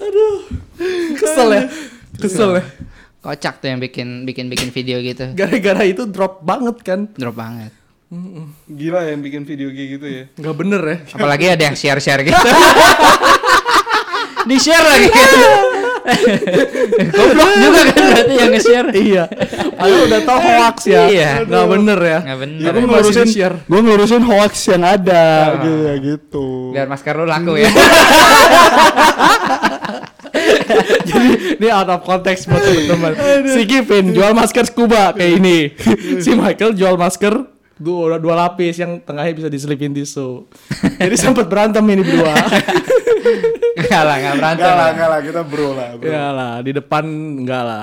aduh 0.03 0.39
kesel 1.19 1.49
ya 1.55 1.63
kesel 2.17 2.55
ya 2.55 2.63
Kocak 3.21 3.57
tuh 3.57 3.67
yang 3.67 3.79
bikin 3.79 4.23
bikin 4.23 4.47
bikin 4.47 4.69
video 4.69 5.01
gitu. 5.01 5.33
gara-gara 5.33 5.83
itu 5.83 6.05
drop 6.05 6.41
banget 6.41 6.77
kan 6.81 7.01
Drop 7.11 7.35
banget. 7.35 7.71
Gila 8.67 9.07
yang 9.07 9.19
bikin 9.19 9.43
video 9.43 9.67
kayak 9.69 9.89
gitu 9.93 10.07
ya. 10.07 10.23
nggak 10.35 10.55
bener 10.55 10.83
ya 10.83 10.97
Apalagi 11.11 11.45
ada 11.49 11.63
yang 11.65 11.73
share-share 11.73 12.21
gitu. 12.23 12.37
Di 14.45 14.57
share 14.57 14.85
lagi. 14.85 15.09
Goblok 17.11 17.51
juga 17.57 17.81
kan 17.83 17.97
berarti 18.05 18.35
yang 18.37 18.53
nge-share. 18.53 18.89
iya 18.93 19.25
padahal 19.75 20.05
udah 20.05 20.21
tau 20.21 20.37
hoax 20.39 20.77
ya 20.85 21.09
Iya. 21.09 21.31
nggak 21.43 21.65
bener 21.67 21.99
ya 21.99 22.19
Nggak 22.23 22.39
bener. 22.39 22.61
Gue 22.61 22.69
masih 22.69 22.85
ngelurusin 22.85 23.25
di-share. 23.25 23.57
gue 23.65 23.81
ngelurusin 23.81 24.23
hoax 24.23 24.53
yang 24.69 24.85
ada 24.85 25.25
gitu 25.57 25.73
ya 25.81 25.95
gitu. 25.99 26.47
Biar 26.71 26.87
masker 26.87 27.15
lu 27.17 27.25
laku 27.25 27.57
ya. 27.57 27.73
Jadi 31.09 31.31
ini 31.61 31.69
out 31.71 31.91
of 31.91 32.01
context 32.05 32.49
buat 32.49 32.63
teman-teman. 32.63 33.13
Si 33.49 33.63
Kevin 33.69 34.13
jual 34.13 34.33
masker 34.33 34.65
scuba 34.69 35.13
kayak 35.13 35.33
ini. 35.41 35.59
si 36.21 36.33
Michael 36.35 36.77
jual 36.77 36.95
masker 36.97 37.35
dua, 37.79 38.17
dua 38.23 38.35
lapis 38.47 38.79
yang 38.79 39.03
tengahnya 39.03 39.35
bisa 39.35 39.49
diselipin 39.51 39.91
tisu. 39.91 40.47
Jadi 41.01 41.17
sempat 41.19 41.51
berantem 41.51 41.83
ini 41.91 42.03
berdua. 42.03 42.35
Enggak 43.75 44.03
lah, 44.07 44.15
enggak 44.21 44.35
berantem. 44.39 44.65
Enggak 44.65 44.77
lah, 44.79 44.89
enggak 44.95 45.09
lah 45.09 45.21
kita 45.21 45.41
bro 45.43 45.69
lah. 45.75 45.89
Bro. 45.99 46.07
ya 46.07 46.27
lah, 46.31 46.55
di 46.63 46.71
depan 46.71 47.05
enggak 47.43 47.63
lah. 47.67 47.83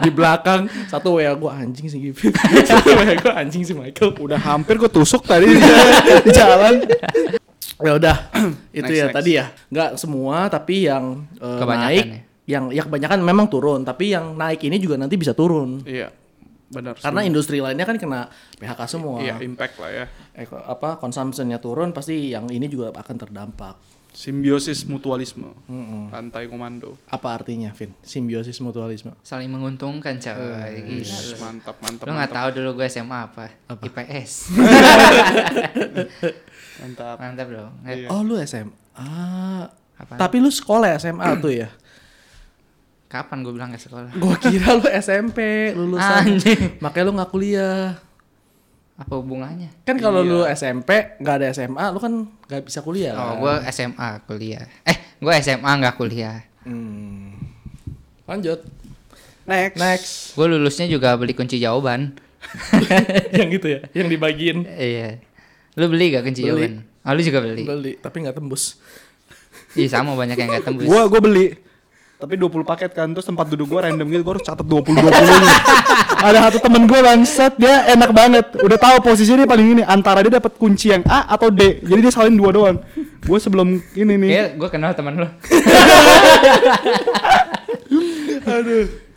di 0.00 0.10
belakang 0.10 0.60
satu 0.88 1.20
ya 1.20 1.36
gua 1.36 1.60
anjing 1.60 1.86
si 1.92 1.98
Kevin. 2.00 2.32
satu 2.70 2.88
ya 2.96 3.14
gua 3.20 3.32
anjing 3.36 3.62
si 3.62 3.72
Michael. 3.76 4.16
Udah 4.16 4.40
hampir 4.40 4.80
gue 4.80 4.88
tusuk 4.88 5.28
tadi 5.28 5.52
di, 5.52 5.60
di 6.26 6.30
jalan. 6.32 6.82
Ya 7.82 7.92
udah, 7.92 8.16
itu 8.72 8.82
Next, 8.86 8.96
ya 8.96 9.06
next. 9.06 9.16
tadi 9.16 9.30
ya. 9.34 9.46
Enggak 9.68 9.90
semua 9.96 10.36
tapi 10.46 10.86
yang 10.86 11.26
eh, 11.36 11.58
Kebanyakan 11.58 11.88
naik 11.88 12.06
ya. 12.06 12.20
yang 12.48 12.64
ya 12.70 12.82
kebanyakan 12.82 13.18
memang 13.20 13.46
turun, 13.46 13.80
tapi 13.82 14.10
yang 14.10 14.34
naik 14.34 14.62
ini 14.62 14.78
juga 14.78 14.94
nanti 14.96 15.14
bisa 15.14 15.32
turun. 15.32 15.82
Iya. 15.82 16.10
Benar. 16.72 16.96
Karena 16.96 17.20
industri 17.20 17.60
lainnya 17.60 17.84
kan 17.84 18.00
kena 18.00 18.32
PHK 18.56 18.80
semua. 18.88 19.20
Iya, 19.20 19.36
impact 19.40 19.76
lah 19.76 19.90
ya. 19.92 20.04
Eko- 20.32 20.56
apa 20.58 20.96
consumption-nya 20.96 21.58
turun 21.58 21.92
pasti 21.92 22.32
yang 22.32 22.48
ini 22.48 22.64
juga 22.64 22.88
akan 22.90 23.16
terdampak. 23.18 23.76
Simbiosis 24.12 24.84
mutualisme. 24.84 25.52
Rantai 26.08 26.44
komando. 26.44 27.00
Apa 27.08 27.32
artinya, 27.32 27.72
Vin? 27.72 27.96
Simbiosis 28.00 28.60
mutualisme. 28.60 29.16
Saling 29.20 29.48
menguntungkan 29.48 30.16
coy. 30.16 30.72
Gila 30.84 31.16
lu. 31.16 31.36
Mantap, 31.40 31.76
mantap. 31.80 32.04
Lu 32.04 32.12
nggak 32.12 32.28
tahu 32.30 32.48
dulu 32.52 32.68
gue 32.76 32.86
SMA 32.88 33.18
apa? 33.24 33.48
IPS. 33.72 34.52
Mantap. 36.80 37.16
Mantap 37.20 37.48
dong. 37.50 37.72
Eh, 37.84 38.08
Oh, 38.08 38.24
lu 38.24 38.40
SMA. 38.40 38.72
Apaan? 39.98 40.18
Tapi 40.18 40.36
lu 40.40 40.48
sekolah 40.48 40.96
SMA 40.96 41.26
tuh 41.44 41.52
ya? 41.52 41.68
Kapan 43.12 43.44
gue 43.44 43.52
bilang 43.52 43.68
ke 43.68 43.76
sekolah? 43.76 44.08
Gua 44.16 44.40
kira 44.40 44.72
lu 44.72 44.88
SMP 44.88 45.38
lulusan. 45.76 46.32
Anjing. 46.32 46.80
Makanya 46.80 47.04
lu 47.04 47.12
nggak 47.12 47.30
kuliah. 47.30 48.00
Apa 48.96 49.20
hubungannya? 49.20 49.68
Kan 49.84 50.00
kalau 50.00 50.24
lu 50.24 50.48
SMP 50.48 51.16
nggak 51.20 51.36
ada 51.36 51.46
SMA, 51.52 51.84
lu 51.92 52.00
kan 52.00 52.12
nggak 52.48 52.62
bisa 52.64 52.80
kuliah. 52.80 53.12
Oh, 53.12 53.36
kan? 53.36 53.36
gue 53.40 53.54
SMA 53.68 54.08
kuliah. 54.24 54.64
Eh, 54.88 54.96
gue 55.20 55.32
SMA 55.44 55.70
nggak 55.76 55.96
kuliah. 56.00 56.40
Hmm. 56.64 57.36
Lanjut. 58.24 58.64
Next. 59.44 59.76
Next. 59.76 60.12
Gue 60.32 60.46
lulusnya 60.48 60.88
juga 60.88 61.12
beli 61.18 61.36
kunci 61.36 61.60
jawaban. 61.60 62.16
yang 63.36 63.48
gitu 63.52 63.76
ya, 63.76 63.80
yang 63.92 64.08
dibagiin. 64.08 64.64
Iya. 64.64 65.20
Lu 65.72 65.84
beli 65.88 66.12
gak 66.12 66.24
kunci 66.28 66.44
Beli. 66.44 66.50
jawaban? 66.52 66.72
Oh, 67.02 67.12
lu 67.16 67.20
juga 67.24 67.38
beli. 67.40 67.62
Beli, 67.64 67.92
tapi 67.96 68.16
nggak 68.22 68.36
tembus. 68.36 68.76
Iya, 69.72 69.88
sama 69.88 70.12
banyak 70.12 70.36
yang 70.36 70.48
gak 70.52 70.68
tembus. 70.68 70.84
Gua 70.84 71.08
gua 71.08 71.20
beli. 71.24 71.56
Tapi 72.20 72.38
20 72.38 72.62
paket 72.62 72.94
kan 72.94 73.10
terus 73.10 73.26
tempat 73.26 73.50
duduk 73.50 73.66
gua 73.72 73.88
random 73.88 74.06
gitu 74.06 74.22
gua 74.22 74.38
harus 74.38 74.46
catat 74.46 74.62
20 74.62 74.94
20 74.94 75.10
nya. 75.10 75.50
Ada 76.22 76.38
satu 76.46 76.58
temen 76.62 76.86
gua 76.86 77.00
bangsat 77.02 77.58
dia 77.58 77.88
enak 77.90 78.10
banget. 78.14 78.46
Udah 78.62 78.78
tahu 78.78 78.96
posisinya 79.02 79.42
dia 79.42 79.48
paling 79.48 79.68
ini 79.74 79.82
antara 79.82 80.22
dia 80.22 80.38
dapat 80.38 80.54
kunci 80.54 80.92
yang 80.94 81.02
A 81.08 81.34
atau 81.34 81.50
D. 81.50 81.82
Jadi 81.82 81.98
dia 81.98 82.12
salin 82.14 82.36
dua 82.36 82.54
doang. 82.54 82.78
Gua 83.26 83.38
sebelum 83.40 83.80
ini 83.96 84.14
nih. 84.22 84.30
Kayak 84.30 84.48
gue 84.60 84.68
kenal 84.70 84.92
teman 84.94 85.18
lu. 85.18 85.28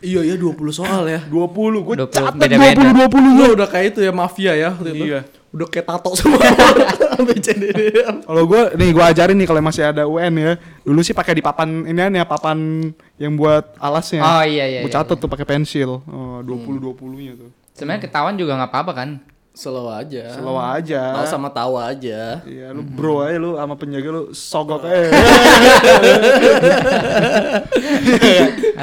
Iya 0.02 0.20
ya 0.22 0.34
20 0.34 0.56
soal 0.74 1.06
ya. 1.06 1.20
20 1.30 1.84
gua 1.84 1.94
20, 2.06 2.10
catat 2.10 2.34
beda-beda. 2.34 2.80
20 2.80 3.12
20 3.12 3.38
Lu 3.38 3.46
udah 3.54 3.68
kayak 3.70 3.86
itu 3.94 4.00
ya 4.02 4.12
mafia 4.14 4.52
ya 4.56 4.74
waktu 4.74 4.90
itu. 4.96 5.04
Iya. 5.14 5.20
Udah 5.56 5.66
kayak 5.72 5.88
tato 5.88 6.12
semua. 6.12 6.36
Kalau 8.28 8.42
gua 8.44 8.76
nih 8.76 8.92
gua 8.92 9.08
ajarin 9.08 9.40
nih 9.40 9.48
kalau 9.48 9.64
masih 9.64 9.88
ada 9.88 10.04
UN 10.04 10.32
ya. 10.36 10.52
Dulu 10.84 11.00
sih 11.00 11.16
pakai 11.16 11.32
di 11.32 11.42
papan 11.42 11.88
ini 11.88 11.96
ya 11.96 12.28
papan 12.28 12.92
yang 13.16 13.32
buat 13.40 13.72
alasnya. 13.80 14.20
Oh, 14.20 14.44
iya, 14.44 14.68
iya, 14.68 14.80
Gua 14.84 14.92
iya, 14.92 14.96
catat 15.00 15.16
tuh 15.16 15.32
pakai 15.32 15.48
pensil. 15.48 16.04
Oh, 16.04 16.44
20 16.44 16.76
20-nya 16.76 17.32
tuh. 17.40 17.50
Sebenarnya 17.72 18.04
ketahuan 18.04 18.36
juga 18.36 18.60
nggak 18.60 18.68
apa-apa 18.68 18.92
kan? 18.92 19.08
Slow 19.56 19.88
aja. 19.88 20.36
Slow 20.36 20.60
aja. 20.60 21.16
Tahu 21.16 21.24
sama 21.32 21.48
tawa 21.48 21.88
aja. 21.88 22.44
Iya, 22.44 22.76
lu 22.76 22.84
bro 22.84 23.24
aja 23.24 23.40
lu 23.40 23.56
sama 23.56 23.72
penjaga 23.80 24.08
lu 24.12 24.28
sogok 24.36 24.84
aja. 24.84 25.08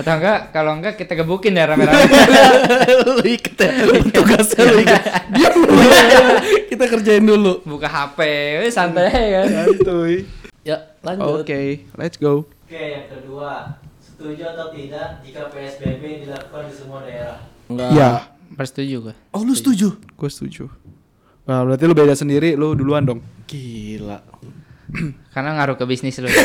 Atau 0.01 0.13
enggak 0.17 0.49
kalau 0.49 0.73
enggak 0.73 0.97
kita 0.97 1.13
gebukin 1.13 1.53
ya 1.53 1.69
rame-rame. 1.69 2.09
lu 3.05 3.21
iket 3.21 3.53
ya. 3.53 3.69
Tugasnya 4.17 4.63
lu 4.65 4.81
iket. 4.81 5.03
Diam 5.37 5.61
lu. 5.61 5.77
Kita 6.73 6.89
kerjain 6.89 7.21
dulu. 7.21 7.61
Buka 7.69 7.85
HP, 7.85 8.19
santai 8.73 9.13
kan. 9.13 9.45
Santuy. 9.45 10.25
Ya, 10.65 10.97
lanjut. 11.05 11.45
Oke, 11.45 11.85
let's 12.01 12.17
go. 12.17 12.49
Oke, 12.65 12.81
yang 12.81 13.05
kedua, 13.13 13.77
setuju 14.01 14.57
atau 14.57 14.73
tidak 14.73 15.21
jika 15.21 15.53
PSBB 15.53 16.25
dilakukan 16.25 16.65
di 16.65 16.73
semua 16.73 17.05
daerah? 17.05 17.37
Enggak. 17.69 17.89
Iya, 17.93 18.09
Persetuju 18.53 18.95
gue. 19.09 19.15
Oh, 19.33 19.41
lu 19.41 19.53
setuju? 19.57 19.97
gue 19.97 20.29
setuju. 20.29 20.69
Nah, 21.43 21.65
berarti 21.67 21.83
lu 21.89 21.95
beda 21.97 22.15
sendiri, 22.15 22.55
lu 22.55 22.77
duluan 22.77 23.03
dong. 23.03 23.19
Gila. 23.49 24.21
Karena 25.33 25.49
ngaruh 25.57 25.75
ke 25.75 25.85
bisnis 25.89 26.21
lu. 26.21 26.29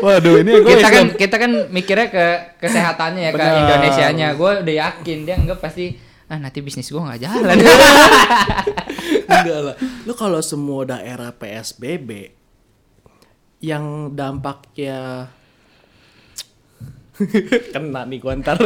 Waduh, 0.00 0.40
ini 0.40 0.50
gue 0.64 0.72
kita 0.80 0.88
kan 0.88 1.06
kita 1.14 1.36
kan 1.36 1.52
mikirnya 1.68 2.08
ke 2.08 2.26
kesehatannya 2.64 3.22
ya 3.28 3.30
ke 3.30 3.38
Benar. 3.38 3.60
Indonesianya. 3.60 4.28
Gue 4.34 4.64
udah 4.64 4.74
yakin 4.88 5.18
dia 5.28 5.36
enggak 5.36 5.60
pasti 5.60 5.94
ah 6.30 6.38
nanti 6.38 6.62
bisnis 6.62 6.88
gue 6.88 6.98
nggak 6.98 7.20
jalan. 7.20 7.56
Enggak 9.30 9.60
lah. 9.60 9.76
Lu 10.06 10.12
kalau 10.14 10.40
semua 10.42 10.86
daerah 10.86 11.30
PSBB 11.34 12.34
yang 13.60 14.16
dampaknya 14.16 15.28
kena 17.74 18.08
nih 18.08 18.18
gua 18.18 18.34
ntar. 18.40 18.56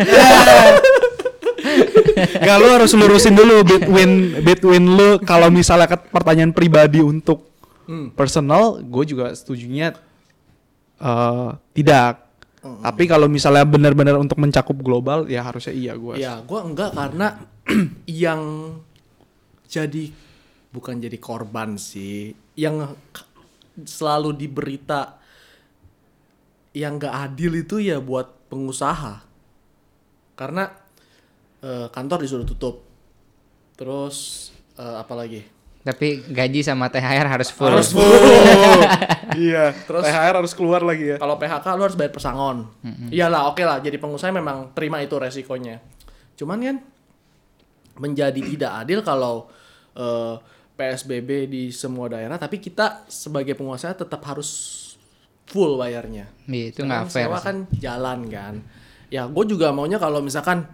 Gak, 2.44 2.57
lu 2.61 2.68
harus 2.68 2.92
lurusin 2.92 3.33
dulu 3.33 3.64
between 3.64 4.44
between 4.44 4.85
lu 4.85 5.16
kalau 5.24 5.48
misalnya 5.48 5.88
ke 5.88 5.96
pertanyaan 6.12 6.53
pribadi 6.53 7.00
untuk 7.00 7.48
personal, 8.16 8.81
gue 8.81 9.05
juga 9.16 9.33
setujunya 9.33 9.96
eh, 11.00 11.50
tidak. 11.77 12.24
Tapi 12.64 13.05
kalau 13.05 13.29
misalnya 13.29 13.68
benar-benar 13.68 14.16
untuk 14.16 14.40
mencakup 14.40 14.81
global, 14.81 15.29
ya 15.29 15.44
harusnya 15.44 15.77
iya 15.77 15.92
gue. 15.92 16.16
ya, 16.16 16.40
gua 16.40 16.64
enggak 16.64 16.96
karena 16.96 17.44
yang 18.24 18.40
jadi 19.68 20.09
bukan 20.72 20.96
jadi 20.96 21.18
korban 21.20 21.77
sih, 21.77 22.33
yang 22.57 22.96
selalu 23.85 24.33
diberita 24.33 25.20
yang 26.74 26.98
gak 26.98 27.14
adil 27.31 27.53
itu 27.55 27.79
ya 27.79 28.03
buat 28.03 28.50
pengusaha. 28.50 29.22
Karena 30.35 30.66
eh, 31.64 31.87
kantor 31.88 32.18
disuruh 32.20 32.44
tutup. 32.44 32.85
Terus 33.74 34.48
eh, 34.77 34.96
apa 35.00 35.16
lagi? 35.16 35.40
Tapi 35.85 36.24
gaji 36.33 36.61
sama 36.64 36.88
THR 36.88 37.29
harus 37.29 37.48
full. 37.53 37.68
Harus 37.68 37.92
full. 37.92 38.05
iya. 39.48 39.72
Terus- 39.72 40.05
THR 40.05 40.35
harus 40.40 40.53
keluar 40.57 40.81
lagi 40.81 41.12
ya. 41.12 41.16
Kalau 41.20 41.37
PHK 41.37 41.66
lu 41.77 41.83
harus 41.85 41.96
bayar 41.96 42.12
pesangon. 42.12 42.68
Iyalah, 43.12 43.53
oke 43.53 43.61
lah. 43.61 43.85
Jadi 43.85 44.00
pengusaha 44.00 44.33
memang 44.33 44.72
terima 44.72 45.05
itu 45.05 45.12
resikonya. 45.20 45.81
Cuman 46.40 46.59
kan 46.61 46.77
menjadi 48.00 48.40
tidak 48.40 48.72
adil 48.81 49.05
kalau 49.05 49.53
eh, 49.94 50.35
PSBB 50.74 51.46
di 51.46 51.62
semua 51.70 52.11
daerah, 52.11 52.35
tapi 52.35 52.59
kita 52.59 53.07
sebagai 53.07 53.55
pengusaha 53.55 53.94
tetap 53.94 54.24
harus 54.27 54.83
full 55.46 55.77
bayarnya. 55.79 56.27
Iya, 56.50 56.64
itu 56.74 56.81
nggak 56.83 57.12
fair. 57.12 57.29
sewa 57.31 57.38
kan 57.38 57.57
jalan 57.79 58.27
kan. 58.27 58.55
Ya, 59.12 59.29
gue 59.31 59.44
juga 59.46 59.70
maunya 59.70 60.00
kalau 60.03 60.18
misalkan 60.18 60.66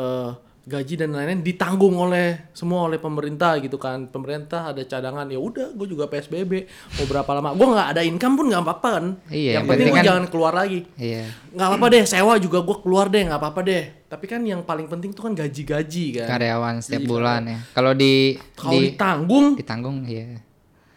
eh, 0.00 0.30
gaji 0.60 0.94
dan 0.94 1.10
lain-lain 1.10 1.40
ditanggung 1.40 1.98
oleh 1.98 2.52
semua 2.52 2.86
oleh 2.86 2.96
pemerintah 2.96 3.58
gitu 3.58 3.74
kan. 3.74 4.06
Pemerintah 4.06 4.70
ada 4.70 4.82
cadangan 4.82 5.26
ya 5.26 5.36
udah, 5.36 5.72
gue 5.72 5.86
juga 5.88 6.06
PSBB 6.06 6.52
mau 6.94 7.04
berapa 7.06 7.30
lama. 7.32 7.50
Gue 7.52 7.66
nggak 7.66 7.88
ada 7.90 8.02
income 8.02 8.34
pun 8.38 8.46
nggak 8.48 8.62
apa-apa 8.62 8.88
kan. 8.92 9.06
Iya, 9.28 9.58
Yang 9.58 9.64
penting 9.66 9.86
gue 9.88 9.96
kan- 9.96 10.06
jangan 10.06 10.24
keluar 10.28 10.52
lagi. 10.52 10.80
Iya. 10.94 11.24
Nggak 11.50 11.66
apa-apa 11.66 11.86
deh, 11.90 12.04
sewa 12.04 12.34
juga 12.38 12.58
gue 12.60 12.76
keluar 12.78 13.06
deh, 13.08 13.22
nggak 13.24 13.40
apa-apa 13.40 13.60
deh. 13.62 13.84
Tapi 14.06 14.24
kan 14.26 14.40
yang 14.42 14.60
paling 14.62 14.86
penting 14.86 15.10
tuh 15.10 15.22
kan 15.22 15.32
gaji-gaji 15.34 16.06
kan. 16.16 16.28
Karyawan 16.28 16.74
setiap 16.80 17.02
Iya, 17.02 17.08
bulan 17.08 17.40
ya. 17.42 17.58
Kalau 17.72 17.92
di 17.92 18.14
Kalau 18.54 18.70
di 18.70 18.78
ditanggung, 18.86 19.46
ditanggung 19.56 19.96
iya. 20.06 20.38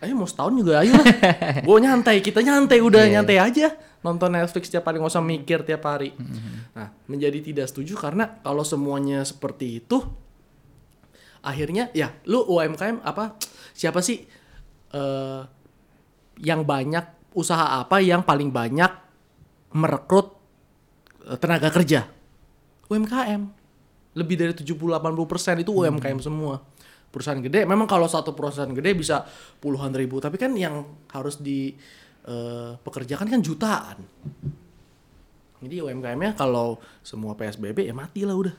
Ayo 0.04 0.14
mau 0.14 0.28
setahun 0.28 0.54
juga 0.54 0.84
ayo 0.84 0.94
lah. 0.94 1.08
gue 1.68 1.78
nyantai, 1.80 2.20
kita 2.20 2.40
nyantai 2.40 2.80
udah 2.80 3.04
Iya. 3.04 3.12
nyantai 3.18 3.38
aja. 3.40 3.68
Nonton 4.04 4.36
Netflix 4.36 4.68
tiap 4.68 4.84
hari 4.84 5.00
nggak 5.00 5.10
usah 5.10 5.24
mikir 5.24 5.64
tiap 5.64 5.84
hari. 5.84 6.12
Nah, 6.76 6.92
menjadi 7.08 7.40
tidak 7.40 7.68
setuju 7.68 7.96
karena 7.96 8.38
kalau 8.40 8.62
semuanya 8.62 9.24
seperti 9.24 9.80
itu, 9.80 10.04
akhirnya 11.40 11.88
ya 11.92 12.12
lu 12.24 12.44
UMKM 12.44 13.00
apa 13.00 13.36
siapa 13.72 14.00
sih 14.00 14.24
eh 14.90 15.42
yang 16.40 16.64
banyak 16.64 17.32
usaha 17.34 17.80
apa 17.80 18.00
yang 18.00 18.22
paling 18.22 18.50
banyak 18.50 18.92
merekrut 19.72 20.36
eh, 21.24 21.38
tenaga 21.40 21.72
kerja? 21.72 22.04
UMKM. 22.88 23.42
Lebih 24.14 24.36
dari 24.36 24.54
70-80% 24.54 24.78
itu 25.60 25.72
UMKM 25.74 26.20
semua. 26.20 26.62
Perusahaan 27.14 27.38
gede, 27.38 27.70
memang 27.70 27.86
kalau 27.86 28.10
satu 28.10 28.34
perusahaan 28.34 28.74
gede 28.74 28.98
bisa 28.98 29.22
puluhan 29.62 29.94
ribu, 29.94 30.18
tapi 30.18 30.42
kan 30.42 30.58
yang 30.58 30.82
harus 31.14 31.38
di 31.38 31.70
eh, 32.26 32.74
pekerjakan 32.82 33.30
kan 33.30 33.40
jutaan. 33.46 33.98
Jadi 35.62 35.76
UMKM-nya 35.78 36.34
kalau 36.34 36.82
semua 37.06 37.38
PSBB 37.38 37.86
ya 37.86 37.94
mati 37.94 38.26
lah 38.26 38.34
udah. 38.34 38.56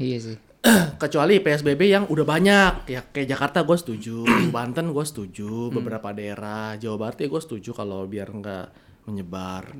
Iya 0.00 0.18
sih. 0.18 0.38
Kecuali 1.02 1.40
PSBB 1.40 1.88
yang 1.88 2.04
udah 2.08 2.24
banyak, 2.24 2.72
ya 2.88 3.00
kayak 3.04 3.28
Jakarta 3.36 3.64
gue 3.64 3.76
setuju, 3.76 4.24
Banten 4.56 4.96
gue 4.96 5.04
setuju, 5.04 5.68
beberapa 5.68 6.16
daerah, 6.16 6.80
Jawa 6.80 6.96
Barat 6.96 7.20
ya 7.20 7.28
gue 7.28 7.42
setuju 7.44 7.76
kalau 7.76 8.08
biar 8.08 8.28
nggak 8.32 8.66
menyebar. 9.08 9.76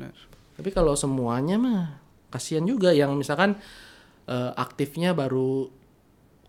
Tapi 0.57 0.69
kalau 0.73 0.93
semuanya 0.93 1.57
mah 1.57 1.97
kasihan 2.29 2.63
juga 2.69 2.93
yang 2.93 3.17
misalkan 3.17 3.57
eh, 4.29 4.53
aktifnya 4.55 5.17
baru 5.17 5.80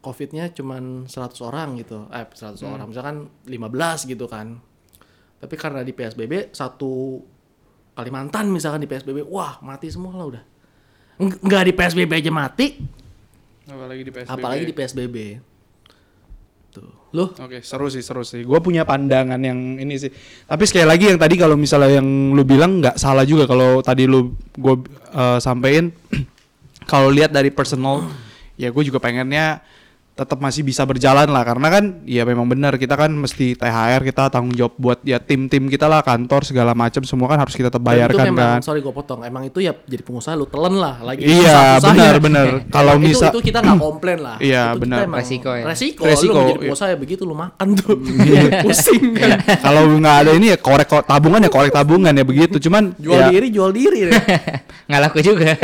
COVID-nya 0.01 0.49
cuman 0.51 1.05
100 1.05 1.47
orang 1.47 1.77
gitu. 1.77 2.09
Eh 2.09 2.25
100 2.25 2.57
orang 2.65 2.89
misalkan 2.89 3.29
15 3.45 4.11
gitu 4.11 4.25
kan. 4.25 4.57
Tapi 5.41 5.55
karena 5.57 5.81
di 5.81 5.93
PSBB 5.93 6.53
satu 6.53 7.21
Kalimantan 7.91 8.47
misalkan 8.49 8.81
di 8.81 8.89
PSBB, 8.89 9.27
wah 9.27 9.59
mati 9.61 9.91
semua 9.91 10.15
lah 10.15 10.25
udah. 10.25 10.43
Nggak 11.21 11.63
di 11.69 11.73
PSBB 11.75 12.11
aja 12.23 12.31
mati, 12.33 12.67
Apalagi 13.71 14.01
di 14.03 14.11
PSBB. 14.11 14.33
Apalagi 14.33 14.63
di 14.65 14.73
PSBB. 14.73 15.17
Tuh. 16.71 16.91
Lu 17.11 17.25
Oke, 17.27 17.59
seru 17.59 17.91
sih, 17.91 18.03
seru 18.03 18.23
sih. 18.23 18.47
Gue 18.47 18.59
punya 18.63 18.87
pandangan 18.87 19.39
yang 19.39 19.79
ini 19.79 19.99
sih. 19.99 20.11
Tapi 20.47 20.63
sekali 20.63 20.87
lagi 20.87 21.11
yang 21.11 21.19
tadi 21.19 21.35
kalau 21.35 21.59
misalnya 21.59 21.99
yang 21.99 22.07
lu 22.31 22.43
bilang 22.47 22.79
nggak 22.79 22.95
salah 22.95 23.27
juga 23.27 23.43
kalau 23.47 23.83
tadi 23.83 24.07
lu 24.07 24.33
gue 24.55 24.75
sampein 25.43 25.91
kalau 26.91 27.11
lihat 27.11 27.31
dari 27.31 27.51
personal, 27.51 28.07
ya 28.55 28.71
gue 28.71 28.83
juga 28.87 29.03
pengennya 29.03 29.59
tetap 30.11 30.37
masih 30.37 30.61
bisa 30.61 30.83
berjalan 30.83 31.23
lah 31.25 31.41
karena 31.41 31.67
kan 31.71 31.83
ya 32.03 32.27
memang 32.27 32.43
benar 32.43 32.75
kita 32.75 32.93
kan 32.93 33.09
mesti 33.09 33.55
THR 33.55 34.03
kita 34.03 34.27
tanggung 34.27 34.51
jawab 34.51 34.75
buat 34.75 34.99
ya 35.01 35.17
tim-tim 35.17 35.71
kita 35.71 35.87
lah 35.87 36.03
kantor 36.03 36.43
segala 36.43 36.75
macam 36.75 36.99
semua 37.07 37.31
kan 37.31 37.39
harus 37.39 37.55
kita 37.55 37.71
tetap 37.71 37.79
Dan 37.79 37.87
itu 37.87 37.95
bayarkan 37.95 38.25
memang, 38.27 38.51
kan. 38.59 38.59
sorry 38.59 38.83
gue 38.83 38.91
potong. 38.91 39.23
Emang 39.23 39.47
itu 39.47 39.63
ya 39.63 39.71
jadi 39.71 40.03
pengusaha 40.03 40.35
lu 40.35 40.45
telen 40.45 40.75
lah 40.77 40.99
lagi. 40.99 41.23
Iya, 41.23 41.79
benar, 41.79 42.13
benar. 42.19 42.45
Kalau 42.75 42.99
Itu- 42.99 43.03
misal- 43.07 43.31
itu, 43.31 43.39
kita 43.39 43.59
nggak 43.63 43.79
komplain 43.79 44.19
lah. 44.19 44.35
Iya, 44.37 44.63
benar. 44.75 45.07
Resiko 45.07 45.49
ya. 45.55 45.63
Resiko, 45.63 46.03
Resiko, 46.03 46.37
lu 46.37 46.43
iya. 46.43 46.59
pengusaha 46.67 46.87
ya 46.91 46.97
begitu 46.99 47.21
lu 47.23 47.33
makan 47.33 47.67
tuh. 47.79 47.95
Pusing 48.67 49.15
kan. 49.15 49.39
kalau 49.63 49.81
nggak 49.95 50.15
ada 50.27 50.31
ini 50.35 50.51
ya 50.51 50.57
korek 50.59 50.91
ko- 50.91 51.05
tabungan 51.07 51.39
ya 51.39 51.49
korek 51.49 51.71
tabungan 51.71 52.11
ya 52.11 52.25
begitu. 52.27 52.59
Cuman 52.59 52.91
Jual 52.99 53.15
ya, 53.15 53.27
diri, 53.31 53.47
jual 53.47 53.71
diri. 53.71 54.11
Nggak 54.91 54.99
laku 55.07 55.19
juga. 55.23 55.55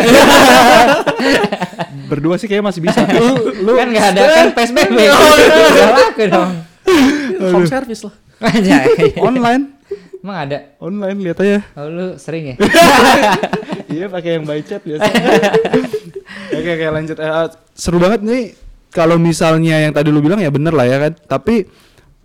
Berdua 2.08 2.36
sih 2.40 2.48
kayaknya 2.48 2.72
masih 2.72 2.82
bisa. 2.82 3.00
lu, 3.20 3.36
lu 3.68 3.72
kan 3.76 3.88
nggak 3.92 4.08
ada 4.16 4.22
kan 4.32 4.48
PSBB. 4.56 4.98
Nggak 4.98 5.92
laku 5.94 6.24
dong. 6.32 6.52
Home 7.54 7.68
service 7.68 8.02
lah. 8.08 8.16
Aja. 8.38 8.86
online, 9.18 9.78
Emang 10.28 10.38
ada? 10.44 10.58
online 10.84 11.18
lihat 11.24 11.38
aja. 11.40 11.64
Oh 11.78 11.88
lu 11.88 12.18
sering 12.18 12.52
ya? 12.52 12.56
iya 13.96 14.06
pakai 14.10 14.36
yang 14.36 14.44
by 14.44 14.60
chat 14.66 14.82
biasa. 14.82 15.08
oke 16.58 16.70
oke 16.74 16.86
lanjut. 16.92 17.18
Eh, 17.22 17.30
eh, 17.32 17.48
seru 17.78 17.96
banget 17.96 18.26
nih 18.26 18.52
kalau 18.90 19.22
misalnya 19.22 19.88
yang 19.88 19.94
tadi 19.96 20.10
lu 20.10 20.20
bilang 20.20 20.42
ya 20.42 20.50
bener 20.50 20.74
lah 20.74 20.84
ya 20.84 20.98
kan. 21.00 21.14
Tapi 21.16 21.64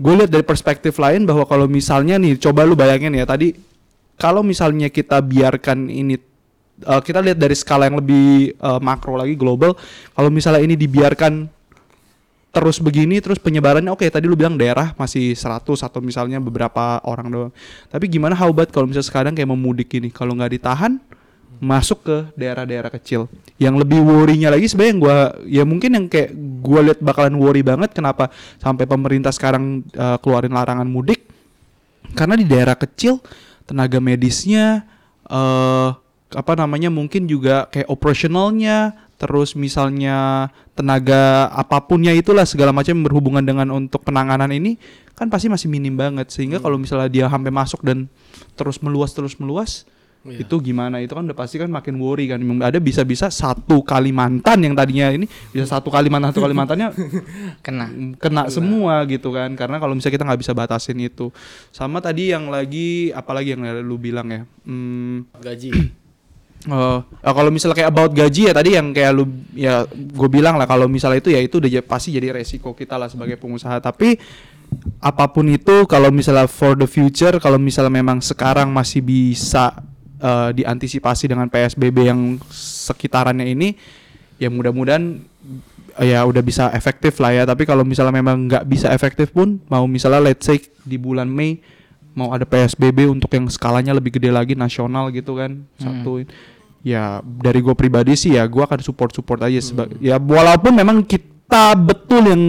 gue 0.03 0.15
lihat 0.19 0.35
dari 0.35 0.43
perspektif 0.43 0.97
lain 0.99 1.29
bahwa 1.29 1.45
kalau 1.45 1.71
misalnya 1.71 2.17
nih 2.17 2.41
coba 2.41 2.65
lu 2.67 2.75
bayangin 2.75 3.15
ya 3.15 3.23
tadi 3.23 3.55
kalau 4.19 4.43
misalnya 4.43 4.91
kita 4.91 5.23
biarkan 5.23 5.87
ini 5.87 6.19
eh, 6.83 7.03
kita 7.03 7.23
lihat 7.23 7.39
dari 7.39 7.55
skala 7.55 7.87
yang 7.89 8.03
lebih 8.03 8.55
eh, 8.55 8.81
makro 8.83 9.17
lagi 9.17 9.39
global. 9.39 9.79
Kalau 10.13 10.31
misalnya 10.31 10.63
ini 10.63 10.75
dibiarkan 10.75 11.63
terus 12.53 12.77
begini 12.85 13.17
terus 13.25 13.41
penyebarannya 13.41 13.89
oke 13.89 14.05
tadi 14.13 14.29
lu 14.29 14.37
bilang 14.37 14.61
daerah 14.61 14.93
masih 15.01 15.33
100 15.33 15.65
atau 15.65 16.01
misalnya 16.05 16.37
beberapa 16.37 17.01
orang 17.09 17.27
doang. 17.33 17.53
Tapi 17.89 18.05
gimana 18.13 18.37
how 18.37 18.53
about 18.53 18.69
kalau 18.69 18.85
misalnya 18.85 19.09
sekarang 19.09 19.33
kayak 19.33 19.49
mau 19.49 19.57
mudik 19.57 19.89
gini 19.89 20.13
kalau 20.13 20.37
nggak 20.37 20.61
ditahan 20.61 21.01
masuk 21.63 22.05
ke 22.05 22.17
daerah-daerah 22.37 22.93
kecil. 22.93 23.31
Yang 23.57 23.87
lebih 23.87 24.05
worry-nya 24.05 24.53
lagi 24.53 24.69
sebenarnya 24.69 24.97
gua 25.01 25.17
ya 25.49 25.65
mungkin 25.65 25.91
yang 25.97 26.07
kayak 26.13 26.37
gua 26.61 26.81
lihat 26.85 27.01
bakalan 27.01 27.41
worry 27.41 27.65
banget 27.65 27.97
kenapa 27.97 28.29
sampai 28.61 28.85
pemerintah 28.85 29.33
sekarang 29.33 29.81
eh, 29.89 30.17
keluarin 30.21 30.53
larangan 30.53 30.85
mudik? 30.85 31.25
Karena 32.13 32.37
di 32.37 32.45
daerah 32.45 32.77
kecil 32.77 33.17
tenaga 33.65 33.97
medisnya 33.97 34.85
eh 35.25 36.02
apa 36.33 36.53
namanya 36.57 36.89
mungkin 36.89 37.29
juga 37.29 37.69
kayak 37.69 37.89
operasionalnya 37.89 38.97
terus 39.21 39.55
misalnya 39.55 40.51
tenaga 40.75 41.47
apapunnya 41.55 42.11
itulah 42.11 42.43
segala 42.43 42.75
macam 42.75 43.07
berhubungan 43.07 43.45
dengan 43.47 43.71
untuk 43.71 44.03
penanganan 44.03 44.51
ini 44.51 44.81
kan 45.15 45.31
pasti 45.31 45.47
masih 45.47 45.71
minim 45.71 45.95
banget. 45.95 46.35
Sehingga 46.35 46.59
kalau 46.59 46.81
misalnya 46.81 47.07
dia 47.07 47.27
sampai 47.31 47.55
masuk 47.55 47.87
dan 47.87 48.11
terus 48.59 48.83
meluas 48.83 49.15
terus 49.15 49.39
meluas 49.39 49.87
Iya. 50.23 50.47
itu 50.47 50.55
gimana? 50.63 51.03
Itu 51.03 51.19
kan 51.19 51.27
udah 51.27 51.35
pasti 51.35 51.59
kan 51.59 51.67
makin 51.67 51.99
worry 51.99 52.31
kan. 52.31 52.39
Ada 52.39 52.79
bisa-bisa 52.79 53.27
satu 53.27 53.83
Kalimantan 53.83 54.63
yang 54.63 54.75
tadinya 54.79 55.11
ini 55.11 55.27
bisa 55.51 55.67
satu 55.67 55.91
Kalimantan 55.91 56.31
satu 56.31 56.47
Kalimantannya 56.47 56.95
Kena. 57.67 57.91
Mm, 57.91 58.23
kena 58.23 58.47
semua 58.47 59.03
gitu 59.11 59.35
kan. 59.35 59.51
Karena 59.59 59.83
kalau 59.83 59.99
misalnya 59.99 60.15
kita 60.15 60.27
nggak 60.31 60.41
bisa 60.47 60.53
batasin 60.55 60.99
itu. 61.03 61.35
Sama 61.75 61.99
tadi 61.99 62.31
yang 62.31 62.55
lagi 62.55 63.11
apalagi 63.11 63.59
yang 63.59 63.67
lu 63.83 63.99
bilang 63.99 64.31
ya 64.31 64.43
hmm, 64.63 65.43
Gaji. 65.43 65.71
eh, 66.69 66.99
eh, 67.03 67.35
kalau 67.35 67.51
misalnya 67.51 67.77
kayak 67.79 67.91
about 67.91 68.13
gaji 68.15 68.51
ya 68.51 68.53
tadi 68.55 68.79
yang 68.79 68.95
kayak 68.95 69.13
lu 69.15 69.25
ya 69.55 69.87
gue 69.91 70.29
bilang 70.31 70.55
lah 70.59 70.67
kalau 70.67 70.87
misalnya 70.87 71.19
itu 71.19 71.31
ya 71.35 71.41
itu 71.43 71.59
udah 71.59 71.71
pasti 71.85 72.15
jadi 72.15 72.31
resiko 72.35 72.73
kita 72.77 72.99
lah 72.99 73.11
sebagai 73.11 73.39
pengusaha. 73.39 73.79
Tapi 73.83 74.19
apa 75.03 75.29
pun 75.29 75.47
itu 75.53 75.85
kalau 75.85 76.09
misalnya 76.09 76.49
for 76.49 76.73
the 76.73 76.89
future 76.89 77.37
kalau 77.37 77.61
misalnya 77.61 77.93
memang 77.93 78.25
sekarang 78.25 78.73
masih 78.73 79.05
bisa 79.05 79.77
eh, 80.23 80.51
diantisipasi 80.57 81.29
dengan 81.29 81.51
PSBB 81.51 81.97
yang 82.09 82.41
sekitarannya 82.53 83.47
ini 83.53 83.77
ya 84.41 84.49
mudah-mudahan 84.49 85.23
eh, 86.01 86.07
ya 86.15 86.25
udah 86.25 86.43
bisa 86.43 86.71
efektif 86.73 87.19
lah 87.19 87.35
ya. 87.35 87.43
Tapi 87.45 87.67
kalau 87.69 87.85
misalnya 87.85 88.15
memang 88.15 88.49
nggak 88.49 88.65
bisa 88.67 88.89
efektif 88.91 89.35
pun 89.35 89.61
mau 89.67 89.85
misalnya 89.85 90.33
let's 90.33 90.47
say 90.47 90.63
di 90.87 90.99
bulan 90.99 91.27
Mei 91.31 91.82
mau 92.13 92.29
ada 92.29 92.43
PSBB 92.43 93.07
untuk 93.07 93.29
yang 93.29 93.47
skalanya 93.47 93.93
lebih 93.93 94.13
gede 94.13 94.29
lagi 94.29 94.53
nasional 94.53 95.09
gitu 95.09 95.35
kan 95.35 95.65
satu 95.75 96.23
ya 96.81 97.19
dari 97.23 97.59
gue 97.59 97.73
pribadi 97.73 98.13
sih 98.13 98.33
ya 98.33 98.45
gue 98.45 98.59
akan 98.59 98.79
support 98.79 99.11
support 99.11 99.41
aja 99.41 99.59
seba- 99.59 99.89
ya 99.99 100.17
walaupun 100.17 100.73
memang 100.73 101.01
kita 101.01 101.73
betul 101.75 102.27
yang 102.27 102.45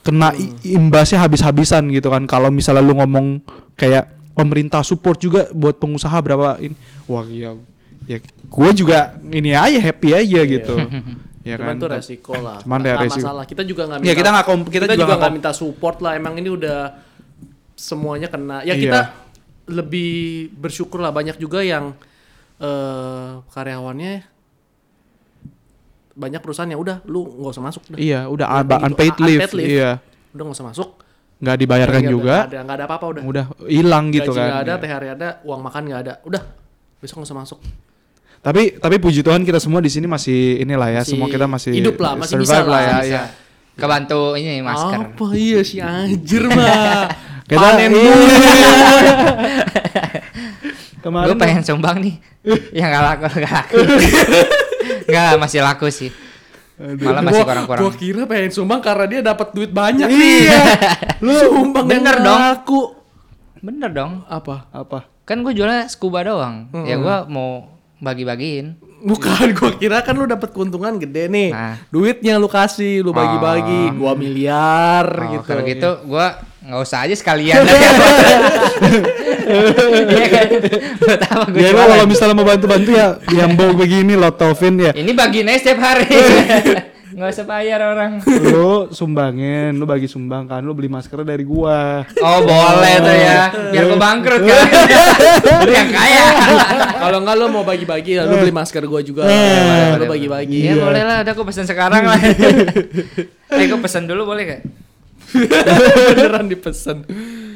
kena 0.00 0.30
imbasnya 0.62 1.18
habis-habisan 1.18 1.90
gitu 1.90 2.06
kan 2.06 2.24
kalau 2.24 2.46
misalnya 2.48 2.78
lu 2.80 2.94
ngomong 2.94 3.42
kayak 3.74 4.06
pemerintah 4.32 4.80
support 4.80 5.16
juga 5.16 5.50
buat 5.50 5.74
pengusaha 5.74 6.14
berapa 6.16 6.60
ini 6.60 6.76
wah 7.04 7.24
iya 7.24 7.58
ya 8.04 8.18
gue 8.22 8.70
juga 8.72 8.98
ini 9.24 9.50
aja 9.50 9.80
happy 9.80 10.08
aja 10.12 10.40
gitu 10.42 10.74
ya 11.42 11.54
Cuman 11.56 11.66
kan 11.68 11.76
itu 11.76 11.86
resiko 11.88 12.32
lah. 12.36 12.58
Cuman 12.58 12.80
ya 12.82 12.94
resiko. 12.98 13.22
masalah. 13.22 13.44
Kita 13.46 13.62
juga 13.62 13.86
nggak 13.86 13.98
Ya, 13.98 14.04
minta. 14.04 14.18
kita 14.18 14.30
nggak 14.32 14.44
kom- 14.44 14.66
kita 14.68 14.84
juga 14.92 15.14
nggak 15.16 15.30
minta 15.32 15.50
support 15.52 16.02
lah. 16.02 16.12
Emang 16.12 16.34
ini 16.34 16.50
udah 16.50 16.78
semuanya 17.76 18.26
kena. 18.26 18.64
Ya 18.64 18.72
Iya. 18.72 18.80
kita 18.80 19.00
lebih 19.68 20.10
bersyukur 20.52 20.98
lah 20.98 21.10
banyak 21.10 21.36
juga 21.36 21.60
yang 21.60 21.92
eh 22.56 23.30
karyawannya 23.46 24.24
banyak 26.16 26.40
perusahaan 26.40 26.64
yang 26.66 26.80
udah 26.80 27.04
lu 27.04 27.28
nggak 27.28 27.52
usah 27.52 27.60
masuk 27.62 27.82
dah. 27.92 27.98
iya 28.00 28.24
udah 28.24 28.46
gitu. 28.64 28.72
unpaid 28.82 29.12
Un- 29.12 29.20
leave, 29.22 29.40
unpaid 29.44 29.52
leave. 29.54 29.68
iya 29.70 29.90
Udah 30.32 30.42
nggak 30.42 30.56
usah 30.56 30.66
masuk. 30.66 30.88
nggak 31.36 31.56
dibayarkan 31.60 32.00
Gaji 32.00 32.08
juga 32.10 32.34
Nggak 32.34 32.48
ada 32.48 32.58
nggak 32.64 32.76
ada 32.80 32.84
apa-apa 32.88 33.06
udah. 33.12 33.22
udah 33.22 33.44
hilang 33.68 34.04
gitu 34.08 34.32
Gaji 34.32 34.38
kan 34.38 34.46
nggak 34.48 34.62
ada, 34.62 34.72
Iya. 34.72 34.80
THR 34.80 35.04
ada, 35.12 35.28
uang 35.44 35.60
makan 35.60 35.82
nggak 35.84 36.00
ada. 36.00 36.14
Udah 36.24 36.42
besok 36.96 37.20
nggak 37.20 37.28
usah 37.28 37.36
masuk. 37.36 37.58
Tapi 38.40 38.62
tapi 38.78 38.96
puji 38.96 39.20
Tuhan 39.20 39.44
kita 39.44 39.60
semua 39.60 39.84
di 39.84 39.92
sini 39.92 40.08
masih 40.08 40.64
inilah 40.64 40.88
ya, 40.88 41.02
Masih 41.04 41.12
semua 41.12 41.28
kita 41.28 41.44
masih 41.44 41.70
hidup 41.74 42.00
lah, 42.00 42.16
masih 42.16 42.40
survive 42.40 42.48
bisa 42.48 42.64
lah, 42.64 42.80
ya. 42.80 42.96
bisa. 42.96 43.12
ya. 43.12 43.22
Kebantu 43.76 44.20
ini 44.34 44.64
masker. 44.64 44.98
Apa 45.12 45.26
iya 45.36 45.60
si 45.60 45.76
anjir 45.76 46.48
mah. 46.48 47.12
Kita 47.46 47.62
Panen 47.62 47.90
iya. 47.94 47.94
dulu. 47.94 48.26
Kemarin 50.98 51.26
Gue 51.30 51.36
pengen 51.38 51.62
sumbang 51.62 51.96
nih. 52.02 52.14
ya 52.78 52.84
nggak 52.90 53.02
laku, 53.02 53.24
nggak 53.38 53.52
laku. 53.54 53.76
Nggak, 55.06 55.38
masih 55.38 55.60
laku 55.62 55.86
sih. 55.90 56.10
Malah 56.78 57.22
masih 57.22 57.42
kurang-kurang. 57.46 57.80
Gua 57.82 57.92
kira 57.94 58.22
pengen 58.26 58.50
sumbang 58.50 58.82
karena 58.82 59.06
dia 59.06 59.20
dapat 59.22 59.54
duit 59.54 59.70
banyak 59.70 60.06
Iya. 60.10 60.58
Lu 61.22 61.30
sumbang 61.32 61.86
Bener 61.86 62.18
dong. 62.18 62.38
laku. 62.38 62.80
Bener 63.62 63.90
dong. 63.94 64.26
Apa? 64.26 64.66
apa? 64.70 65.06
Kan 65.22 65.46
gue 65.46 65.54
jualnya 65.54 65.86
scuba 65.86 66.26
doang. 66.26 66.70
Ya 66.86 66.98
gue 66.98 67.16
mau 67.30 67.70
bagi-bagiin. 67.98 68.78
Bukan, 68.98 69.54
gua 69.54 69.70
kira 69.74 70.02
kan 70.02 70.14
lu 70.14 70.26
dapat 70.26 70.50
keuntungan 70.50 70.98
gede 70.98 71.30
nih. 71.30 71.50
Nah. 71.54 71.78
Duitnya 71.88 72.38
lu 72.38 72.50
kasih, 72.50 73.06
lu 73.06 73.14
bagi-bagi, 73.14 73.94
Oh. 73.94 74.10
2 74.10 74.18
miliar 74.18 75.06
Oh, 75.06 75.26
gitu. 75.38 75.46
Kalau 75.46 75.62
gitu 75.62 75.90
gue 76.02 76.26
nggak 76.66 76.80
usah 76.82 76.98
aja 77.06 77.14
sekalian. 77.14 77.62
Iya 79.46 80.26
kan? 80.26 80.46
Buat 80.98 81.22
apa 81.22 81.44
gue 81.54 81.62
Ya 81.62 81.70
kalau 81.70 82.04
misalnya 82.10 82.34
mau 82.34 82.42
bantu-bantu 82.42 82.90
ya 82.90 83.14
yang 83.30 83.54
bau 83.54 83.70
begini 83.78 84.18
lo 84.18 84.34
Tovin 84.34 84.74
ya. 84.74 84.90
Ini 84.90 85.14
bagiin 85.14 85.46
aja 85.46 85.58
setiap 85.62 85.78
hari. 85.86 86.10
Nggak 87.16 87.32
usah 87.32 87.46
bayar 87.48 87.80
orang. 87.80 88.20
lu 88.26 88.92
sumbangin, 88.92 89.72
lu 89.78 89.88
bagi 89.88 90.04
sumbang 90.04 90.44
kan, 90.44 90.60
lu 90.60 90.76
beli 90.76 90.90
masker 90.90 91.24
dari 91.24 91.48
gua. 91.48 92.04
Oh 92.20 92.44
boleh 92.44 92.94
tuh 93.00 93.16
ya. 93.16 93.40
Biar 93.72 93.84
gue 93.88 93.96
bangkrut 93.96 94.42
kan. 94.44 94.62
Lu 95.64 95.72
yang 95.72 95.90
kaya. 95.96 96.26
Kalau 97.00 97.18
enggak 97.24 97.36
lu 97.40 97.44
mau 97.48 97.64
bagi-bagi, 97.64 98.20
lu 98.20 98.36
beli 98.36 98.52
masker 98.52 98.84
gua 98.84 99.00
juga. 99.00 99.24
Eh. 99.24 99.96
lu 99.96 100.04
bagi-bagi. 100.10 100.68
Iya 100.68 100.74
boleh 100.76 101.02
lah. 101.08 101.16
Udah 101.24 101.32
aku 101.32 101.42
pesen 101.48 101.64
sekarang 101.64 102.04
lah. 102.04 102.20
Eh 103.46 103.70
gue 103.70 103.78
pesen 103.78 104.10
dulu 104.10 104.26
boleh 104.34 104.42
gak? 104.42 104.60
Beneran 105.38 106.46
dipesen. 106.46 107.04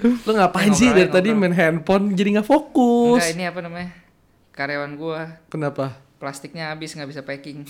Lu 0.01 0.33
ngapain 0.33 0.72
sih 0.72 0.89
dari 0.91 1.07
tadi 1.07 1.31
main 1.31 1.53
handphone 1.53 2.12
jadi 2.12 2.41
nggak 2.41 2.49
fokus? 2.49 3.20
Enggak 3.20 3.37
ini 3.37 3.45
apa 3.45 3.61
namanya? 3.61 3.91
Karyawan 4.51 4.93
gua 4.95 5.20
Kenapa? 5.49 5.97
plastiknya 6.16 6.68
habis 6.68 6.93
nggak 6.93 7.09
bisa 7.09 7.22
packing. 7.24 7.64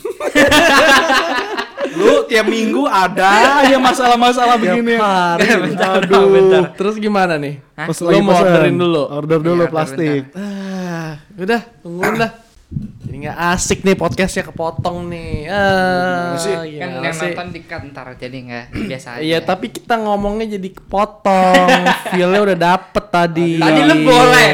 Lu 1.90 2.26
tiap 2.26 2.46
minggu 2.46 2.82
ada 2.86 3.62
aja 3.62 3.78
masalah-masalah 3.88 4.58
begini. 4.58 4.94
Hari. 4.98 5.70
Bentar, 5.70 6.02
Aduh. 6.02 6.26
bentar. 6.30 6.62
Terus 6.74 6.98
gimana 6.98 7.34
nih? 7.34 7.58
Hah? 7.74 7.86
Pas 7.90 7.98
Lu 7.98 8.06
lagi 8.10 8.22
mau 8.22 8.34
orderin 8.34 8.74
dulu. 8.74 9.02
Order 9.06 9.38
dulu 9.38 9.54
Iya, 9.54 9.66
order 9.66 9.70
plastik. 9.70 10.22
Ah, 10.34 11.12
udah, 11.34 11.60
tungguin 11.82 12.14
dah. 12.18 12.30
Jadi 12.70 13.26
nggak 13.26 13.38
asik 13.50 13.82
nih 13.82 13.98
podcastnya 13.98 14.46
kepotong 14.46 15.10
nih. 15.10 15.50
Ah, 15.50 16.38
kan 16.38 16.62
gimana 16.62 17.02
yang 17.02 17.10
sih? 17.10 17.34
nonton 17.34 17.46
di 17.50 17.60
kantor 17.66 18.06
jadi 18.14 18.36
nggak 18.38 18.64
biasa 18.86 19.08
aja. 19.18 19.22
Iya, 19.26 19.38
tapi 19.42 19.74
kita 19.74 19.98
ngomongnya 19.98 20.54
jadi 20.54 20.70
kepotong. 20.70 21.66
Feelnya 22.14 22.40
udah 22.40 22.56
dapet 22.56 23.04
tadi. 23.10 23.58
Tadi 23.58 23.80
lu 23.82 23.94
boleh. 24.06 24.48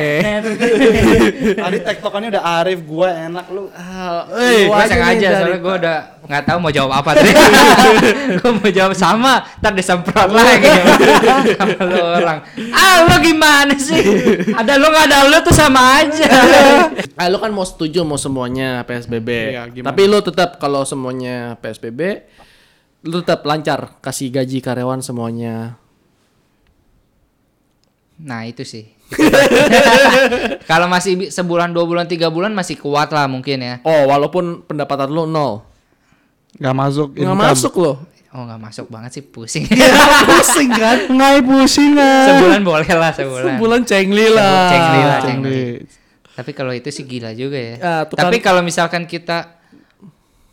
Tadi 1.52 1.78
tektokannya 1.84 2.28
udah 2.32 2.44
Arif, 2.56 2.80
gua 2.82 3.08
enak 3.28 3.46
lu. 3.52 3.68
Ah, 3.76 4.24
Eh, 4.32 4.64
gue 4.64 4.84
sengaja 4.88 5.26
soalnya 5.36 5.60
gue 5.60 5.74
udah 5.76 5.96
nggak 6.26 6.42
tahu 6.42 6.58
mau 6.58 6.72
jawab 6.72 6.92
apa 6.96 7.10
tadi. 7.12 7.30
gue 8.40 8.50
mau 8.50 8.70
jawab 8.72 8.96
sama, 8.96 9.44
ntar 9.60 9.76
disemprot 9.76 10.32
lagi 10.32 10.72
sama 11.54 11.78
lu 11.84 12.00
orang. 12.00 12.38
Ah 12.72 13.04
lu 13.04 13.14
gimana 13.20 13.76
sih? 13.76 14.00
Ada 14.50 14.72
lu 14.74 14.88
nggak 14.88 15.04
ada 15.06 15.18
lu 15.28 15.36
tuh 15.44 15.52
sama 15.52 16.00
aja. 16.00 16.24
Ah, 17.16 17.32
lu 17.32 17.40
kan 17.40 17.48
mau 17.48 17.64
setuju 17.64 18.04
mau 18.06 18.16
semuanya 18.16 18.86
PSBB. 18.86 19.28
Iya, 19.28 19.62
gimana? 19.68 19.90
Tapi 19.90 20.02
lu 20.06 20.18
tetap 20.22 20.62
kalau 20.62 20.86
semuanya 20.86 21.58
PSBB, 21.58 22.24
lu 23.04 23.20
tetap 23.20 23.42
lancar 23.42 23.98
kasih 24.00 24.30
gaji 24.30 24.62
karyawan 24.62 25.02
semuanya. 25.02 25.76
Nah 28.16 28.48
itu 28.48 28.64
sih. 28.64 28.96
Kalau 30.70 30.88
masih 30.88 31.28
sebulan, 31.28 31.70
dua 31.70 31.84
bulan, 31.84 32.08
tiga 32.08 32.32
bulan 32.32 32.50
masih 32.56 32.80
kuat 32.80 33.12
lah 33.12 33.28
mungkin 33.28 33.60
ya. 33.60 33.74
Oh, 33.84 34.08
walaupun 34.08 34.64
pendapatan 34.64 35.12
lu 35.12 35.28
nol. 35.28 35.62
Gak 36.56 36.72
masuk. 36.72 37.12
Nggak 37.12 37.36
income. 37.36 37.44
masuk 37.52 37.74
loh. 37.76 37.96
Oh 38.36 38.44
nggak 38.44 38.60
masuk 38.60 38.86
banget 38.92 39.16
sih 39.16 39.24
pusing. 39.24 39.64
Pusing 40.28 40.68
kan? 40.76 41.08
Ngai 41.08 41.40
pusing 41.40 41.96
ah. 41.96 42.36
sebulan 42.36 42.60
boleh 42.68 42.90
lah 42.92 43.08
sebulan. 43.16 43.44
Sebulan 43.56 43.80
cengli 43.88 44.26
lah. 44.28 44.68
Cengli 44.68 45.00
lah, 45.00 45.18
Cengli. 45.24 45.48
cengli. 45.48 45.64
Tapi 46.36 46.50
kalau 46.52 46.70
itu 46.70 46.86
sih 46.86 47.02
gila 47.02 47.32
juga 47.32 47.56
ya. 47.56 47.74
Ah, 47.78 48.02
tukang- 48.04 48.28
Tapi 48.28 48.36
kalau 48.38 48.60
misalkan 48.60 49.04
kita 49.04 49.56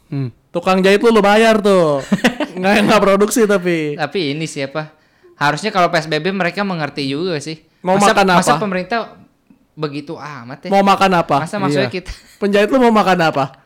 Hmm. 0.07 0.29
Tukang 0.47 0.77
jahit 0.79 1.01
lu 1.01 1.09
lu 1.09 1.19
bayar 1.19 1.57
tuh. 1.57 1.97
nggak 2.53 2.85
nggak 2.85 3.01
produksi 3.01 3.43
tapi. 3.43 3.97
tapi 3.97 4.31
ini 4.31 4.45
siapa? 4.45 4.93
Harusnya 5.33 5.69
kalau 5.69 5.89
PSBB 5.89 6.29
mereka 6.29 6.61
mengerti 6.61 7.03
juga 7.03 7.41
sih. 7.41 7.57
Mau 7.81 7.97
masa, 7.97 8.13
makan 8.13 8.27
Masa 8.31 8.51
apa? 8.53 8.61
pemerintah 8.61 8.99
begitu 9.73 10.13
amat 10.13 10.59
ya? 10.63 10.69
Mau 10.69 10.85
makan 10.85 11.11
apa? 11.17 11.37
Masa 11.41 11.57
maksudnya 11.57 11.89
Iya. 11.89 11.97
kita 11.99 12.11
Penjahit 12.37 12.69
lu 12.69 12.77
mau 12.77 12.93
makan 12.93 13.19
apa? 13.19 13.43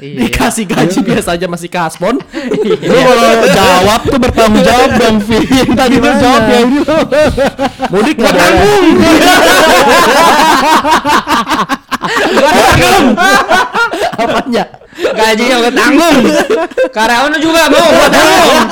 iya. 0.00 0.28
Dikasih 0.28 0.64
gaji 0.68 0.98
biasa 1.00 1.40
aja 1.40 1.46
masih 1.48 1.68
kaspon. 1.72 2.20
Lu 2.64 2.98
kalau 3.00 3.48
jawab 3.48 4.00
tuh 4.04 4.18
bertanggung 4.20 4.64
jawab 4.64 4.90
dong, 5.00 5.16
Vin. 5.24 5.68
Tadi 5.72 5.96
lu 5.96 6.10
jawab 6.20 6.42
ya 6.48 6.58
ini. 6.64 6.78
Mudik 7.88 8.16
nggak 8.20 8.34
tanggung. 8.36 8.86
Apanya? 14.14 14.64
Gajinya 14.94 15.56
gue 15.58 15.72
tanggung. 15.74 16.16
Karyawan 16.92 17.34
juga 17.40 17.62
mau 17.72 18.08
tanggung. 18.12 18.64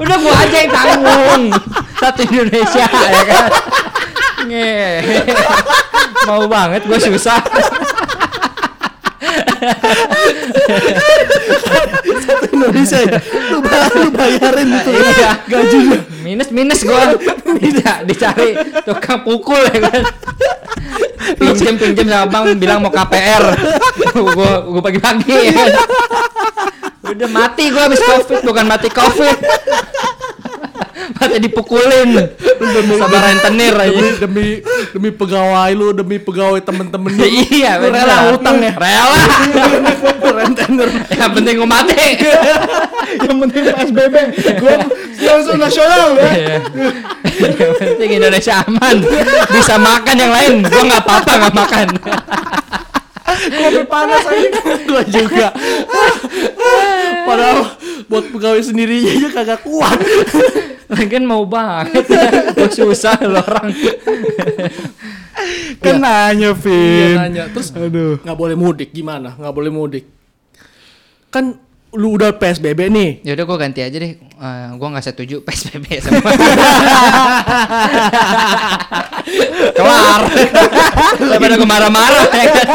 Udah 0.00 0.16
gua 0.16 0.32
aja 0.32 0.56
yang 0.64 0.72
tanggung. 0.72 1.42
Satu 2.00 2.20
Indonesia 2.24 2.86
ya 2.88 3.22
kan. 3.28 3.44
Nge. 4.48 4.80
Mau 6.24 6.48
banget 6.48 6.88
gue 6.88 6.98
susah. 7.00 7.40
Indonesia 12.50 12.98
ya. 13.00 13.18
Lu, 13.50 13.58
ba- 13.60 13.90
lu 13.94 14.08
bayarin 14.10 14.68
itu 14.70 14.90
Iya. 14.90 15.30
gajinya. 15.46 15.98
Minus 16.20 16.48
minus 16.50 16.80
gua 16.82 17.16
bisa 17.56 18.04
dicari 18.04 18.54
tukang 18.84 19.24
pukul 19.24 19.60
ya 19.66 19.78
kan. 19.82 20.02
Pinjem 21.36 21.74
pinjem 21.76 22.06
sama 22.06 22.26
bang 22.28 22.44
bilang 22.56 22.78
mau 22.80 22.92
KPR. 22.92 23.44
gua 24.14 24.50
gua 24.64 24.80
pagi-pagi 24.82 25.28
ya 25.30 25.52
kan. 25.54 25.70
Udah 27.10 27.28
mati 27.28 27.64
gua 27.70 27.88
habis 27.88 28.00
covid 28.00 28.40
bukan 28.42 28.64
mati 28.66 28.88
covid. 28.88 29.36
mati 31.10 31.36
dipukulin 31.38 32.10
sama 32.94 33.18
rentenir 33.20 33.74
aja. 33.74 33.90
Demi, 33.90 34.08
demi 34.20 34.46
demi 34.90 35.10
pegawai 35.14 35.70
lu, 35.72 35.94
demi 35.94 36.16
pegawai 36.18 36.60
temen-temen 36.62 37.10
lu. 37.14 37.22
iya 37.26 37.78
Lu 37.78 37.90
rela 37.90 38.34
utang 38.34 38.58
ya. 38.58 38.72
Rela. 38.74 39.22
Yang 41.10 41.30
penting 41.36 41.54
gua 41.60 41.68
mati. 41.68 41.94
Yang 43.20 43.36
penting 43.46 43.62
PSBB. 43.70 44.16
Gua 44.60 44.74
langsung 45.20 45.58
nasional 45.60 46.16
ya. 46.16 46.30
Iya. 46.32 46.56
Yang 47.40 47.74
penting 47.78 48.10
Indonesia 48.18 48.54
aman. 48.64 48.96
Bisa 49.52 49.74
makan 49.76 50.16
yang 50.16 50.32
lain. 50.32 50.52
Gua 50.66 50.82
nggak 50.86 51.02
apa-apa 51.04 51.32
nggak 51.44 51.54
makan. 51.54 51.88
Kopi 53.30 53.82
panas 53.86 54.24
aja. 54.26 54.60
Gua 54.86 55.02
juga. 55.06 55.48
Padahal 57.26 57.58
buat 58.10 58.26
pegawai 58.34 58.58
sendirinya 58.66 59.06
aja 59.14 59.28
kagak 59.30 59.60
kuat. 59.62 59.98
Lagian 60.98 61.22
mau 61.22 61.46
banget. 61.46 62.02
Susah 62.74 63.14
loh 63.22 63.38
orang. 63.38 63.70
Kan 65.84 66.02
nanya, 66.02 66.50
Iya 66.50 66.58
Vin. 66.58 67.14
nanya. 67.16 67.44
Terus 67.54 67.70
Aduh. 67.72 68.18
nggak 68.20 68.34
boleh 68.36 68.56
mudik 68.58 68.90
gimana? 68.90 69.38
Nggak 69.38 69.54
boleh 69.54 69.70
mudik. 69.70 70.04
Kan 71.30 71.62
lu 71.90 72.14
udah 72.14 72.30
PSBB 72.38 72.86
nih. 72.86 73.10
Ya 73.26 73.34
udah 73.34 73.44
gue 73.50 73.58
ganti 73.58 73.80
aja 73.82 73.96
deh. 73.98 74.14
Eh, 74.14 74.66
gua 74.78 74.88
nggak 74.94 75.10
setuju 75.10 75.42
PSBB 75.42 75.98
semua. 75.98 76.22
Kelar. 79.74 80.20
Daripada 81.18 81.54
gue 81.58 81.68
marah-marah 81.68 82.26
ya 82.30 82.44
kan. 82.54 82.66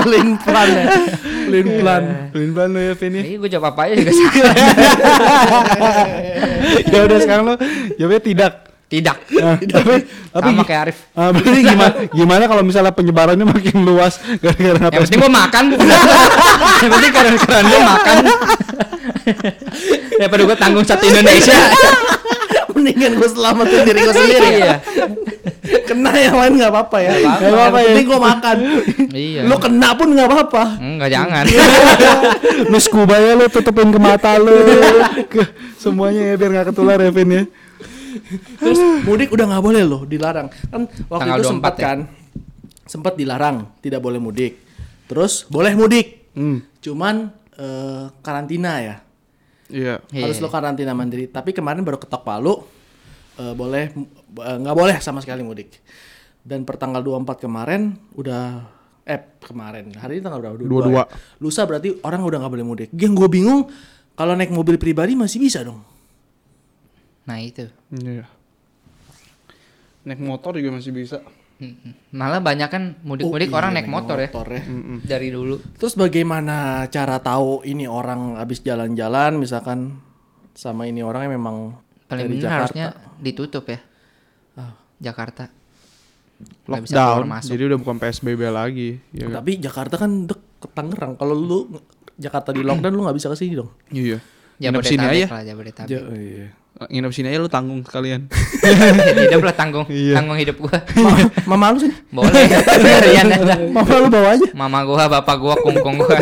Pelin 0.00 0.28
plan 0.40 0.68
ya. 0.72 0.86
Pelin 1.20 1.68
plan. 1.80 2.02
Pelin 2.32 2.50
plan 2.56 2.68
lu 2.72 2.80
ya, 2.80 2.94
Vin 2.96 3.12
ya. 3.12 3.22
Iya 3.28 3.36
gue 3.44 3.50
jawab 3.52 3.66
apa 3.76 3.80
aja 3.92 3.94
juga 4.00 4.12
salah. 4.16 4.56
Ya 6.92 7.00
udah 7.06 7.18
sekarang 7.20 7.44
lu 7.44 7.54
jawabnya 8.00 8.22
tidak. 8.24 8.52
Tidak. 8.86 9.16
Nah, 9.36 9.58
tapi 9.58 10.06
tapi 10.32 10.50
Sama 10.54 10.62
kayak 10.64 10.80
Arif. 10.88 10.98
Ah, 11.12 11.30
berarti 11.34 11.60
gimana 11.60 11.92
gimana 12.08 12.42
kalau 12.46 12.62
misalnya 12.62 12.92
penyebarannya 12.94 13.46
makin 13.46 13.76
luas 13.82 14.18
gara-gara 14.38 14.78
apa? 14.78 14.94
Yang 14.94 15.02
penting 15.10 15.20
gue 15.20 15.32
makan. 15.32 15.64
Yang 16.82 16.90
penting 16.94 17.12
keren-keren 17.12 17.64
gue 17.66 17.80
makan. 17.82 18.16
Daripada 20.16 20.42
gue 20.44 20.56
tanggung 20.56 20.86
satu 20.86 21.04
Indonesia. 21.04 21.58
Mendingan 22.76 23.12
gue 23.16 23.28
selamatin 23.28 23.78
diri 23.82 23.98
gue 24.02 24.14
sendiri 24.14 24.48
ya. 24.48 24.56
Iya. 24.56 24.76
Kena 25.82 26.10
yang 26.14 26.36
lain 26.38 26.52
nggak 26.58 26.70
apa-apa 26.70 26.98
ya. 27.02 27.10
Nggak 27.16 27.40
Yang 27.40 27.54
apa-apa 27.54 27.78
ya. 27.78 27.86
penting 27.90 28.06
gue 28.06 28.20
makan. 28.22 28.56
Iya. 29.10 29.40
Lu 29.46 29.56
kena 29.58 29.88
pun 29.94 30.08
nggak 30.14 30.28
apa-apa. 30.28 30.62
Enggak 30.78 31.10
jangan. 31.10 31.44
lu 32.70 32.78
scuba 32.78 33.16
ya 33.18 33.32
lu 33.34 33.46
tutupin 33.48 33.90
ke 33.90 33.98
mata 33.98 34.38
lu 34.38 34.54
ke 35.26 35.42
semuanya 35.76 36.22
ya 36.30 36.34
biar 36.36 36.50
nggak 36.54 36.66
ketular 36.70 36.98
ya 36.98 37.10
Vin 37.10 37.30
ya. 37.32 37.42
Terus 38.56 38.78
mudik 39.02 39.30
udah 39.30 39.46
nggak 39.46 39.64
boleh 39.64 39.82
loh, 39.82 40.02
dilarang. 40.04 40.48
Kan 40.68 40.86
waktu 41.06 41.22
Tanggal 41.22 41.38
itu 41.38 41.48
sempat 41.48 41.72
24 41.74 41.78
ya? 41.78 41.84
kan, 41.84 41.98
sempat 42.84 43.12
dilarang, 43.14 43.56
tidak 43.78 44.00
boleh 44.00 44.18
mudik. 44.18 44.60
Terus 45.06 45.46
boleh 45.46 45.72
mudik, 45.72 46.32
Hmm. 46.34 46.60
cuman 46.78 47.32
eh, 47.56 48.04
karantina 48.20 48.72
ya. 48.78 48.96
Iya. 49.66 49.98
Harus 50.12 50.38
lo 50.38 50.46
karantina 50.46 50.92
mandiri. 50.92 51.26
Tapi 51.26 51.50
kemarin 51.50 51.80
baru 51.80 51.96
ketok 51.96 52.22
palu, 52.22 52.62
eh, 53.36 53.54
boleh 53.54 53.90
eh, 54.36 54.56
nggak 54.60 54.76
boleh 54.76 54.96
sama 55.00 55.18
sekali 55.18 55.40
mudik. 55.40 55.72
Dan 56.44 56.62
pertanggal 56.62 57.02
24 57.02 57.42
kemarin 57.42 57.96
udah 58.14 58.62
eh 59.02 59.38
kemarin 59.40 59.94
hari 59.94 60.18
ini 60.18 60.22
tanggal 60.22 60.42
berapa? 60.42 60.58
22. 60.58 60.94
ya? 60.94 61.06
Lusa 61.38 61.62
berarti 61.62 61.96
orang 62.02 62.22
udah 62.22 62.38
nggak 62.42 62.52
boleh 62.52 62.66
mudik. 62.66 62.88
Yang 62.92 63.12
gue 63.16 63.28
bingung 63.32 63.60
kalau 64.12 64.34
naik 64.34 64.50
mobil 64.50 64.76
pribadi 64.76 65.14
masih 65.14 65.40
bisa 65.40 65.62
dong. 65.62 65.82
Nah 67.26 67.38
itu. 67.38 67.66
Iya. 67.90 68.24
Naik 70.02 70.20
motor 70.20 70.54
juga 70.54 70.70
masih 70.72 70.90
bisa. 70.90 71.18
Malah 72.10 72.38
banyak 72.38 72.68
kan 72.68 72.82
mudik-mudik 73.00 73.48
Oh, 73.48 73.56
orang 73.56 73.72
iya, 73.72 73.76
naik 73.80 73.88
motor, 73.88 74.16
ya. 74.20 74.28
ya. 74.28 74.62
Dari 75.02 75.28
dulu. 75.30 75.56
Terus 75.74 75.96
bagaimana 75.96 76.84
cara 76.86 77.16
tahu 77.18 77.64
ini 77.64 77.88
orang 77.88 78.36
habis 78.36 78.60
jalan-jalan 78.60 79.34
misalkan 79.34 79.98
sama 80.52 80.84
ini 80.84 81.00
orangnya 81.00 81.32
memang 81.32 81.80
Paling 82.06 82.22
dari 82.22 82.36
Jakarta. 82.38 82.56
harusnya 82.62 82.86
ditutup 83.18 83.64
ya. 83.66 83.80
Jakarta. 84.96 85.48
Nggak 86.66 86.82
bisa 86.84 86.94
Lockdown. 86.94 87.24
masuk. 87.26 87.50
Jadi 87.52 87.62
udah 87.64 87.78
bukan 87.80 87.96
PSBB 87.98 88.40
lagi. 88.46 88.88
Ya, 89.10 89.26
kan? 89.26 89.40
Tapi 89.40 89.50
Jakarta 89.56 89.94
kan 89.96 90.10
deket 90.24 90.70
Tangerang. 90.72 91.12
Kalau 91.16 91.32
lu 91.32 91.58
Jakarta 92.14 92.48
di 92.48 92.60
lockdown 92.60 92.92
lu 92.92 93.04
nggak 93.04 93.16
bisa 93.16 93.28
ke 93.28 93.36
sini 93.36 93.56
dong. 93.56 93.72
Iya. 93.88 94.20
Nginep 94.56 94.82
sini 94.82 94.96
Jabodetabek 94.98 95.12
aja. 95.18 95.26
lah, 95.28 95.42
Jabodetabek. 95.44 95.90
Ja- 95.90 96.08
iya. 96.12 96.48
Nginep 96.76 97.08
sini 97.08 97.32
aja 97.32 97.40
lu 97.40 97.48
tanggung 97.48 97.80
sekalian. 97.80 98.28
hidup 99.24 99.40
lah 99.40 99.54
tanggung, 99.54 99.88
Iya. 99.88 100.12
tanggung 100.14 100.36
hidup 100.36 100.60
gua. 100.60 100.76
Ma- 100.94 101.32
Mama 101.48 101.66
lu 101.72 101.78
sini. 101.80 101.96
Boleh. 102.06 102.44
Dah. 102.52 103.58
Mama 103.76 103.94
lu 103.96 104.06
bawa 104.06 104.28
aja. 104.32 104.48
Mama 104.52 104.78
gua, 104.82 105.08
bapak 105.08 105.36
gua, 105.36 105.54
kungkung 105.56 105.96
gua. 105.96 106.16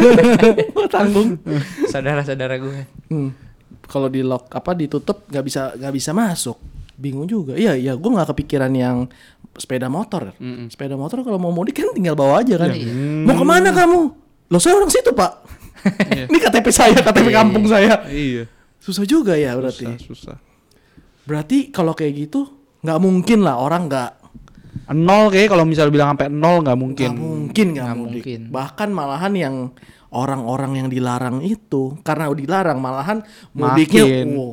Tanggung. 0.95 1.43
Saudara-saudara 1.85 2.55
gua. 2.57 2.87
Hmm. 3.09 3.35
Kalau 3.85 4.07
di 4.07 4.23
lock 4.23 4.47
apa 4.49 4.73
ditutup 4.73 5.27
nggak 5.27 5.43
bisa 5.43 5.63
nggak 5.75 5.93
bisa 5.93 6.11
masuk. 6.11 6.57
bingung 6.95 7.27
juga. 7.27 7.59
Iya, 7.59 7.75
iya, 7.75 7.93
gue 7.93 8.07
nggak 8.07 8.31
kepikiran 8.31 8.71
yang 8.71 9.11
sepeda 9.53 9.91
motor. 9.91 10.31
Sepeda 10.71 10.95
motor 10.95 11.21
kalau 11.21 11.37
mau 11.37 11.51
mudik 11.51 11.75
kan 11.75 11.91
tinggal 11.91 12.15
bawa 12.15 12.39
aja 12.39 12.55
kan. 12.55 12.71
Mau 13.27 13.35
ke 13.35 13.43
mana 13.43 13.75
kamu? 13.75 14.15
Loh 14.47 14.61
saya 14.63 14.79
orang 14.79 14.87
situ 14.87 15.11
pak. 15.11 15.43
Ini 16.31 16.39
KTP 16.39 16.71
saya, 16.71 16.95
KTP 16.95 17.29
kampung 17.29 17.67
saya. 17.67 18.07
Iya. 18.07 18.47
Susah 18.85 19.09
juga 19.09 19.33
ya 19.41 19.57
berarti. 19.57 19.89
Susah, 19.97 20.05
susah. 20.05 20.37
Berarti 21.25 21.73
kalau 21.73 21.97
kayak 21.97 22.29
gitu 22.29 22.45
nggak 22.85 23.01
mungkin 23.01 23.41
lah 23.41 23.57
orang 23.57 23.89
nggak 23.89 24.11
Nol 24.93 25.33
kayak 25.33 25.49
kalau 25.49 25.65
misal 25.65 25.89
bilang 25.89 26.13
sampai 26.13 26.29
nol 26.29 26.61
nggak 26.61 26.77
mungkin. 26.77 27.09
nggak 27.09 27.25
mungkin 27.25 27.67
nggak 27.73 27.97
mungkin. 27.97 28.41
Bahkan 28.53 28.89
malahan 28.93 29.33
yang 29.33 29.55
orang-orang 30.13 30.85
yang 30.85 30.89
dilarang 30.93 31.41
itu 31.41 31.97
karena 32.05 32.29
dilarang 32.29 32.79
malahan 32.79 33.25
mudiknya 33.57 34.05
Makin. 34.05 34.27
wow, 34.37 34.53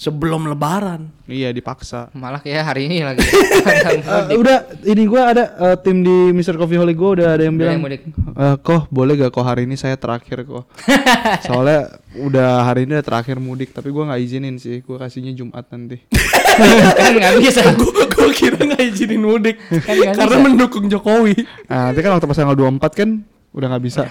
sebelum 0.00 0.48
Lebaran. 0.48 1.12
Iya 1.28 1.52
dipaksa. 1.52 2.08
Malah 2.16 2.40
kayak 2.40 2.64
hari 2.72 2.88
ini 2.88 3.04
lagi. 3.04 3.20
Eh, 3.20 4.32
udah 4.32 4.56
ini 4.82 5.04
gua 5.04 5.28
ada 5.28 5.44
eh, 5.60 5.76
tim 5.76 6.00
di 6.00 6.32
Mr. 6.32 6.56
Coffee 6.56 6.80
Holy 6.80 6.96
gua 6.96 7.20
udah 7.20 7.28
ada 7.36 7.44
yang 7.44 7.54
bilang 7.54 7.76
yang 7.76 7.84
mudik. 7.84 8.02
"Eh, 8.08 8.56
kok 8.58 8.88
boleh 8.88 9.12
gak 9.14 9.28
kok 9.30 9.44
hari 9.44 9.68
ini 9.68 9.76
saya 9.76 10.00
terakhir 10.00 10.42
kok 10.42 10.64
soalnya 11.46 11.92
udah 12.16 12.64
hari 12.64 12.88
ini 12.88 12.96
udah 12.96 13.04
terakhir 13.04 13.36
mudik 13.36 13.70
tapi 13.70 13.92
gua 13.92 14.08
nggak 14.08 14.20
izinin 14.20 14.56
sih 14.56 14.80
gua 14.80 15.04
kasihnya 15.04 15.36
Jumat 15.36 15.68
nanti 15.68 16.00
kan 16.98 17.12
nggak 17.12 17.34
bisa. 17.38 17.60
gue 17.70 18.30
kira 18.32 18.58
nggak 18.58 18.82
izinin 18.82 19.20
mudik 19.20 19.56
Kan 19.84 19.94
karena 20.16 20.36
bisa. 20.36 20.42
mendukung 20.42 20.84
Jokowi. 20.88 21.36
nah, 21.68 21.92
nanti 21.92 22.00
kan 22.00 22.16
waktu 22.16 22.26
pas 22.26 22.36
tanggal 22.36 22.56
24 22.56 22.80
kan 22.96 23.10
udah 23.50 23.66
nggak 23.66 23.84
bisa. 23.84 24.06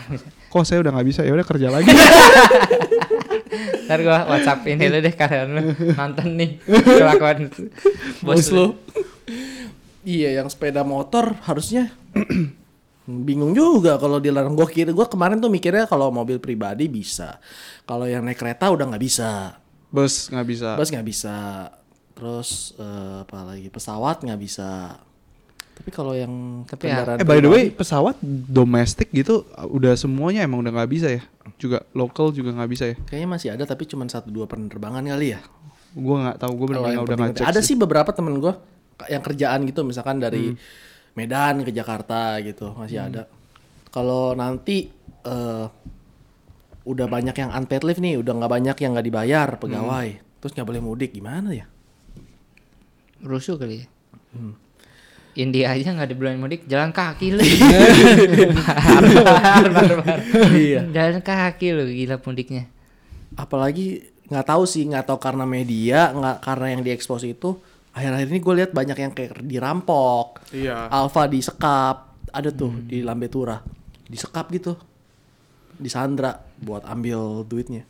Kok 0.51 0.63
saya 0.67 0.83
udah 0.83 0.91
nggak 0.95 1.07
bisa? 1.07 1.21
Ya 1.23 1.31
udah 1.31 1.47
kerja 1.47 1.67
lagi. 1.71 1.87
Ntar 3.87 3.99
gua 4.05 4.27
WhatsApp 4.29 4.67
ini 4.69 4.85
lu 4.91 4.99
deh 4.99 5.13
kalian 5.15 5.47
lu. 5.55 5.61
Nonton 5.95 6.29
nih. 6.35 6.59
Kelakuan 6.67 7.49
bos 8.21 8.47
lu. 8.51 8.55
lo. 8.55 8.65
Iya, 10.03 10.41
yang 10.41 10.47
sepeda 10.47 10.81
motor 10.87 11.35
harusnya 11.43 11.91
bingung 13.27 13.51
juga 13.51 13.99
kalau 13.99 14.21
dilarang. 14.21 14.55
Gue 14.55 14.67
kira 14.69 14.95
gue 14.95 15.07
kemarin 15.09 15.41
tuh 15.41 15.51
mikirnya 15.51 15.85
kalau 15.89 16.09
mobil 16.09 16.39
pribadi 16.39 16.87
bisa, 16.87 17.37
kalau 17.83 18.07
yang 18.07 18.23
naik 18.23 18.39
kereta 18.39 18.71
udah 18.71 18.85
nggak 18.89 19.03
bisa, 19.03 19.59
bus 19.91 20.31
nggak 20.31 20.47
bisa. 20.47 20.69
Bus 20.79 20.89
nggak 20.89 21.07
bisa, 21.07 21.37
terus 22.15 22.49
eh, 22.79 23.15
apa 23.27 23.39
lagi? 23.43 23.67
Pesawat 23.67 24.23
nggak 24.23 24.39
bisa. 24.39 24.97
Tapi 25.79 25.89
kalau 25.89 26.11
yang 26.11 26.29
Tapi 26.63 26.85
ya- 26.85 27.15
eh 27.15 27.23
by 27.23 27.39
the 27.39 27.47
way 27.47 27.63
pesawat 27.69 28.19
domestik 28.45 29.09
gitu 29.09 29.47
udah 29.65 29.95
semuanya 29.95 30.43
emang 30.43 30.59
udah 30.59 30.71
nggak 30.73 30.91
bisa 30.91 31.07
ya 31.09 31.23
juga 31.55 31.81
lokal 31.91 32.29
juga 32.29 32.51
nggak 32.51 32.69
bisa 32.69 32.83
ya 32.85 32.95
kayaknya 33.01 33.29
masih 33.29 33.49
ada 33.49 33.63
tapi 33.63 33.83
cuma 33.85 34.03
satu 34.05 34.27
dua 34.27 34.45
penerbangan 34.45 35.01
kali 35.01 35.33
ya. 35.33 35.39
gua 35.91 36.15
nggak 36.21 36.37
tahu 36.37 36.51
gua 36.53 36.65
Kalau 36.67 36.69
benar 36.77 36.91
yang 36.91 37.01
udah 37.01 37.15
nggak 37.15 37.29
penting- 37.31 37.41
cek 37.41 37.49
ada 37.49 37.61
sih 37.61 37.75
beberapa 37.75 38.11
temen 38.11 38.37
gue 38.37 38.53
yang 39.07 39.19
kerjaan 39.19 39.59
gitu 39.63 39.81
misalkan 39.81 40.19
dari 40.19 40.51
Hmm. 40.51 40.59
Medan 41.11 41.63
ke 41.63 41.71
Jakarta 41.71 42.37
gitu 42.39 42.71
masih 42.73 42.99
ada 43.01 43.25
kalau 43.89 44.31
nanti 44.33 44.91
eh, 45.21 45.65
udah 46.85 47.07
banyak 47.07 47.33
yang 47.33 47.49
unpaid 47.51 47.81
leave 47.81 47.97
nih 47.97 48.15
udah 48.15 48.33
nggak 48.35 48.51
banyak 48.51 48.77
yang 48.77 48.91
nggak 48.93 49.07
dibayar 49.07 49.49
pegawai 49.53 50.09
Hmm. 50.11 50.23
terus 50.37 50.51
nggak 50.53 50.67
boleh 50.67 50.81
mudik 50.81 51.11
gimana 51.11 51.49
ya 51.49 51.65
Rusuh 53.19 53.55
kali 53.55 53.83
ya. 53.83 53.87
India 55.33 55.69
aja 55.69 55.93
nggak 55.93 56.07
ada 56.09 56.15
bulan 56.17 56.37
mudik 56.37 56.65
jalan 56.65 56.89
kaki 56.89 57.27
lu. 57.31 57.41
Barbar, 58.59 59.69
barbar. 59.71 60.17
Iya. 60.51 60.81
Jalan 60.89 61.21
kaki 61.21 61.67
lu 61.71 61.83
gila 61.87 62.17
mudiknya. 62.19 62.63
apalagi 63.33 64.03
nggak 64.27 64.45
tahu 64.45 64.63
sih 64.65 64.83
nggak 64.83 65.05
tahu 65.07 65.17
karena 65.17 65.45
media 65.45 66.11
nggak 66.11 66.37
karena 66.43 66.65
yang 66.75 66.81
diekspos 66.83 67.23
itu 67.23 67.55
akhir-akhir 67.89 68.27
ini 68.27 68.39
gue 68.41 68.53
lihat 68.59 68.71
banyak 68.73 68.97
yang 68.99 69.13
kayak 69.15 69.39
dirampok 69.41 70.43
Iya. 70.51 70.89
Alfa 70.91 71.23
disekap 71.25 71.97
ada 72.29 72.49
tuh 72.51 72.73
di 72.83 72.99
Lambe 72.99 73.31
Tura 73.31 73.57
disekap 74.05 74.51
gitu 74.51 74.75
disandra 75.71 76.35
buat 76.59 76.83
ambil 76.83 77.47
duitnya 77.47 77.87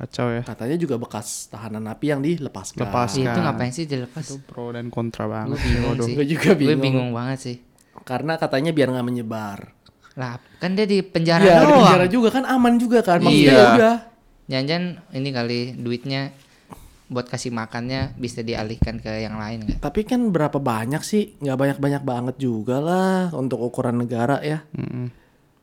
kacau 0.00 0.26
ya 0.30 0.40
katanya 0.42 0.76
juga 0.76 0.96
bekas 0.96 1.28
tahanan 1.46 1.84
napi 1.84 2.08
yang 2.08 2.20
dilepaskan 2.20 2.80
Lepas. 2.82 3.10
Itu 3.14 3.28
ngapain 3.38 3.68
sih 3.68 3.84
dilepas? 3.84 4.24
itu 4.24 4.40
pro 4.40 4.72
dan 4.72 4.88
kontra 4.88 5.24
Gue 5.24 5.32
banget 5.52 5.58
bingung 5.60 5.84
Waduh. 5.92 6.06
sih. 6.06 6.14
Juga 6.26 6.50
Gue 6.50 6.58
bingung. 6.58 6.80
bingung 6.80 7.10
banget 7.12 7.38
sih. 7.38 7.56
karena 8.00 8.34
katanya 8.34 8.70
biar 8.70 8.88
nggak 8.88 9.04
menyebar 9.04 9.76
Lah, 10.12 10.40
kan 10.56 10.72
dia 10.72 10.84
di 10.84 11.00
penjara 11.00 11.38
di 11.38 11.46
doang. 11.46 11.84
penjara 11.84 12.06
juga 12.06 12.28
kan 12.32 12.44
aman 12.44 12.74
juga 12.74 12.98
kan 13.00 13.20
maksudnya 13.20 13.44
Iya. 13.46 13.60
ya 13.60 13.68
udah 13.74 13.96
Jangan 14.48 14.82
ini 15.12 15.28
kali 15.30 15.60
duitnya 15.76 16.32
buat 17.06 17.26
kasih 17.26 17.50
makannya 17.50 18.14
bisa 18.16 18.40
dialihkan 18.40 18.98
ke 18.98 19.20
yang 19.20 19.34
lain 19.34 19.62
nggak? 19.62 19.78
tapi 19.78 20.02
kan 20.02 20.26
berapa 20.28 20.56
banyak 20.56 20.98
sih 21.00 21.34
nggak 21.36 21.54
banyak 21.56 21.78
banyak 21.78 22.02
banget 22.02 22.36
juga 22.38 22.78
lah 22.78 23.30
untuk 23.32 23.60
ukuran 23.60 23.98
negara 23.98 24.38
ya 24.40 24.62
Mm-mm. 24.72 25.10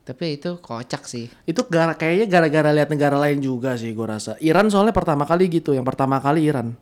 Tapi 0.07 0.39
itu 0.39 0.55
kocak 0.63 1.03
sih. 1.03 1.27
itu 1.43 1.61
gara 1.67 1.91
kayaknya 1.91 2.31
gara-gara 2.31 2.71
lihat 2.71 2.87
negara 2.87 3.19
lain 3.19 3.43
juga 3.43 3.75
sih 3.75 3.91
gue 3.91 4.07
rasa. 4.07 4.39
Iran 4.39 4.71
soalnya 4.71 4.95
pertama 4.95 5.27
kali 5.27 5.51
gitu 5.51 5.75
yang 5.75 5.83
pertama 5.83 6.23
kali 6.23 6.47
Iran. 6.47 6.79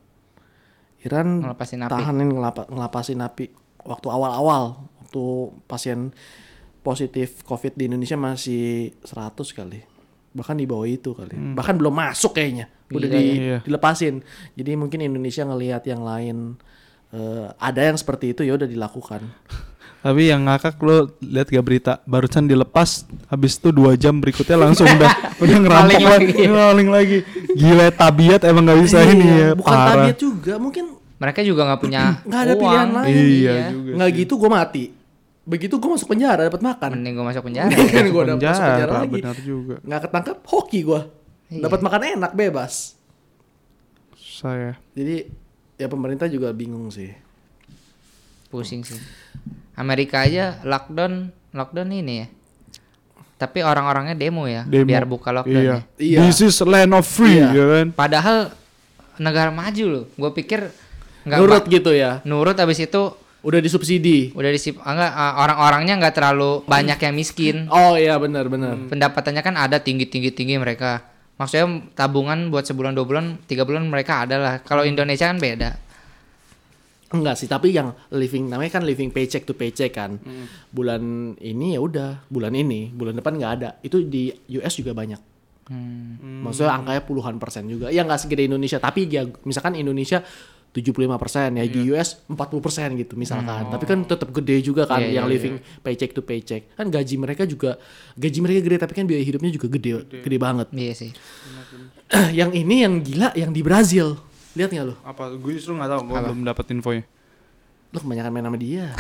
Iran 1.02 1.42
Ngelepasin 1.42 1.82
napi. 1.82 1.92
tahanin 1.98 2.30
ngelapa, 2.30 2.62
ngelapasin 2.70 3.18
napi 3.18 3.50
waktu 3.82 4.08
awal-awal. 4.14 4.86
Waktu 5.02 5.24
pasien 5.66 6.14
positif 6.82 7.42
covid 7.42 7.74
di 7.74 7.90
Indonesia 7.90 8.14
masih 8.14 8.94
100 9.02 9.34
kali. 9.58 9.82
Bahkan 10.38 10.56
di 10.62 10.66
bawah 10.70 10.86
itu 10.86 11.18
kali. 11.18 11.34
Bahkan 11.58 11.76
belum 11.82 11.94
masuk 11.98 12.38
kayaknya. 12.38 12.70
Udah 12.94 13.10
Gila 13.10 13.18
di, 13.18 13.26
ya. 13.42 13.58
dilepasin. 13.66 14.22
Jadi 14.54 14.72
mungkin 14.78 15.02
Indonesia 15.02 15.42
ngelihat 15.42 15.82
yang 15.90 16.06
lain 16.06 16.62
eh, 17.10 17.48
ada 17.58 17.82
yang 17.82 17.98
seperti 17.98 18.38
itu 18.38 18.46
ya 18.46 18.54
udah 18.54 18.70
dilakukan 18.70 19.26
Tapi 20.06 20.30
yang 20.30 20.46
ngakak 20.46 20.78
lo 20.80 21.10
lihat 21.20 21.50
gak 21.50 21.66
berita 21.66 21.94
barusan 22.06 22.46
dilepas 22.46 23.02
habis 23.26 23.58
itu 23.58 23.74
dua 23.74 23.94
jam 23.96 24.14
berikutnya 24.16 24.54
langsung 24.56 24.86
udah 24.86 25.10
udah 25.44 25.58
ngerampok 25.58 25.98
lagi, 25.98 26.30
lagi. 26.30 26.46
maling 26.46 26.90
lagi. 26.90 27.18
Gila 27.52 27.90
tabiat 27.90 28.46
emang 28.46 28.64
gak 28.64 28.80
bisa 28.80 29.02
ini 29.02 29.26
Iya, 29.26 29.34
ya 29.34 29.50
bukan 29.52 29.66
parah. 29.72 29.90
tabiat 29.98 30.18
juga 30.20 30.54
mungkin 30.56 30.86
Mereka 31.16 31.42
juga 31.42 31.62
nggak 31.64 31.80
punya 31.80 32.02
nggak 32.28 32.38
ada 32.40 32.52
uang. 32.52 32.62
pilihan 32.62 32.90
lain 32.92 33.14
Iya 33.16 33.56
juga. 33.72 33.92
nggak 33.98 34.10
gitu 34.16 34.34
gue 34.36 34.50
mati 34.52 34.84
begitu 35.44 35.74
gue 35.74 35.90
masuk 35.90 36.08
penjara 36.08 36.42
dapat 36.44 36.60
makan 36.60 36.90
Mending 36.92 37.14
gue 37.16 37.26
masuk 37.26 37.44
penjara. 37.48 37.72
kan 37.72 38.06
gue 38.06 38.22
dapat 38.28 38.42
masuk 38.44 38.62
penjara 38.62 38.76
Penjara 38.84 38.94
lagi 39.00 39.14
benar 39.16 39.38
juga. 39.40 39.76
nggak 39.80 40.02
ketangkap 40.04 40.38
hoki 40.46 40.80
gue 40.84 41.02
Iya. 41.48 41.62
dapat 41.64 41.80
makan 41.80 42.02
enak 42.16 42.32
bebas 42.32 42.74
Saya 44.14 44.76
jadi 44.92 45.30
ya 45.76 45.88
pemerintah 45.88 46.28
juga 46.28 46.52
bingung 46.52 46.90
sih 46.90 47.10
Pusing 48.48 48.82
sih. 48.82 49.00
Amerika 49.76 50.24
aja 50.24 50.60
lockdown, 50.64 51.32
lockdown 51.52 51.90
ini 51.92 52.14
ya. 52.24 52.28
Tapi 53.36 53.60
orang-orangnya 53.60 54.16
demo 54.16 54.48
ya, 54.48 54.64
demo. 54.64 54.88
biar 54.88 55.04
buka 55.04 55.36
lockdown 55.36 55.64
Iya. 55.64 55.76
ya. 55.76 55.80
Iya. 56.00 56.20
This 56.24 56.40
is 56.40 56.56
land 56.64 56.96
of 56.96 57.04
free 57.04 57.36
Iya. 57.36 57.52
ya 57.52 57.66
kan. 57.68 57.88
Padahal 57.92 58.38
negara 59.20 59.52
maju 59.52 59.86
loh. 59.92 60.06
Gue 60.16 60.32
pikir 60.32 60.72
nggak 61.26 61.38
nurut 61.42 61.64
gitu 61.66 61.90
ya 61.90 62.22
nurut 62.22 62.54
abis 62.54 62.86
itu 62.86 63.02
udah 63.42 63.58
disubsidi 63.58 64.30
udah 64.38 64.52
disip 64.54 64.78
ah, 64.86 64.94
enggak 64.94 65.10
ah, 65.10 65.34
orang-orangnya 65.42 65.94
nggak 65.98 66.16
terlalu 66.18 66.62
banyak 66.70 66.98
yang 67.02 67.14
miskin. 67.18 67.56
oh 67.74 67.98
iya 67.98 68.14
benar 68.22 68.46
benar 68.46 68.78
Pendapatannya 68.90 69.42
kan 69.42 69.58
ada 69.58 69.82
tinggi 69.82 70.06
tinggi 70.06 70.30
tinggi 70.30 70.58
mereka. 70.62 71.02
Maksudnya 71.36 71.84
tabungan 71.98 72.48
buat 72.48 72.64
sebulan 72.64 72.96
dua 72.96 73.04
bulan 73.04 73.26
tiga 73.44 73.68
bulan 73.68 73.84
mereka 73.90 74.24
ada 74.24 74.38
lah. 74.40 74.54
Kalau 74.64 74.88
Indonesia 74.88 75.28
kan 75.28 75.36
beda. 75.42 75.76
Enggak 77.14 77.36
sih 77.38 77.46
tapi 77.46 77.70
yang 77.70 77.94
living 78.14 78.50
namanya 78.50 78.82
kan 78.82 78.84
living 78.86 79.14
paycheck 79.14 79.46
to 79.46 79.54
paycheck 79.54 79.94
kan. 79.94 80.18
Bulan 80.74 81.36
ini 81.42 81.78
ya 81.78 81.80
udah 81.82 82.26
bulan 82.30 82.54
ini 82.58 82.90
bulan 82.90 83.18
depan 83.18 83.38
nggak 83.38 83.54
ada. 83.62 83.70
Itu 83.86 84.02
di 84.06 84.34
US 84.58 84.76
juga 84.78 84.94
banyak. 84.96 85.38
Hmm. 85.66 86.46
maksudnya 86.46 86.78
angkanya 86.78 87.02
puluhan 87.02 87.42
persen 87.42 87.66
juga. 87.66 87.90
Ya 87.90 88.06
nggak 88.06 88.22
segede 88.22 88.46
Indonesia 88.46 88.78
tapi 88.78 89.10
ya 89.10 89.26
misalkan 89.50 89.74
Indonesia 89.74 90.22
75 90.76 91.16
persen 91.16 91.56
ya 91.56 91.64
di 91.64 91.88
US 91.96 92.20
40 92.28 92.36
persen 92.60 93.00
gitu 93.00 93.16
misalkan. 93.16 93.72
Tapi 93.72 93.88
kan 93.88 94.04
tetap 94.04 94.28
gede 94.36 94.60
juga 94.60 94.84
kan 94.84 95.00
Iya, 95.00 95.24
yang 95.24 95.28
iya, 95.32 95.34
living 95.40 95.56
paycheck 95.80 96.12
to 96.12 96.20
paycheck. 96.20 96.68
Kan 96.76 96.92
gaji 96.92 97.16
mereka 97.16 97.48
juga 97.48 97.80
gaji 98.20 98.40
mereka 98.44 98.60
gede 98.60 98.78
tapi 98.84 98.94
kan 98.94 99.08
biaya 99.08 99.24
hidupnya 99.24 99.56
juga 99.56 99.72
gede 99.72 100.04
gede, 100.04 100.38
banget. 100.38 100.68
Iya 100.76 100.94
sih. 100.94 101.12
yang 102.40 102.52
ini 102.52 102.84
yang 102.84 103.00
gila 103.00 103.32
yang 103.40 103.56
di 103.56 103.64
Brazil 103.64 104.20
lihat 104.56 104.70
nggak 104.72 104.86
lo 104.88 104.96
Apa 105.04 105.36
gue 105.36 105.52
justru 105.54 105.76
nggak 105.76 105.90
tahu, 105.92 106.02
gue 106.08 106.16
belum 106.16 106.42
dapat 106.48 106.66
infonya. 106.72 107.04
lo 107.92 107.98
kebanyakan 108.02 108.32
main 108.32 108.46
sama 108.48 108.58
dia 108.60 108.86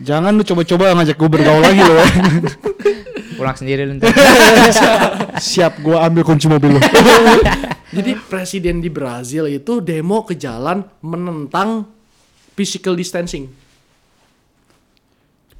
Jangan 0.00 0.32
lu 0.32 0.42
coba-coba 0.42 0.96
ngajak 0.96 1.16
gue 1.20 1.28
bergaul 1.28 1.60
lagi 1.60 1.84
lo. 1.84 1.94
Pulang 3.38 3.56
sendiri 3.60 3.84
lu. 3.84 4.00
Siap 5.52 5.84
gue 5.84 5.96
ambil 6.00 6.24
kunci 6.24 6.48
mobil 6.48 6.74
lo. 6.74 6.80
Jadi 7.92 8.16
presiden 8.16 8.80
di 8.80 8.88
Brazil 8.88 9.52
itu 9.52 9.84
demo 9.84 10.24
ke 10.24 10.32
jalan 10.40 10.80
menentang 11.04 11.84
physical 12.56 12.96
distancing. 12.96 13.52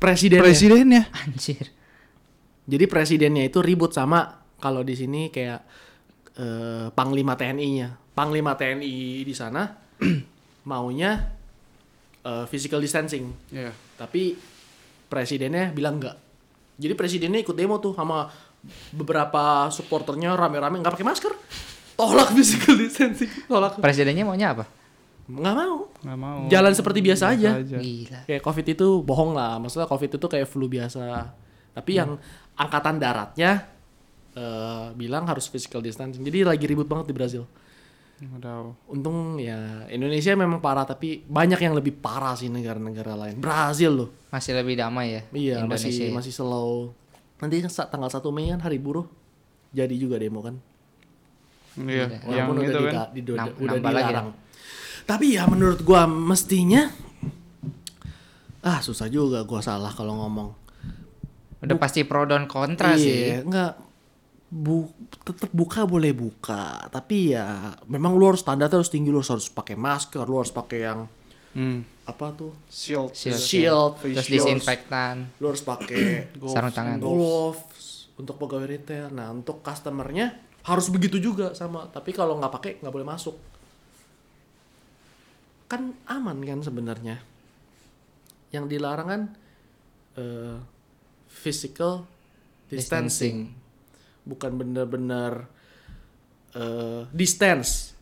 Presidennya. 0.00 0.42
Presidennya. 0.48 1.02
Anjir. 1.12 1.68
Jadi 2.64 2.84
presidennya 2.88 3.44
itu 3.44 3.60
ribut 3.60 3.92
sama 3.92 4.42
kalau 4.58 4.80
di 4.80 4.96
sini 4.96 5.28
kayak 5.28 5.60
eh, 6.40 6.86
panglima 6.96 7.36
TNI-nya. 7.36 8.01
Panglima 8.12 8.52
TNI 8.52 9.24
di 9.24 9.34
sana 9.34 9.68
maunya 10.70 11.32
eh, 12.22 12.44
physical 12.48 12.80
distancing. 12.80 13.32
Iya. 13.48 13.72
Tapi 13.96 14.36
presidennya 15.08 15.72
bilang 15.72 16.00
enggak. 16.00 16.16
Jadi 16.80 16.92
presidennya 16.96 17.40
ikut 17.44 17.52
demo 17.52 17.76
tuh 17.76 17.92
sama 17.92 18.28
beberapa 18.94 19.68
supporternya 19.68 20.32
rame-rame 20.38 20.80
nggak 20.80 20.94
pakai 20.96 21.06
masker. 21.06 21.32
Tolak 21.98 22.32
physical 22.36 22.80
distancing, 22.80 23.28
tolak. 23.46 23.76
Presidennya 23.76 24.24
maunya 24.24 24.56
apa? 24.56 24.64
Nggak 25.28 25.54
mau. 25.54 25.76
Nggak 26.02 26.18
mau. 26.18 26.40
Jalan 26.48 26.72
seperti 26.72 26.98
biasa 27.04 27.24
aja. 27.36 27.60
Gila. 27.60 28.20
Kayak 28.26 28.42
covid 28.42 28.66
itu 28.72 28.88
bohong 29.04 29.36
lah. 29.36 29.60
Maksudnya 29.60 29.86
covid 29.86 30.10
itu 30.16 30.26
kayak 30.26 30.48
flu 30.48 30.66
biasa. 30.66 31.30
Tapi 31.72 31.90
yang 31.96 32.16
angkatan 32.58 32.96
daratnya 32.98 33.68
eh, 34.34 34.86
bilang 34.96 35.28
harus 35.28 35.46
physical 35.46 35.84
distancing. 35.84 36.24
Jadi 36.24 36.42
lagi 36.42 36.64
ribut 36.66 36.88
banget 36.88 37.12
di 37.12 37.14
Brazil. 37.14 37.44
Udah. 38.22 38.70
Untung 38.86 39.34
ya 39.36 39.82
Indonesia 39.90 40.30
memang 40.32 40.62
parah 40.62 40.86
tapi 40.86 41.26
banyak 41.26 41.58
yang 41.58 41.74
lebih 41.74 41.98
parah 41.98 42.38
sih 42.38 42.46
negara-negara 42.46 43.18
lain. 43.18 43.42
Brazil 43.42 43.90
loh. 43.92 44.08
Masih 44.30 44.54
lebih 44.54 44.78
damai 44.78 45.06
ya? 45.10 45.22
Iya, 45.34 45.54
Indonesia. 45.66 45.90
masih 45.90 46.08
masih 46.14 46.32
slow. 46.32 46.94
Nanti 47.42 47.58
tanggal 47.66 48.06
1 48.06 48.22
Mei 48.30 48.46
kan 48.48 48.62
hari 48.62 48.78
buruh. 48.78 49.10
Jadi 49.74 49.98
juga 49.98 50.22
demo 50.22 50.38
kan. 50.38 50.54
Iya, 51.74 52.22
yang 52.30 52.46
Walaupun 52.46 52.56
itu 52.62 52.68
udah, 52.68 52.78
kan. 52.78 52.86
dida- 52.86 53.10
di- 53.10 53.22
Nam- 53.34 53.56
udah 53.58 53.74
nambah 53.74 53.90
lagi 53.90 54.04
dilarang. 54.06 54.28
Tapi 55.02 55.26
ya 55.34 55.42
menurut 55.50 55.80
gua 55.82 56.06
mestinya 56.06 56.92
ah 58.62 58.78
susah 58.78 59.10
juga 59.10 59.42
gua 59.42 59.58
salah 59.58 59.90
kalau 59.90 60.14
ngomong. 60.22 60.54
Udah 61.58 61.74
pasti 61.74 62.06
pro 62.06 62.22
dan 62.22 62.46
kontra 62.46 62.94
sih. 62.94 63.34
Iya, 63.34 63.42
enggak 63.42 63.72
bu 64.52 64.84
tetap 65.24 65.48
buka 65.48 65.88
boleh 65.88 66.12
buka, 66.12 66.84
tapi 66.92 67.32
ya 67.32 67.72
memang 67.88 68.12
lu 68.12 68.28
harus 68.28 68.44
standar 68.44 68.68
harus 68.68 68.92
tinggi 68.92 69.08
lu 69.08 69.18
harus 69.18 69.48
pakai 69.48 69.72
masker, 69.74 70.22
lu 70.22 70.36
harus 70.36 70.52
pakai 70.52 70.80
yang 70.82 71.00
Hmm. 71.52 71.84
apa 72.04 72.32
tuh? 72.32 72.52
Shield. 72.68 73.12
Shield. 73.12 73.36
Shield, 73.36 73.92
Terus 73.96 74.00
face 74.00 74.24
shield. 74.24 74.36
disinfektan, 74.48 75.16
Lu 75.36 75.48
harus 75.48 75.60
pakai 75.60 76.28
sarung 76.52 76.72
tangan. 76.72 76.96
gloves 76.96 78.08
untuk 78.16 78.36
pegawai 78.36 78.64
retail. 78.66 79.08
Nah, 79.08 79.28
untuk 79.28 79.60
customernya 79.60 80.32
harus 80.64 80.88
begitu 80.88 81.16
juga 81.16 81.52
sama. 81.52 81.88
Tapi 81.88 82.12
kalau 82.12 82.36
nggak 82.36 82.52
pakai 82.52 82.72
nggak 82.80 82.88
boleh 82.90 83.04
masuk. 83.04 83.36
Kan 85.68 85.96
aman 86.04 86.40
kan 86.40 86.60
sebenarnya. 86.60 87.20
Yang 88.48 88.64
dilarang 88.68 89.08
kan 89.08 89.22
eh, 90.14 90.56
physical 91.26 92.04
distancing. 92.68 93.52
Bukan 94.22 94.50
bener-bener 94.58 95.46
eh, 96.54 97.06
distance. 97.10 97.96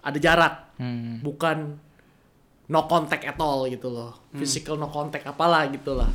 Ada 0.00 0.18
jarak. 0.18 0.54
Hmm. 0.80 1.20
Bukan 1.20 1.58
no 2.70 2.86
contact 2.86 3.26
at 3.26 3.38
all 3.42 3.66
gitu 3.66 3.90
loh. 3.90 4.30
Physical 4.30 4.78
no 4.78 4.86
contact 4.88 5.26
apalah 5.26 5.66
gitu 5.68 5.98
lah. 5.98 6.08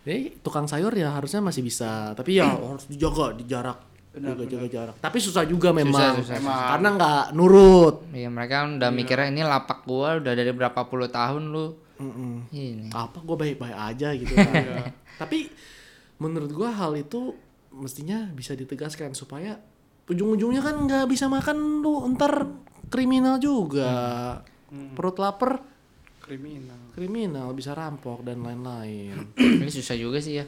Jadi 0.00 0.40
tukang 0.40 0.64
sayur 0.64 0.92
ya 0.96 1.12
harusnya 1.12 1.44
masih 1.44 1.60
bisa, 1.60 2.16
tapi 2.16 2.40
ya 2.40 2.48
harus 2.48 2.88
dijaga 2.88 3.36
di 3.36 3.44
jarak, 3.44 3.84
jaga 4.16 4.44
jaga 4.48 4.66
jarak. 4.68 4.96
Tapi 4.96 5.18
susah 5.20 5.44
juga 5.44 5.76
memang, 5.76 6.24
susah, 6.24 6.40
karena 6.40 6.88
nggak 6.96 7.24
nurut. 7.36 8.08
Iya 8.08 8.32
mereka 8.32 8.64
kan 8.64 8.80
udah 8.80 8.90
mikirnya 8.96 9.28
ini 9.28 9.44
lapak 9.44 9.84
gua 9.84 10.16
udah 10.16 10.32
dari 10.32 10.52
berapa 10.56 10.80
puluh 10.88 11.12
tahun 11.12 11.52
lu. 11.52 11.76
Ini. 12.48 12.88
Apa 12.96 13.20
gue 13.20 13.36
baik 13.36 13.60
baik 13.60 13.76
aja 13.76 14.08
gitu 14.16 14.32
kan. 14.40 14.88
tapi 15.20 15.52
menurut 16.16 16.48
gua 16.48 16.72
hal 16.72 16.96
itu 16.96 17.36
mestinya 17.70 18.26
bisa 18.34 18.58
ditegaskan 18.58 19.14
supaya 19.14 19.58
ujung-ujungnya 20.10 20.62
kan 20.62 20.76
nggak 20.86 21.06
bisa 21.06 21.30
makan 21.30 21.82
lu 21.82 22.02
ntar 22.18 22.50
kriminal 22.90 23.38
juga. 23.38 23.90
Perut 24.70 25.18
lapar 25.18 25.62
Kriminal. 26.22 26.94
kriminal 26.94 27.50
bisa 27.54 27.74
rampok 27.74 28.22
dan 28.22 28.42
lain-lain. 28.42 29.34
ini 29.62 29.70
susah 29.70 29.98
juga 29.98 30.22
sih 30.22 30.38
ya. 30.38 30.46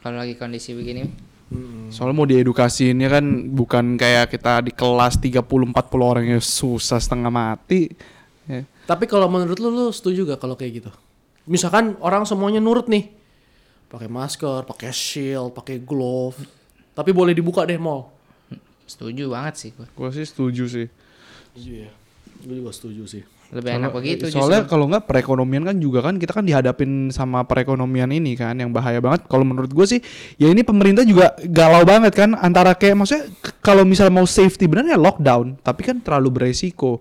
Kalau 0.00 0.16
lagi 0.16 0.40
kondisi 0.40 0.72
begini. 0.72 1.04
Soalnya 1.88 2.16
mau 2.16 2.28
diedukasiinnya 2.28 3.08
kan 3.08 3.24
bukan 3.56 3.96
kayak 3.96 4.28
kita 4.32 4.60
di 4.64 4.72
kelas 4.72 5.16
30 5.20 5.40
40 5.44 5.72
orang 6.00 6.24
yang 6.28 6.42
susah 6.44 7.00
setengah 7.00 7.32
mati. 7.32 7.88
Ya. 8.44 8.64
Tapi 8.88 9.04
kalau 9.04 9.28
menurut 9.28 9.56
lu, 9.60 9.68
lu 9.72 9.86
setuju 9.92 10.28
gak 10.28 10.40
kalau 10.44 10.56
kayak 10.56 10.84
gitu? 10.84 10.90
Misalkan 11.48 11.96
orang 12.04 12.28
semuanya 12.28 12.60
nurut 12.60 12.88
nih, 12.88 13.08
pakai 13.88 14.08
masker, 14.08 14.68
pakai 14.68 14.92
shield, 14.92 15.56
pakai 15.56 15.80
glove, 15.80 16.36
tapi 16.98 17.14
boleh 17.14 17.30
dibuka 17.30 17.62
deh 17.62 17.78
mall. 17.78 18.10
Setuju 18.90 19.30
banget 19.30 19.54
sih 19.54 19.70
gua. 19.70 19.86
Gua 19.94 20.10
sih 20.10 20.26
setuju 20.26 20.66
sih. 20.66 20.86
Iya, 21.54 21.86
gue 22.42 22.54
juga 22.58 22.74
setuju 22.74 23.06
sih. 23.06 23.22
Lebih 23.48 23.80
enak 23.80 23.96
begitu 23.96 24.28
Soalnya 24.28 24.68
justru. 24.68 24.76
kalau 24.76 24.92
nggak 24.92 25.08
perekonomian 25.08 25.64
kan 25.64 25.76
juga 25.80 26.04
kan 26.04 26.20
kita 26.20 26.36
kan 26.36 26.44
dihadapin 26.44 27.08
sama 27.08 27.48
perekonomian 27.48 28.12
ini 28.12 28.36
kan 28.36 28.52
yang 28.60 28.68
bahaya 28.74 29.00
banget. 29.00 29.24
Kalau 29.24 29.40
menurut 29.40 29.72
gue 29.72 29.86
sih 29.88 30.00
ya 30.36 30.52
ini 30.52 30.60
pemerintah 30.60 31.00
juga 31.00 31.32
galau 31.48 31.80
banget 31.88 32.12
kan 32.12 32.36
antara 32.36 32.76
kayak 32.76 33.00
maksudnya 33.00 33.24
kalau 33.64 33.88
misal 33.88 34.12
mau 34.12 34.28
safety 34.28 34.68
bener 34.68 34.92
ya 34.92 35.00
lockdown, 35.00 35.56
tapi 35.64 35.80
kan 35.80 35.96
terlalu 36.04 36.28
beresiko. 36.28 37.00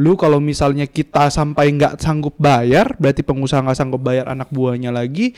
Lu 0.00 0.16
kalau 0.16 0.40
misalnya 0.40 0.88
kita 0.88 1.28
sampai 1.28 1.76
nggak 1.76 2.00
sanggup 2.00 2.40
bayar, 2.40 2.96
berarti 2.96 3.20
pengusaha 3.20 3.60
nggak 3.60 3.76
sanggup 3.76 4.00
bayar 4.00 4.32
anak 4.32 4.48
buahnya 4.48 4.88
lagi. 4.88 5.36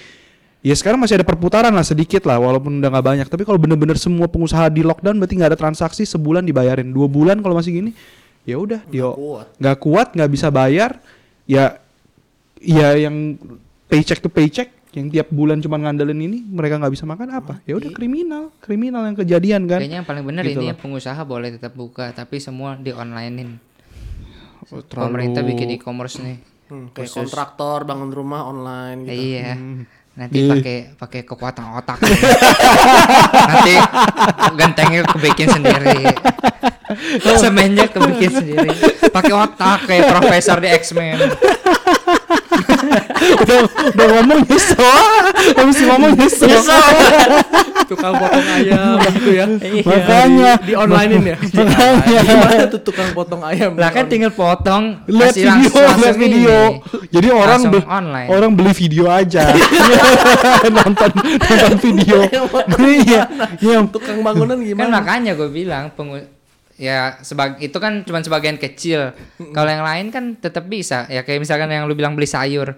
Ya 0.63 0.79
sekarang 0.79 1.03
masih 1.03 1.19
ada 1.19 1.27
perputaran 1.27 1.75
lah 1.75 1.83
sedikit 1.83 2.23
lah 2.23 2.39
walaupun 2.39 2.79
udah 2.79 2.87
nggak 2.87 3.07
banyak. 3.07 3.27
Tapi 3.27 3.43
kalau 3.43 3.59
bener-bener 3.59 3.99
semua 3.99 4.31
pengusaha 4.31 4.71
di 4.71 4.87
lockdown 4.87 5.19
berarti 5.19 5.35
nggak 5.35 5.51
ada 5.53 5.59
transaksi 5.59 6.07
sebulan 6.07 6.47
dibayarin 6.47 6.87
dua 6.87 7.11
bulan 7.11 7.43
kalau 7.43 7.59
masih 7.59 7.83
gini. 7.83 7.91
Ya 8.43 8.59
udah, 8.59 8.83
dia 8.87 9.07
kuat. 9.07 9.47
nggak 9.55 9.77
kuat 9.79 10.09
nggak 10.15 10.31
bisa 10.31 10.51
bayar 10.51 10.99
ya 11.47 11.79
ya 12.59 12.95
yang 12.95 13.39
paycheck 13.87 14.19
to 14.19 14.27
paycheck 14.27 14.67
yang 14.91 15.07
tiap 15.09 15.31
bulan 15.31 15.59
cuma 15.59 15.79
ngandelin 15.79 16.19
ini 16.19 16.43
mereka 16.43 16.75
nggak 16.77 16.91
bisa 16.91 17.07
makan 17.07 17.33
apa 17.33 17.63
ya 17.63 17.79
udah 17.79 17.91
kriminal 17.91 18.51
kriminal 18.59 19.07
yang 19.07 19.15
kejadian 19.15 19.65
kan 19.65 19.79
Kayaknya 19.79 19.99
yang 20.03 20.09
paling 20.11 20.25
benar 20.27 20.43
Gitu 20.43 20.59
ini 20.59 20.69
ya 20.69 20.75
pengusaha 20.75 21.23
boleh 21.23 21.55
tetap 21.55 21.71
buka 21.73 22.11
tapi 22.11 22.43
semua 22.43 22.75
di 22.75 22.91
onlinein. 22.91 23.63
Oh, 24.69 24.83
terlalu- 24.83 25.07
Pemerintah 25.07 25.43
bikin 25.43 25.69
e-commerce 25.73 26.19
nih. 26.19 26.39
Hmm, 26.67 26.91
kayak 26.91 27.09
Khusus. 27.09 27.19
kontraktor 27.23 27.85
bangun 27.85 28.11
rumah 28.11 28.43
online 28.43 29.07
gitu. 29.07 29.23
Iya. 29.39 29.55
Hmm. 29.55 29.83
Nanti 30.13 30.45
Iya. 30.45 30.53
pakai 30.61 30.77
pakai 31.01 31.21
kekuatan 31.25 31.65
otak. 31.81 31.99
Nanti 33.49 33.75
gentengnya 34.61 35.01
kebikin 35.09 35.49
sendiri. 35.49 36.05
Semennya 37.41 37.89
kebikin 37.89 38.31
sendiri. 38.31 38.77
Pakai 39.09 39.33
otak 39.33 39.89
kayak 39.89 40.13
profesor 40.13 40.61
di 40.61 40.69
X-Men. 40.69 41.17
udah 43.43 43.59
udah 43.93 44.07
ngomong 44.13 44.41
nyesel 44.45 44.97
habis 45.55 45.79
ngomong 45.81 46.13
nyesel 46.15 46.49
Tukang 47.83 48.15
potong 48.17 48.47
ayam 48.57 48.97
gitu 49.05 49.31
ya. 49.37 49.45
Makanya. 49.85 50.53
di, 50.57 50.73
di 50.73 50.75
onlinein 50.75 51.23
ya. 51.29 51.37
Makanya. 51.61 52.19
Gimana 52.25 52.65
tuh 52.67 52.81
tukang 52.81 53.11
potong 53.13 53.43
ayam? 53.45 53.77
Lah 53.77 53.93
kan 53.93 54.09
tinggal 54.09 54.33
potong 54.33 55.03
lihat 55.05 55.35
kasih 55.35 55.45
video 55.45 55.77
langsung- 55.77 56.01
lihat 56.01 56.17
video 56.17 56.57
ini. 56.73 57.09
jadi 57.13 57.29
orang 57.31 57.61
be- 57.69 57.85
online. 57.85 58.29
orang 58.31 58.51
beli 58.55 58.73
video 58.73 59.05
aja 59.07 59.45
nonton 60.69 61.11
nonton 61.13 61.75
video 61.81 62.19
iya 62.81 63.23
iya 63.61 63.79
tukang 63.87 64.21
bangunan 64.21 64.57
Kan 64.57 64.65
gimana? 64.65 64.93
makanya 65.01 65.33
gue 65.35 65.49
bilang 65.49 65.93
pengu 65.93 66.17
ya 66.81 67.21
sebag 67.21 67.61
itu 67.61 67.77
kan 67.77 68.05
cuma 68.05 68.23
sebagian 68.23 68.57
kecil. 68.57 69.13
Kalau 69.53 69.69
yang 69.69 69.85
lain 69.85 70.13
kan 70.13 70.25
tetap 70.37 70.69
bisa. 70.69 71.09
Ya 71.13 71.25
kayak 71.27 71.43
misalkan 71.45 71.69
yang 71.73 71.85
lu 71.89 71.95
bilang 71.97 72.17
beli 72.17 72.29
sayur 72.29 72.77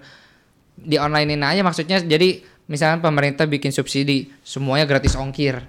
di 0.75 0.99
onlinein 0.99 1.39
aja 1.39 1.63
maksudnya 1.63 2.03
jadi 2.03 2.43
misalkan 2.67 2.99
pemerintah 2.99 3.47
bikin 3.47 3.71
subsidi 3.71 4.31
semuanya 4.43 4.89
gratis 4.89 5.15
ongkir. 5.15 5.63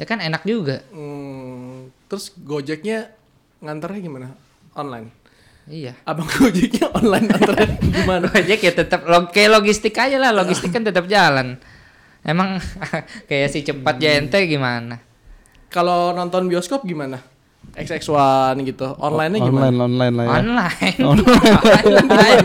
Ya 0.00 0.04
kan 0.08 0.20
enak 0.20 0.44
juga. 0.48 0.80
Hmm, 0.92 1.92
terus 2.08 2.32
Gojeknya 2.32 3.12
nganternya 3.60 4.00
gimana? 4.00 4.28
Online. 4.72 5.12
Iya. 5.68 5.92
Abang 6.08 6.26
Gojeknya 6.40 6.88
online 6.96 7.26
nganternya 7.28 7.68
gimana? 7.84 8.24
Gojek 8.32 8.60
ya 8.64 8.72
tetap 8.72 9.04
log 9.04 9.28
kayak 9.30 9.60
logistik 9.60 9.94
aja 10.00 10.16
lah, 10.16 10.32
logistik 10.32 10.72
kan 10.72 10.82
tetap 10.82 11.04
jalan. 11.06 11.60
Emang 12.24 12.60
kayak 13.28 13.48
si 13.52 13.64
cepat 13.64 13.96
JNT 14.00 14.34
gimana? 14.48 15.00
Kalau 15.70 16.10
nonton 16.16 16.50
bioskop 16.50 16.82
gimana? 16.82 17.22
XX1 17.70 18.60
gitu. 18.66 18.86
Online-nya 18.98 19.38
gimana? 19.40 19.70
online 19.70 19.78
online 19.80 20.14
lah 20.18 20.24
ya 20.26 20.38
Online. 20.42 20.98
Online. 21.12 22.44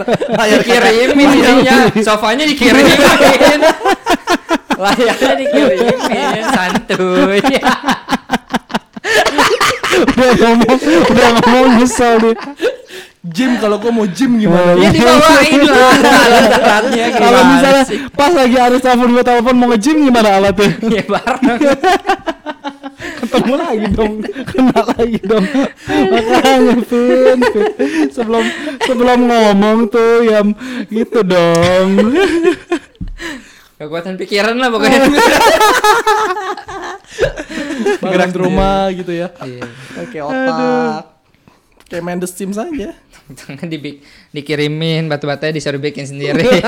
dikirimin 0.62 1.30
isinya, 1.34 1.78
sofanya 2.08 2.46
dikirimin. 2.46 2.94
Layarnya 4.84 5.34
dikirimin, 5.40 6.44
santuy. 6.52 7.42
udah 9.96 10.32
ngomong 10.44 10.80
udah 10.84 11.30
ngomong 11.40 11.68
nyesel 11.80 12.20
deh 12.20 12.36
Gym 13.26 13.58
kalau 13.58 13.82
gua 13.82 13.90
mau 13.90 14.06
gym 14.06 14.38
gimana? 14.38 14.78
Ya 14.78 14.94
dibawain 14.94 15.62
lah 15.66 15.98
alat-alatnya 15.98 17.06
kalau 17.18 17.42
gimana 17.42 17.52
misalnya 17.58 17.84
sih? 17.90 17.98
pas 18.14 18.30
lagi 18.30 18.54
harus 18.54 18.80
telepon 18.86 19.10
gua 19.18 19.26
telepon 19.26 19.56
mau 19.58 19.68
nge-gym 19.74 19.98
gimana 20.06 20.30
alatnya 20.38 20.70
Ya 20.94 21.02
bareng. 21.10 21.58
Ketemu 23.36 23.56
lagi 23.60 23.88
dong 23.92 24.14
kena 24.24 24.80
lagi 24.88 25.20
dong 25.22 25.46
makanya 25.86 26.76
Vin, 26.88 27.40
Vin. 27.44 28.08
sebelum 28.10 28.46
sebelum 28.82 29.20
ngomong 29.28 29.92
tuh 29.92 30.24
ya 30.24 30.40
gitu 30.88 31.20
dong 31.22 31.88
Kekuatan 33.76 34.16
pikiran 34.16 34.56
lah 34.56 34.72
pokoknya. 34.72 35.04
Gerak 38.00 38.32
rumah 38.32 38.88
gitu 38.96 39.12
ya. 39.12 39.36
Iya. 39.44 39.68
Oke, 40.00 40.18
otak. 40.24 41.12
Kayak 41.92 42.04
main 42.08 42.24
The 42.24 42.28
Sims 42.32 42.56
aja. 42.56 42.96
Tangan 43.36 43.68
dibi- 43.68 44.00
dikirimin 44.32 45.12
batu-batunya 45.12 45.52
disuruh 45.52 45.84
bikin 45.84 46.08
sendiri. 46.08 46.48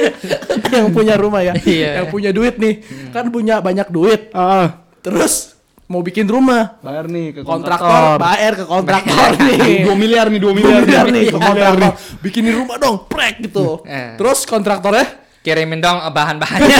yang 0.76 0.88
punya 0.90 1.14
rumah 1.16 1.40
ya. 1.40 1.54
Iya. 1.56 2.02
Yang 2.02 2.06
punya 2.10 2.30
duit 2.30 2.54
nih. 2.56 2.74
Kan 3.10 3.28
punya 3.28 3.60
banyak 3.60 3.88
duit. 3.88 4.30
ah 4.32 4.82
Terus 5.02 5.52
mau 5.90 6.00
bikin 6.00 6.24
rumah. 6.24 6.80
bayar 6.80 7.04
nih 7.04 7.36
ke 7.36 7.40
Kontraktor 7.44 8.16
bayar 8.16 8.52
ke 8.56 8.64
kontraktor 8.64 9.30
nih. 9.46 9.84
2 9.84 9.92
miliar 9.92 10.26
nih 10.32 10.40
2 10.40 10.44
Dua 10.44 10.52
miliar, 10.52 10.80
miliar 10.82 11.06
nih 11.10 11.22
ke 11.28 11.36
Dua 11.36 11.40
miliar 11.52 11.72
kontraktor. 11.76 11.92
Bikinin 12.24 12.54
rumah 12.56 12.76
dong, 12.80 12.96
prek 13.10 13.44
gitu. 13.44 13.84
Eh. 13.84 14.16
Terus 14.16 14.48
kontraktornya 14.48 15.04
Kirimin 15.42 15.82
dong 15.82 15.98
bahan-bahannya. 15.98 16.70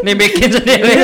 Nih 0.00 0.14
bikin 0.14 0.48
sendiri. 0.50 0.94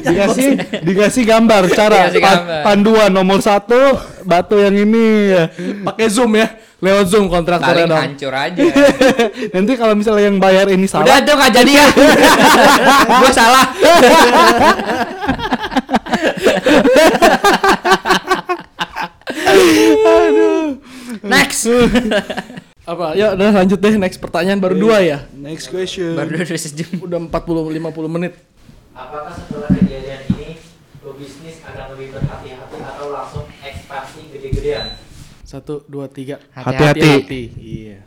dikasih 0.00 0.48
dikasih 0.80 1.22
gambar 1.24 1.62
cara 1.70 2.08
Dikasih 2.08 2.20
pa- 2.20 2.34
gambar. 2.34 2.60
panduan 2.62 3.10
nomor 3.10 3.38
satu 3.38 3.78
batu 4.22 4.56
yang 4.56 4.74
ini 4.74 5.04
ya. 5.30 5.44
pakai 5.82 6.06
Zoom 6.06 6.34
ya. 6.34 6.48
Lewat 6.80 7.06
Zoom 7.06 7.28
kontraktornya 7.28 7.84
Paling 7.84 7.92
dong. 7.92 8.00
hancur 8.00 8.32
aja. 8.32 8.62
nanti 9.54 9.72
kalau 9.74 9.92
misalnya 9.92 10.24
yang 10.26 10.38
bayar 10.38 10.64
ini 10.66 10.88
Udah 10.88 11.04
salah 11.04 11.20
tuh 11.20 11.34
gak 11.36 11.52
jadi 11.52 11.72
ya. 11.76 11.86
Gue 13.20 13.30
salah. 13.30 13.64
Next. 21.22 21.66
Apa? 22.88 23.12
Ya 23.12 23.36
udah 23.36 23.52
lanjut 23.52 23.78
deh 23.78 23.94
next 24.00 24.18
pertanyaan 24.18 24.56
baru 24.56 24.74
dua 24.78 25.04
ya. 25.04 25.18
next 25.36 25.68
question 25.68 26.16
Baru 26.16 26.32
udah 26.32 26.46
sejam. 26.56 26.88
Udah 27.04 27.18
40 27.20 27.30
50 27.30 28.08
menit. 28.08 28.32
Apakah 28.96 29.32
setelah 29.32 29.68
kejadian 29.70 30.20
ini 30.36 30.48
pebisnis 31.00 31.60
akan 31.64 31.96
lebih 31.96 32.16
berhati-hati 32.16 32.78
atau 32.80 33.06
langsung 33.12 33.44
ekspansi 33.60 34.20
gede-gedean? 34.32 34.96
Satu, 35.44 35.82
dua, 35.90 36.06
tiga. 36.06 36.38
Hati-hati. 36.54 37.00
Hati. 37.26 37.42
Iya. 37.58 37.98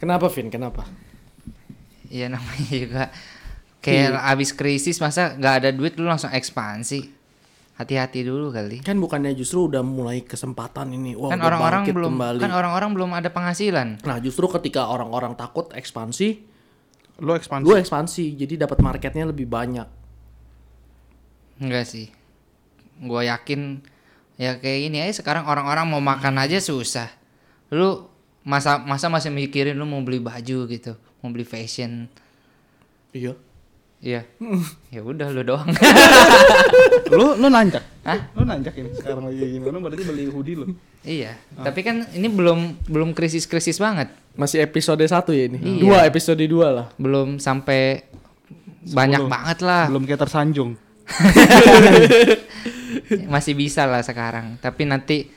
Kenapa 0.00 0.32
Vin? 0.32 0.48
Kenapa? 0.48 0.88
Iya 2.10 2.26
namanya 2.26 2.74
juga 2.74 3.04
kayak 3.80 4.18
abis 4.34 4.50
krisis 4.52 4.98
masa 5.00 5.38
nggak 5.38 5.54
ada 5.62 5.70
duit 5.70 5.94
lu 6.00 6.08
langsung 6.08 6.32
ekspansi. 6.32 7.19
Hati-hati 7.80 8.28
dulu 8.28 8.52
kali. 8.52 8.84
Kan 8.84 9.00
bukannya 9.00 9.32
justru 9.32 9.72
udah 9.72 9.80
mulai 9.80 10.20
kesempatan 10.20 10.92
ini. 10.92 11.16
Wah, 11.16 11.32
kan 11.32 11.40
orang-orang 11.40 11.88
belum 11.88 12.12
kembali. 12.12 12.40
kan 12.44 12.52
orang-orang 12.52 12.90
belum 12.92 13.10
ada 13.16 13.32
penghasilan. 13.32 14.04
Nah, 14.04 14.20
justru 14.20 14.44
ketika 14.52 14.84
orang-orang 14.92 15.32
takut 15.32 15.72
ekspansi, 15.72 16.44
lo 17.24 17.32
ekspansi 17.32 17.64
gue 17.64 17.76
ekspansi. 17.80 18.24
Jadi 18.36 18.60
dapat 18.60 18.84
marketnya 18.84 19.24
lebih 19.32 19.48
banyak. 19.48 19.88
Enggak 21.56 21.88
sih. 21.88 22.12
Gua 23.00 23.24
yakin 23.24 23.80
ya 24.36 24.60
kayak 24.60 24.78
gini 24.88 25.00
aja 25.00 25.24
sekarang 25.24 25.48
orang-orang 25.48 25.88
mau 25.88 26.04
makan 26.04 26.36
aja 26.36 26.60
susah. 26.60 27.08
Lu 27.72 28.08
masa 28.44 28.76
masa 28.76 29.08
masih 29.12 29.32
mikirin 29.32 29.76
lu 29.76 29.88
mau 29.88 30.00
beli 30.04 30.20
baju 30.20 30.68
gitu, 30.68 30.92
mau 31.24 31.32
beli 31.32 31.48
fashion. 31.48 32.08
Iya. 33.16 33.36
Iya. 34.00 34.24
ya 34.94 35.00
udah 35.04 35.28
lu 35.28 35.44
doang. 35.44 35.68
lo 37.20 37.36
lo 37.36 37.48
nanjak 37.52 37.84
Hah? 38.00 38.32
lo 38.32 38.48
nanjak 38.48 38.72
ini 38.80 38.96
sekarang 38.96 39.28
lagi 39.28 39.60
gimana 39.60 39.76
berarti 39.76 40.08
beli 40.08 40.24
hoodie 40.32 40.56
lo 40.56 40.66
iya. 41.04 41.36
Tapi 41.52 41.84
kan 41.84 42.08
ini 42.16 42.32
belum 42.32 42.88
belum 42.88 43.12
krisis-krisis 43.12 43.76
banget. 43.76 44.08
Masih 44.40 44.64
episode 44.64 45.04
satu 45.04 45.36
ya 45.36 45.52
ini. 45.52 45.60
Iya. 45.60 45.80
Dua 45.84 45.98
episode 46.08 46.40
dua 46.48 46.66
lah. 46.72 46.86
Belum 46.96 47.36
sampai 47.36 48.08
banyak 48.80 49.28
banget 49.28 49.58
lah. 49.60 49.92
belum 49.92 50.08
kayak 50.08 50.24
tersanjung 50.24 50.72
Masih 53.32 53.52
bisa 53.52 53.84
lah 53.84 54.00
sekarang. 54.00 54.56
Tapi 54.64 54.88
nanti 54.88 55.28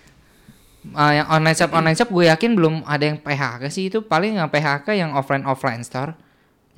uh, 0.95 1.11
yang 1.11 1.27
online 1.27 1.57
shop 1.57 1.75
online 1.75 1.97
shop 1.99 2.13
gue 2.13 2.31
yakin 2.31 2.55
belum 2.55 2.87
ada 2.87 3.03
yang 3.03 3.19
PHK 3.19 3.67
sih 3.67 3.91
itu 3.91 3.99
paling 4.05 4.39
yang 4.39 4.47
PHK 4.47 4.95
yang 4.95 5.11
offline 5.11 5.43
offline 5.43 5.83
store. 5.83 6.15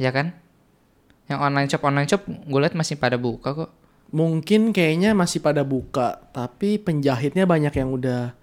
Ya 0.01 0.09
kan? 0.09 0.33
Yang 1.25 1.39
online 1.41 1.69
shop 1.69 1.83
online 1.85 2.09
shop 2.09 2.21
gue 2.27 2.59
lihat 2.61 2.75
masih 2.77 2.95
pada 3.01 3.17
buka 3.17 3.53
kok. 3.53 3.71
Mungkin 4.13 4.71
kayaknya 4.71 5.17
masih 5.17 5.41
pada 5.41 5.65
buka, 5.65 6.29
tapi 6.29 6.77
penjahitnya 6.77 7.49
banyak 7.49 7.73
yang 7.73 7.89
udah 7.89 8.37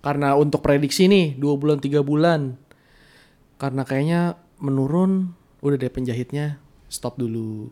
karena 0.00 0.32
untuk 0.36 0.64
prediksi 0.64 1.08
nih 1.08 1.36
dua 1.36 1.60
bulan 1.60 1.76
tiga 1.76 2.00
bulan 2.00 2.56
karena 3.60 3.84
kayaknya 3.84 4.20
menurun 4.56 5.36
udah 5.60 5.76
deh 5.76 5.92
penjahitnya 5.92 6.56
stop 6.88 7.20
dulu. 7.20 7.68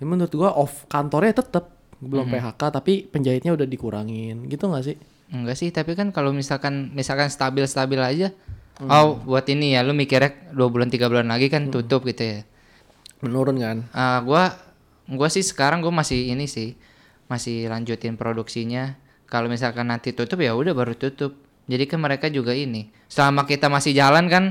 Ya, 0.00 0.04
menurut 0.04 0.32
gua 0.36 0.52
off 0.52 0.84
kantornya 0.88 1.40
tetap 1.40 1.72
belum 2.04 2.28
PHK 2.28 2.60
tapi 2.68 3.08
penjahitnya 3.08 3.56
udah 3.56 3.64
dikurangin 3.64 4.44
gitu 4.48 4.68
nggak 4.68 4.84
sih? 4.84 4.96
Enggak 5.32 5.56
sih, 5.56 5.72
tapi 5.72 5.96
kan 5.96 6.12
kalau 6.12 6.36
misalkan 6.36 6.92
misalkan 6.92 7.32
stabil-stabil 7.32 8.00
aja. 8.00 8.28
Oh, 8.82 9.22
buat 9.22 9.46
ini 9.46 9.78
ya 9.78 9.86
lu 9.86 9.94
mikirnya 9.94 10.50
dua 10.50 10.66
bulan 10.68 10.90
tiga 10.90 11.06
bulan 11.06 11.30
lagi 11.30 11.46
kan 11.48 11.70
tutup 11.70 12.04
gitu 12.04 12.22
ya. 12.26 12.40
Menurun 13.20 13.56
kan? 13.56 13.76
Ah, 13.90 14.18
gua 14.20 14.56
gua 15.04 15.28
sih 15.28 15.42
sekarang 15.42 15.78
gua 15.78 15.92
masih 15.92 16.32
ini 16.32 16.46
sih 16.46 16.74
masih 17.26 17.68
lanjutin 17.68 18.16
produksinya. 18.16 18.96
Kalau 19.24 19.46
misalkan 19.46 19.88
nanti 19.88 20.10
tutup 20.10 20.38
ya 20.38 20.54
udah 20.54 20.72
baru 20.72 20.94
tutup. 20.94 21.34
Jadi 21.64 21.84
kan 21.84 21.96
mereka 21.98 22.28
juga 22.28 22.52
ini. 22.52 22.92
Selama 23.08 23.44
kita 23.44 23.66
masih 23.68 23.92
jalan 23.92 24.28
kan 24.28 24.44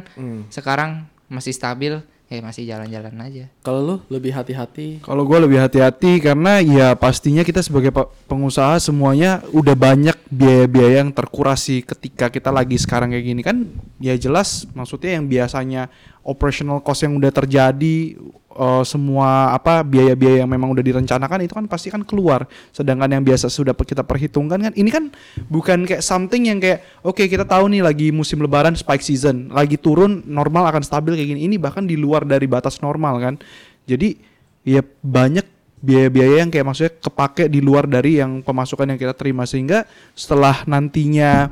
sekarang 0.50 1.06
masih 1.30 1.54
stabil 1.54 2.02
ya 2.26 2.42
masih 2.42 2.66
jalan-jalan 2.66 3.14
aja. 3.22 3.46
Kalau 3.62 3.80
lu 3.86 3.96
lebih 4.10 4.34
hati-hati. 4.34 5.06
Kalau 5.06 5.22
gue 5.22 5.38
lebih 5.38 5.62
hati-hati 5.62 6.18
karena 6.18 6.58
ya 6.58 6.98
pastinya 6.98 7.46
kita 7.46 7.62
sebagai 7.62 7.94
pe- 7.94 8.10
pengusaha 8.26 8.82
semuanya 8.82 9.46
udah 9.54 9.78
banyak 9.78 10.18
biaya-biaya 10.34 11.06
yang 11.06 11.14
terkurasi 11.14 11.86
ketika 11.86 12.34
kita 12.34 12.50
lagi 12.50 12.82
sekarang 12.82 13.14
kayak 13.14 13.26
gini 13.28 13.42
kan 13.46 13.70
ya 14.02 14.18
jelas 14.18 14.66
maksudnya 14.74 15.22
yang 15.22 15.30
biasanya 15.30 15.94
operational 16.24 16.80
cost 16.80 17.04
yang 17.04 17.20
udah 17.20 17.30
terjadi 17.30 18.16
eh, 18.56 18.84
semua 18.88 19.52
apa 19.52 19.84
biaya-biaya 19.84 20.44
yang 20.44 20.50
memang 20.50 20.72
udah 20.72 20.84
direncanakan 20.84 21.44
itu 21.44 21.54
kan 21.54 21.68
pasti 21.68 21.92
kan 21.92 22.02
keluar. 22.08 22.48
Sedangkan 22.72 23.12
yang 23.12 23.24
biasa 23.24 23.52
sudah 23.52 23.76
kita 23.76 24.02
perhitungkan 24.08 24.72
kan 24.72 24.74
ini 24.74 24.90
kan 24.90 25.12
bukan 25.52 25.84
kayak 25.84 26.02
something 26.02 26.48
yang 26.48 26.64
kayak 26.64 26.82
oke 27.04 27.20
kita 27.20 27.44
tahu 27.44 27.68
nih 27.70 27.84
lagi 27.84 28.08
musim 28.10 28.40
lebaran 28.40 28.74
spike 28.74 29.04
season 29.04 29.52
lagi 29.52 29.76
turun 29.76 30.24
normal 30.26 30.72
akan 30.72 30.82
stabil 30.82 31.20
kayak 31.20 31.30
gini. 31.36 31.42
Ini 31.52 31.56
bahkan 31.60 31.84
di 31.84 32.00
luar 32.00 32.24
dari 32.24 32.48
batas 32.48 32.80
normal 32.80 33.20
kan. 33.20 33.36
Jadi 33.84 34.16
ya 34.64 34.80
banyak 35.04 35.44
biaya-biaya 35.84 36.48
yang 36.48 36.50
kayak 36.50 36.64
maksudnya 36.64 36.94
kepake 37.04 37.52
di 37.52 37.60
luar 37.60 37.84
dari 37.84 38.24
yang 38.24 38.40
pemasukan 38.40 38.96
yang 38.96 39.00
kita 39.00 39.12
terima. 39.12 39.44
Sehingga 39.44 39.84
setelah 40.16 40.64
nantinya 40.64 41.52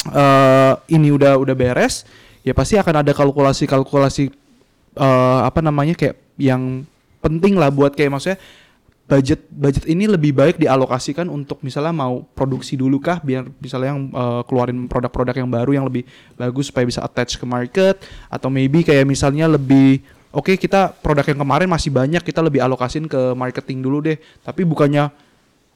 eh 0.00 0.74
ini 0.90 1.12
udah 1.12 1.36
udah 1.36 1.54
beres 1.54 2.08
ya 2.46 2.52
pasti 2.56 2.80
akan 2.80 3.04
ada 3.04 3.12
kalkulasi-kalkulasi 3.12 4.32
eh 4.90 5.40
apa 5.46 5.60
namanya 5.62 5.94
kayak 5.94 6.18
yang 6.40 6.82
penting 7.20 7.54
lah 7.54 7.70
buat 7.70 7.94
kayak 7.94 8.10
maksudnya 8.10 8.38
budget 9.10 9.40
budget 9.50 9.84
ini 9.90 10.06
lebih 10.06 10.30
baik 10.30 10.56
dialokasikan 10.56 11.26
untuk 11.26 11.58
misalnya 11.66 11.90
mau 11.90 12.22
produksi 12.32 12.78
dulu 12.78 13.02
kah 13.02 13.18
biar 13.18 13.50
misalnya 13.58 13.98
yang 13.98 14.02
eh, 14.14 14.42
keluarin 14.46 14.86
produk-produk 14.86 15.34
yang 15.34 15.50
baru 15.50 15.70
yang 15.74 15.86
lebih 15.90 16.06
bagus 16.38 16.70
supaya 16.70 16.86
bisa 16.86 17.02
attach 17.02 17.34
ke 17.34 17.42
market 17.42 17.98
atau 18.30 18.46
maybe 18.46 18.86
kayak 18.86 19.02
misalnya 19.02 19.50
lebih 19.50 19.98
oke 20.30 20.54
kita 20.54 20.94
produk 21.02 21.26
yang 21.26 21.42
kemarin 21.42 21.66
masih 21.66 21.90
banyak 21.90 22.22
kita 22.22 22.38
lebih 22.38 22.62
alokasin 22.62 23.10
ke 23.10 23.34
marketing 23.34 23.82
dulu 23.82 23.98
deh. 23.98 24.16
Tapi 24.46 24.62
bukannya 24.62 25.10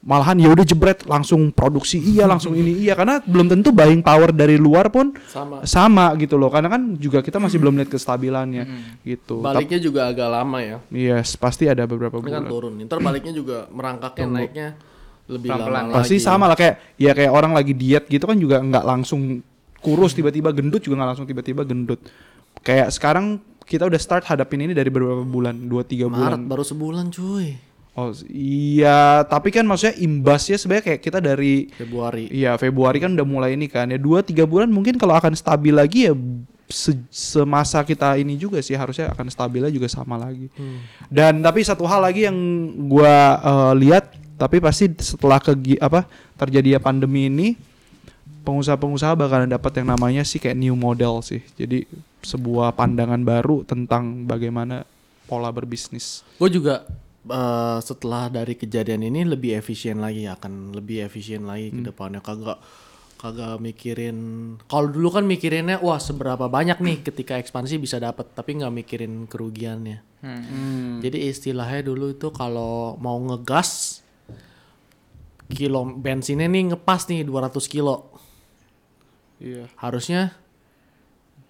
malahan 0.01 0.37
ya 0.37 0.49
udah 0.49 0.61
jebret 0.61 1.01
langsung 1.03 1.49
produksi 1.49 1.97
iya 1.97 2.25
langsung 2.25 2.53
ini 2.53 2.77
iya 2.77 2.93
karena 2.93 3.17
belum 3.19 3.47
tentu 3.47 3.69
buying 3.69 3.99
power 3.99 4.29
dari 4.29 4.53
luar 4.55 4.87
pun 4.87 5.15
Sama. 5.25 5.63
sama 5.63 6.13
gitu 6.15 6.35
loh 6.35 6.47
karena 6.47 6.67
kan 6.67 6.93
juga 6.95 7.19
kita 7.19 7.37
masih 7.37 7.57
belum 7.57 7.73
lihat 7.75 7.89
kestabilannya 7.89 8.63
gitu 9.01 9.39
Tap- 9.39 9.55
Baliknya 9.55 9.79
juga 9.79 10.01
agak 10.05 10.29
lama 10.29 10.57
ya. 10.59 10.77
yes 10.89 11.33
pasti 11.33 11.65
ada 11.65 11.83
beberapa 11.83 12.17
kan 12.17 12.21
bulan 12.21 12.45
turun. 12.45 12.73
Ntar 12.81 12.99
baliknya 12.99 13.33
juga 13.33 13.65
merangkaknya 13.67 14.25
naiknya 14.27 14.67
lebih 15.25 15.49
Pelan-pelan. 15.49 15.83
lama 15.83 15.93
pasti 15.97 16.15
lagi. 16.15 16.23
sama 16.23 16.45
lah 16.45 16.53
kayak 16.55 16.75
ya 16.95 17.11
kayak 17.11 17.31
orang 17.31 17.51
lagi 17.51 17.73
diet 17.73 18.05
gitu 18.05 18.23
kan 18.23 18.37
juga 18.37 18.61
nggak 18.61 18.85
langsung 18.85 19.41
kurus 19.79 20.13
tiba-tiba 20.13 20.49
gendut 20.49 20.81
juga 20.81 21.01
nggak 21.01 21.09
langsung 21.11 21.25
tiba-tiba 21.25 21.61
gendut 21.61 21.97
kayak 22.61 22.89
sekarang 22.89 23.41
kita 23.61 23.83
udah 23.83 23.97
start 23.97 24.21
hadapin 24.23 24.61
ini 24.61 24.71
dari 24.71 24.87
beberapa 24.87 25.21
bulan 25.21 25.57
dua 25.59 25.81
tiga 25.81 26.05
Maret 26.05 26.37
bulan 26.37 26.41
baru 26.45 26.61
sebulan 26.63 27.05
cuy. 27.09 27.57
Oh 27.95 28.11
iya 28.31 29.23
tapi 29.23 29.49
kan 29.55 29.63
maksudnya 29.63 29.95
imbasnya 29.97 30.59
sebenarnya 30.59 30.85
kayak 30.93 31.01
kita 31.01 31.19
dari 31.23 31.71
Februari. 31.71 32.27
Iya 32.27 32.59
Februari 32.59 32.99
kan 32.99 33.15
udah 33.15 33.27
mulai 33.27 33.55
ini 33.55 33.71
kan 33.71 33.87
ya 33.87 33.99
dua 33.99 34.19
tiga 34.21 34.43
bulan 34.43 34.67
mungkin 34.67 34.99
kalau 34.99 35.15
akan 35.15 35.31
stabil 35.33 35.71
lagi 35.71 36.11
ya 36.11 36.13
se- 36.67 37.07
semasa 37.09 37.81
kita 37.87 38.19
ini 38.19 38.35
juga 38.35 38.59
sih 38.59 38.75
harusnya 38.75 39.15
akan 39.15 39.31
stabilnya 39.31 39.71
juga 39.71 39.87
sama 39.87 40.19
lagi. 40.19 40.51
Dan 41.07 41.39
tapi 41.39 41.63
satu 41.63 41.87
hal 41.87 42.03
lagi 42.03 42.27
yang 42.27 42.37
gua 42.91 43.39
eh, 43.39 43.73
lihat 43.79 44.11
tapi 44.35 44.59
pasti 44.59 44.91
setelah 44.99 45.39
ke 45.39 45.55
apa 45.79 46.03
terjadi 46.35 46.75
pandemi 46.83 47.31
ini 47.31 47.55
pengusaha-pengusaha 48.45 49.17
bakalan 49.17 49.49
dapat 49.49 49.81
yang 49.81 49.95
namanya 49.95 50.21
sih 50.21 50.37
kayak 50.37 50.59
new 50.59 50.75
model 50.77 51.23
sih. 51.23 51.41
Jadi 51.57 51.87
sebuah 52.21 52.75
pandangan 52.77 53.21
baru 53.21 53.65
tentang 53.65 54.27
bagaimana 54.27 54.85
pola 55.25 55.49
berbisnis. 55.49 56.21
Gue 56.37 56.53
juga 56.53 56.85
eh, 57.29 57.79
setelah 57.81 58.29
dari 58.29 58.53
kejadian 58.55 59.05
ini 59.07 59.25
lebih 59.25 59.57
efisien 59.57 59.99
lagi 60.01 60.25
akan 60.29 60.73
lebih 60.75 61.05
efisien 61.05 61.45
lagi 61.45 61.73
ke 61.73 61.81
depannya. 61.91 62.21
Kagak 62.21 62.59
kagak 63.15 63.57
mikirin 63.63 64.17
kalau 64.67 64.91
dulu 64.91 65.07
kan 65.09 65.23
mikirinnya 65.25 65.79
wah 65.79 65.97
seberapa 65.97 66.45
banyak 66.51 66.83
nih 66.83 66.97
ketika 67.01 67.39
ekspansi 67.39 67.79
bisa 67.79 67.97
dapat 67.97 68.35
tapi 68.35 68.59
nggak 68.59 68.75
mikirin 68.75 69.25
kerugiannya. 69.25 70.21
Jadi 71.01 71.17
istilahnya 71.29 71.81
dulu 71.85 72.13
itu 72.13 72.27
kalau 72.33 72.97
mau 72.97 73.17
ngegas 73.17 74.01
kilo 75.49 75.85
bensinnya 75.85 76.49
nih 76.49 76.73
ngepas 76.73 77.07
nih 77.09 77.21
200 77.25 77.53
kilo. 77.69 78.13
Iya. 79.35 79.67
harusnya 79.75 80.31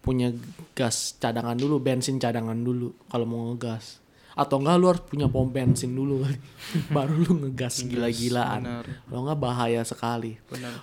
punya 0.02 0.34
gas 0.78 1.18
cadangan 1.18 1.58
dulu, 1.58 1.82
bensin 1.82 2.22
cadangan 2.22 2.58
dulu 2.58 2.94
kalau 3.10 3.26
mau 3.26 3.42
ngegas. 3.54 4.05
Atau 4.36 4.60
enggak 4.60 4.76
lu 4.76 4.86
harus 4.92 5.04
punya 5.08 5.32
pom 5.32 5.48
bensin 5.48 5.96
dulu 5.96 6.22
kali. 6.22 6.38
Baru 6.96 7.24
lu 7.24 7.32
ngegas 7.42 7.88
gila-gilaan. 7.88 8.62
Kalau 9.08 9.22
enggak 9.24 9.40
bahaya 9.40 9.82
sekali. 9.82 10.36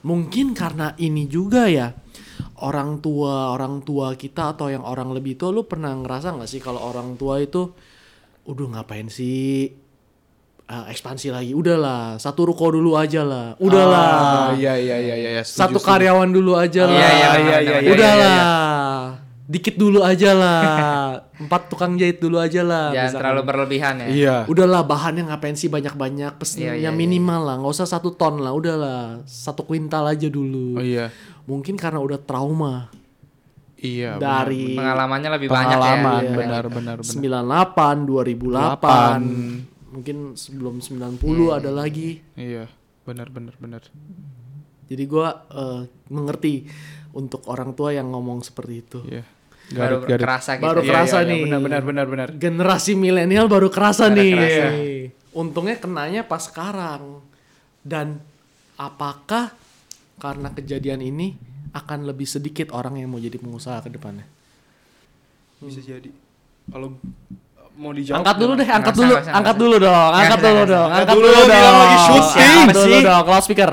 Mungkin 0.02 0.56
karena 0.56 0.96
ini 0.96 1.28
juga 1.28 1.68
ya 1.68 1.92
orang 2.62 3.02
tua 3.02 3.50
orang 3.52 3.82
tua 3.82 4.14
kita 4.14 4.54
atau 4.54 4.70
yang 4.70 4.86
orang 4.86 5.10
lebih 5.10 5.34
tua 5.34 5.50
lu 5.50 5.66
pernah 5.66 5.92
ngerasa 5.92 6.32
nggak 6.38 6.48
sih 6.48 6.62
kalau 6.62 6.78
orang 6.78 7.18
tua 7.18 7.42
itu 7.42 7.74
udah 8.46 8.66
ngapain 8.78 9.10
sih 9.10 9.66
ah, 10.66 10.86
ekspansi 10.86 11.34
lagi 11.34 11.52
udahlah 11.52 12.22
satu 12.22 12.46
ruko 12.46 12.70
dulu 12.70 12.94
aja 12.94 13.26
lah 13.26 13.58
udahlah 13.58 14.06
Ah, 14.06 14.50
iya 14.54 14.78
iya 14.78 14.96
iya 14.98 15.14
iya. 15.18 15.42
setuju, 15.42 15.58
satu 15.58 15.78
karyawan 15.82 16.30
dulu 16.30 16.54
aja 16.54 16.86
lah. 16.86 16.94
Iya, 16.98 17.10
iya, 17.10 17.28
benar, 17.30 17.42
benar, 17.42 17.62
benar. 17.82 17.92
Udahlah. 17.94 18.38
Dikit 19.52 19.76
dulu 19.76 20.00
aja 20.00 20.32
lah. 20.32 20.64
Empat 21.42 21.68
tukang 21.68 21.92
jahit 21.94 22.16
dulu 22.16 22.38
aja 22.38 22.62
lah. 22.62 22.88
Jangan 22.88 23.04
misalkan. 23.04 23.20
terlalu 23.20 23.42
berlebihan 23.44 23.94
ya. 23.98 24.06
Iya. 24.08 24.36
Udahlah 24.46 24.80
bahannya 24.82 25.22
ngapain 25.24 25.52
sih 25.52 25.68
banyak-banyak 25.68 26.32
pesennya 26.34 26.72
Iya, 26.72 26.74
iya, 26.78 26.88
iya. 26.88 26.90
minimal 26.90 27.40
lah 27.42 27.54
nggak 27.58 27.74
usah 27.74 27.84
satu 27.84 28.10
ton 28.10 28.38
lah 28.38 28.50
udahlah 28.50 29.20
satu 29.24 29.62
kuintal 29.62 30.06
aja 30.06 30.26
dulu 30.26 30.76
Oh 30.76 30.82
iya. 30.82 31.12
mungkin 31.44 31.76
karena 31.76 31.98
udah 31.98 32.16
trauma 32.18 32.88
Iya. 33.76 34.16
dari 34.16 34.72
Pengalamannya 34.72 35.30
lebih 35.32 35.48
banyak 35.48 35.68
ya. 35.68 35.74
pengalaman 35.74 36.22
Iya. 36.22 36.36
benar 36.38 36.64
benar 36.66 36.96
benar. 36.98 37.04
98 37.04 38.06
2008 38.06 39.92
mungkin 39.92 40.16
sebelum 40.32 40.78
90 40.78 41.18
ada 41.52 41.68
lagi 41.68 42.22
Iya. 42.32 42.70
Benar 43.02 43.28
benar 43.28 43.52
benar. 43.58 43.82
jadi 44.84 45.04
gua 45.04 45.44
eh, 45.50 45.82
mengerti 46.08 46.68
untuk 47.12 47.42
orang 47.46 47.72
tua 47.72 47.90
yang 47.90 48.08
ngomong 48.08 48.40
seperti 48.40 48.74
itu 48.78 49.00
Iya. 49.04 49.24
Baru 49.72 49.96
Garit 49.98 50.08
garit. 50.08 50.22
kerasa 50.22 50.50
gitu. 50.52 50.64
baru 50.64 50.80
ya. 50.80 50.86
kerasa 50.86 51.16
iya, 51.18 51.28
nih 51.28 51.40
benar, 51.42 51.60
benar, 51.60 51.82
benar, 51.82 52.06
benar. 52.06 52.28
generasi 52.32 52.92
milenial 52.94 53.46
baru 53.46 53.68
kerasa 53.68 54.06
Baru 54.06 54.16
nih 54.16 54.30
kerasa. 54.30 54.66
untungnya 55.32 55.76
kenanya 55.76 56.22
pas 56.22 56.42
sekarang 56.42 57.24
dan 57.80 58.20
apakah 58.74 59.50
karena 60.16 60.48
kejadian 60.50 61.00
ini 61.00 61.34
akan 61.72 62.04
lebih 62.04 62.24
sedikit 62.24 62.70
orang 62.70 62.96
yang 62.96 63.08
mau 63.08 63.18
jadi 63.18 63.34
pengusaha 63.34 63.80
ke 63.80 63.90
depannya 63.90 64.28
Bisa 65.58 65.80
jadi. 65.80 66.10
Kalau 66.64 66.94
mau 67.72 67.90
dijawab. 67.90 68.20
angkat 68.20 68.36
dulu 68.36 68.52
deh 68.52 68.68
angkat 68.68 68.94
dulu 68.94 69.12
angkat 69.16 69.56
dulu 69.56 69.74
dong 69.78 70.10
angkat 70.12 70.38
dulu 70.38 70.60
dong 70.64 70.88
Angkat 70.90 71.16
dulu, 71.16 71.28
dong 71.32 71.48
lagi 71.48 71.96
syuting. 72.04 72.44
angkat 72.44 72.76
dulu 72.76 72.96
dong 73.00 73.24
loudspeaker 73.26 73.72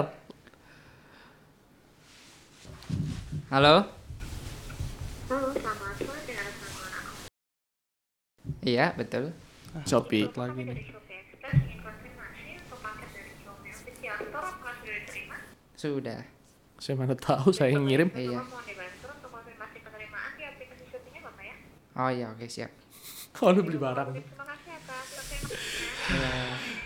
Halo? 3.50 3.76
Halo, 5.28 5.48
selamat 5.52 5.94
sore 5.96 6.22
dengan 6.24 6.46
teman 6.48 6.92
aku. 6.92 7.14
Iya, 8.66 8.94
betul. 8.98 9.34
Shopee 9.86 10.30
lagi 10.34 10.62
nih. 10.66 10.78
Sudah 15.80 16.20
saya 16.80 16.96
mana 16.96 17.16
tahu 17.16 17.52
saya 17.52 17.76
yang 17.76 17.84
ngirim 17.88 18.10
Iya. 18.16 18.40
Ya. 18.40 18.42
Oh 22.00 22.08
iya, 22.08 22.32
oke 22.32 22.48
siap. 22.48 22.72
oh 23.44 23.52
lu 23.52 23.60
beli 23.64 23.76
barang. 23.76 24.16
Iya, 26.10 26.32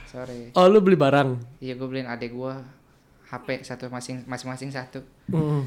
sorry. 0.09 0.49
oh 0.57 0.65
lu 0.69 0.81
beli 0.81 0.97
barang 0.97 1.29
Iya, 1.61 1.73
gue 1.77 1.87
beliin 1.87 2.09
adek 2.09 2.33
gue 2.33 2.53
HP 3.29 3.65
satu 3.65 3.89
masing 3.93 4.25
masing-masing 4.25 4.69
satu. 4.73 5.01
Hmm. 5.29 5.65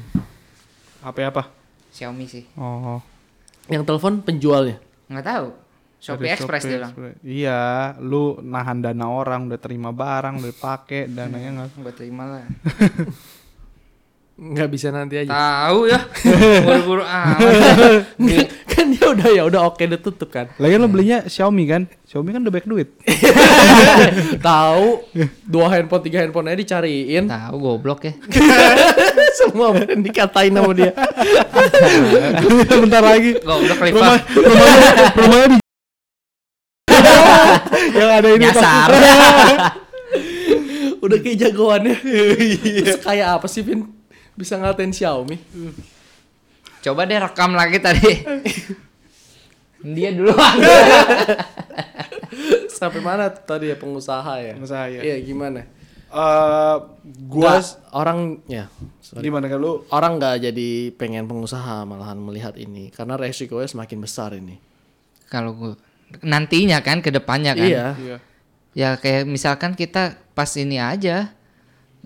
HP 1.03 1.17
apa? 1.23 1.47
Xiaomi 1.91 2.27
sih. 2.27 2.43
Oh. 2.59 2.99
yang 3.67 3.83
telepon 3.83 4.23
penjualnya 4.23 4.79
Nggak 5.11 5.25
tahu. 5.27 5.47
Shopee 5.97 6.29
Express 6.29 6.61
Shopee 6.63 6.69
dia 6.69 6.77
bilang. 6.77 6.93
Iya, 7.19 7.61
lu 7.99 8.37
nahan 8.39 8.79
dana 8.79 9.09
orang 9.09 9.49
udah 9.49 9.57
terima 9.57 9.89
barang, 9.89 10.37
udah 10.39 10.55
pakai 10.55 11.09
dananya 11.09 11.49
nggak. 11.57 11.69
Gue 11.81 11.93
terima 11.93 12.23
lah. 12.29 12.45
nggak 14.37 14.69
bisa 14.69 14.93
nanti 14.93 15.17
aja 15.17 15.33
Tahu 15.33 15.89
ya. 15.89 15.97
Buru-buru 16.69 17.01
amat. 17.01 17.41
kan 18.69 18.85
dia 18.93 19.09
udah 19.09 19.29
ya 19.33 19.43
udah 19.49 19.65
oke 19.65 19.81
udah 19.81 19.97
tutup 19.97 20.29
kan 20.29 20.45
Lagian 20.61 20.77
lu 20.77 20.85
belinya 20.85 21.25
Xiaomi 21.25 21.65
kan? 21.65 21.89
Xiaomi 22.05 22.29
kan 22.29 22.45
udah 22.45 22.53
baik 22.53 22.69
duit. 22.69 22.93
tahu 24.45 25.01
dua 25.41 25.73
handphone 25.73 26.05
tiga 26.05 26.21
handphone 26.21 26.53
aja 26.53 26.61
dicariin 26.61 27.25
Tahu 27.25 27.55
goblok 27.57 28.05
ya. 28.05 28.13
semua 29.41 29.73
brand 29.73 30.05
dikatain 30.05 30.53
sama 30.53 30.69
dia 30.77 30.93
Bentar 32.69 33.01
lagi. 33.01 33.41
Goblok 33.41 33.77
Rumah, 33.81 33.89
lipat. 33.89 34.21
rumahnya, 34.37 34.89
rumahnya 35.17 35.47
di 35.49 35.66
yang 37.97 38.11
ada 38.13 38.29
ini 38.29 38.43
Nyasar. 38.43 38.89
udah 41.03 41.17
kayak 41.19 41.37
jagoannya 41.39 41.95
terus 41.97 42.99
kayak 42.99 43.27
apa 43.37 43.45
sih 43.45 43.61
Vin 43.61 43.85
bisa 44.33 44.55
ngatain 44.55 44.89
Xiaomi 44.89 45.37
Coba 46.77 47.03
deh 47.03 47.17
rekam 47.17 47.51
lagi 47.51 47.81
tadi. 47.81 48.11
Dia 49.83 50.09
duluan. 50.09 50.37
sampai 52.69 53.01
mana 53.01 53.27
tadi 53.27 53.67
ya 53.67 53.75
pengusaha 53.75 54.33
ya 54.37 54.53
Pengusaha, 54.53 54.85
ya. 54.89 55.01
iya 55.03 55.17
gimana 55.19 55.65
Eh, 56.07 56.75
gua 57.27 57.59
Nggak, 57.59 57.91
orang 57.91 58.19
ya 58.47 58.71
sorry. 59.01 59.27
gimana 59.27 59.51
kan 59.51 59.59
lu? 59.59 59.83
orang 59.91 60.15
nggak 60.15 60.35
jadi 60.39 60.69
pengen 60.95 61.27
pengusaha 61.27 61.83
malahan 61.83 62.15
melihat 62.15 62.55
ini 62.55 62.87
karena 62.89 63.19
resikonya 63.19 63.67
semakin 63.67 63.99
besar 63.99 64.31
ini 64.31 64.55
Kalau 65.27 65.51
gue 65.51 65.75
nantinya 66.23 66.79
kan 66.81 67.03
ke 67.03 67.11
depannya 67.11 67.53
kan. 67.53 67.67
iya 67.67 67.87
Iya. 67.99 68.17
Ya 68.77 68.89
kayak 68.95 69.25
misalkan 69.25 69.73
kita 69.73 70.17
pas 70.37 70.49
ini 70.55 70.77
aja. 70.77 71.33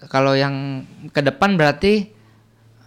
Kalau 0.10 0.34
yang 0.34 0.88
ke 1.14 1.22
depan 1.22 1.60
berarti 1.60 2.10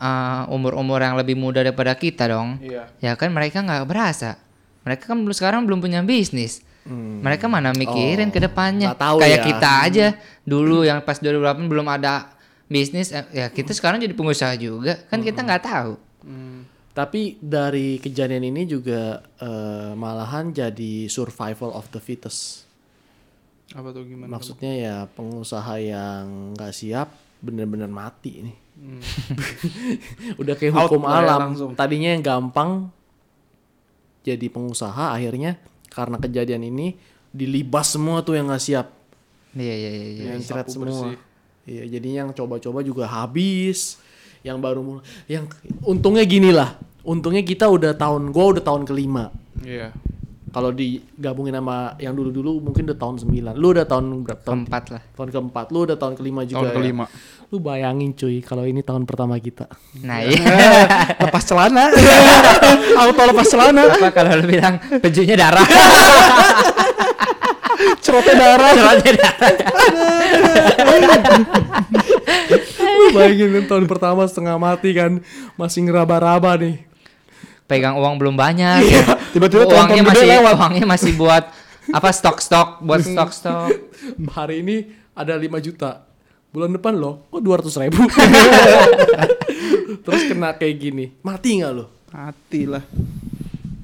uh, 0.01 0.51
umur-umur 0.51 0.99
yang 0.99 1.15
lebih 1.15 1.39
muda 1.39 1.63
daripada 1.63 1.95
kita 1.95 2.27
dong. 2.27 2.59
Iya. 2.65 2.91
Ya 2.99 3.13
kan 3.15 3.31
mereka 3.31 3.63
nggak 3.63 3.87
berasa. 3.87 4.41
Mereka 4.85 5.13
kan 5.13 5.23
belum 5.23 5.37
sekarang 5.37 5.61
belum 5.69 5.81
punya 5.85 6.01
bisnis. 6.05 6.65
Mereka 7.25 7.49
mana 7.49 7.73
mikirin 7.73 8.29
ke 8.29 8.37
depannya. 8.37 8.93
tahu 8.93 9.25
Kayak 9.25 9.41
ya. 9.41 9.45
kita 9.49 9.71
aja 9.89 10.07
dulu 10.45 10.85
yang 10.85 11.01
pas 11.01 11.17
2008 11.17 11.65
belum 11.65 11.89
ada 11.89 12.37
bisnis 12.69 13.09
eh, 13.09 13.25
ya 13.33 13.47
kita 13.49 13.73
sekarang 13.73 14.01
jadi 14.05 14.13
pengusaha 14.13 14.53
juga. 14.61 15.01
Kan 15.09 15.25
kita 15.25 15.41
nggak 15.41 15.65
tahu. 15.65 15.93
Tapi 16.95 17.43
dari 17.43 17.99
kejadian 17.99 18.55
ini 18.55 18.71
juga 18.71 19.19
eh, 19.43 19.93
malahan 19.99 20.55
jadi 20.55 21.11
survival 21.11 21.75
of 21.75 21.91
the 21.91 21.99
fittest. 21.99 22.71
Apa 23.75 23.91
tuh 23.91 24.07
gimana? 24.07 24.31
Maksudnya 24.31 24.73
ya 24.79 24.97
pengusaha 25.11 25.75
yang 25.83 26.55
nggak 26.55 26.71
siap 26.71 27.11
bener-bener 27.43 27.91
mati 27.91 28.47
nih. 28.47 28.59
Udah 30.41 30.55
kayak 30.55 30.75
Out 30.75 30.95
hukum 30.95 31.03
ya 31.03 31.19
alam. 31.19 31.41
langsung. 31.51 31.71
Tadinya 31.75 32.15
yang 32.15 32.23
gampang 32.23 32.95
jadi 34.23 34.47
pengusaha 34.47 35.13
akhirnya 35.19 35.59
karena 35.91 36.17
kejadian 36.23 36.63
ini 36.71 36.95
dilibas 37.35 37.91
semua 37.99 38.23
tuh 38.23 38.39
yang 38.39 38.47
nggak 38.47 38.63
siap. 38.63 38.87
Iya 39.59 39.75
iya 39.75 39.91
iya. 39.91 40.07
iya. 40.15 40.25
yang 40.39 40.43
cerat 40.47 40.71
semua. 40.71 41.19
Iya, 41.65 41.97
jadi 41.97 42.09
yang 42.23 42.29
coba-coba 42.37 42.85
juga 42.85 43.09
habis. 43.09 43.99
Yang 44.45 44.59
baru 44.61 44.81
mul- 44.81 45.05
yang 45.27 45.49
untungnya 45.83 46.23
gini 46.23 46.53
lah. 46.53 46.77
Untungnya 47.01 47.41
kita 47.41 47.65
udah 47.67 47.93
tahun 47.93 48.29
gua 48.29 48.57
udah 48.57 48.63
tahun 48.63 48.85
kelima. 48.85 49.33
Iya. 49.59 49.91
Kalau 50.49 50.71
digabungin 50.71 51.51
sama 51.51 51.99
yang 51.99 52.15
dulu-dulu 52.15 52.63
mungkin 52.63 52.87
udah 52.87 52.95
tahun 52.95 53.17
9. 53.27 53.59
Lu 53.59 53.75
udah 53.75 53.83
tahun 53.83 54.23
berapa? 54.23 54.39
Tahun, 54.39 54.63
Keempat 54.63 54.85
lah. 54.87 55.03
tahun 55.11 55.29
keempat. 55.35 55.67
Lu 55.69 55.83
udah 55.83 55.99
tahun 55.99 56.15
kelima 56.15 56.47
juga 56.47 56.63
Tahun 56.63 56.71
ya? 56.71 56.75
kelima. 56.79 57.05
Lu 57.51 57.59
bayangin 57.59 58.15
cuy 58.15 58.39
kalau 58.39 58.63
ini 58.63 58.79
tahun 58.81 59.03
pertama 59.03 59.35
kita. 59.37 59.67
Nah 60.01 60.23
iya. 60.23 60.39
lepas 61.27 61.43
celana. 61.43 61.91
Auto 63.03 63.23
lepas 63.27 63.47
celana. 63.49 63.83
Apa 63.91 64.15
kalau 64.15 64.39
lu 64.39 64.47
bilang 64.47 64.79
pejunya 65.01 65.35
darah? 65.35 65.67
Cerotnya 67.99 68.35
darah. 68.39 68.71
Celana 68.71 69.03
darah. 69.03 69.51
Bayangin 73.15 73.51
kan 73.55 73.65
tahun 73.71 73.85
pertama 73.87 74.23
setengah 74.27 74.57
mati 74.59 74.91
kan 74.93 75.23
masih 75.55 75.87
ngeraba-raba 75.87 76.59
nih. 76.59 76.83
Pegang 77.65 77.97
uang 77.97 78.21
belum 78.21 78.35
banyak. 78.37 78.85
Iya, 78.85 79.05
tiba-tiba 79.33 79.65
uangnya 79.65 80.05
masih 80.05 80.27
lewat. 80.29 80.55
uangnya 80.61 80.85
masih 80.85 81.13
buat 81.17 81.49
apa 81.89 82.09
stok-stok 82.13 82.85
buat 82.85 83.01
stok-stok. 83.09 83.73
Hari 84.37 84.61
ini 84.61 84.77
ada 85.17 85.39
5 85.39 85.49
juta. 85.65 86.05
Bulan 86.55 86.71
depan 86.71 86.95
loh, 86.95 87.27
kok 87.35 87.43
200 87.43 87.83
ribu? 87.83 88.07
Terus 90.07 90.23
kena 90.31 90.55
kayak 90.55 90.77
gini, 90.79 91.11
mati 91.19 91.59
nggak 91.59 91.73
lo? 91.75 91.91
Mati 92.15 92.63
lah. 92.63 92.85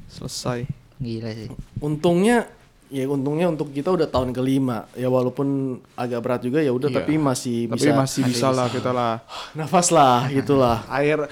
Selesai. 0.06 0.70
Gila 1.02 1.30
sih. 1.34 1.50
Untungnya, 1.82 2.46
ya 2.90 3.06
untungnya 3.06 3.46
untuk 3.46 3.70
kita 3.70 3.88
udah 3.88 4.06
tahun 4.06 4.30
kelima. 4.30 4.90
Ya 4.92 5.06
walaupun 5.06 5.46
agak 5.94 6.20
berat 6.20 6.40
juga 6.42 6.58
ya 6.58 6.70
udah, 6.70 6.90
Iya. 6.90 6.96
tapi 7.00 7.16
masih 7.16 7.70
Tapi 7.70 7.78
bisa. 7.80 7.94
masih 7.94 8.22
bisa 8.26 8.48
lah 8.50 8.66
kita 8.66 8.90
lah. 8.90 9.22
Nafas 9.58 9.88
lah, 9.88 10.26
gitulah. 10.36 10.82
Air 10.90 11.30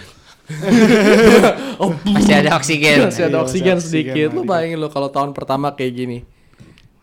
Oh, 1.82 1.92
Masih 2.16 2.34
ada 2.34 2.56
oksigen. 2.56 3.04
masih 3.04 3.28
ada 3.28 3.44
oksigen 3.44 3.76
masih 3.76 3.84
sedikit. 3.84 4.32
oksigen 4.32 4.38
Lu 4.38 4.42
bayangin 4.42 4.78
lo 4.80 4.88
kalau 4.88 5.12
tahun 5.12 5.36
pertama 5.36 5.76
kayak 5.76 5.92
gini, 5.94 6.18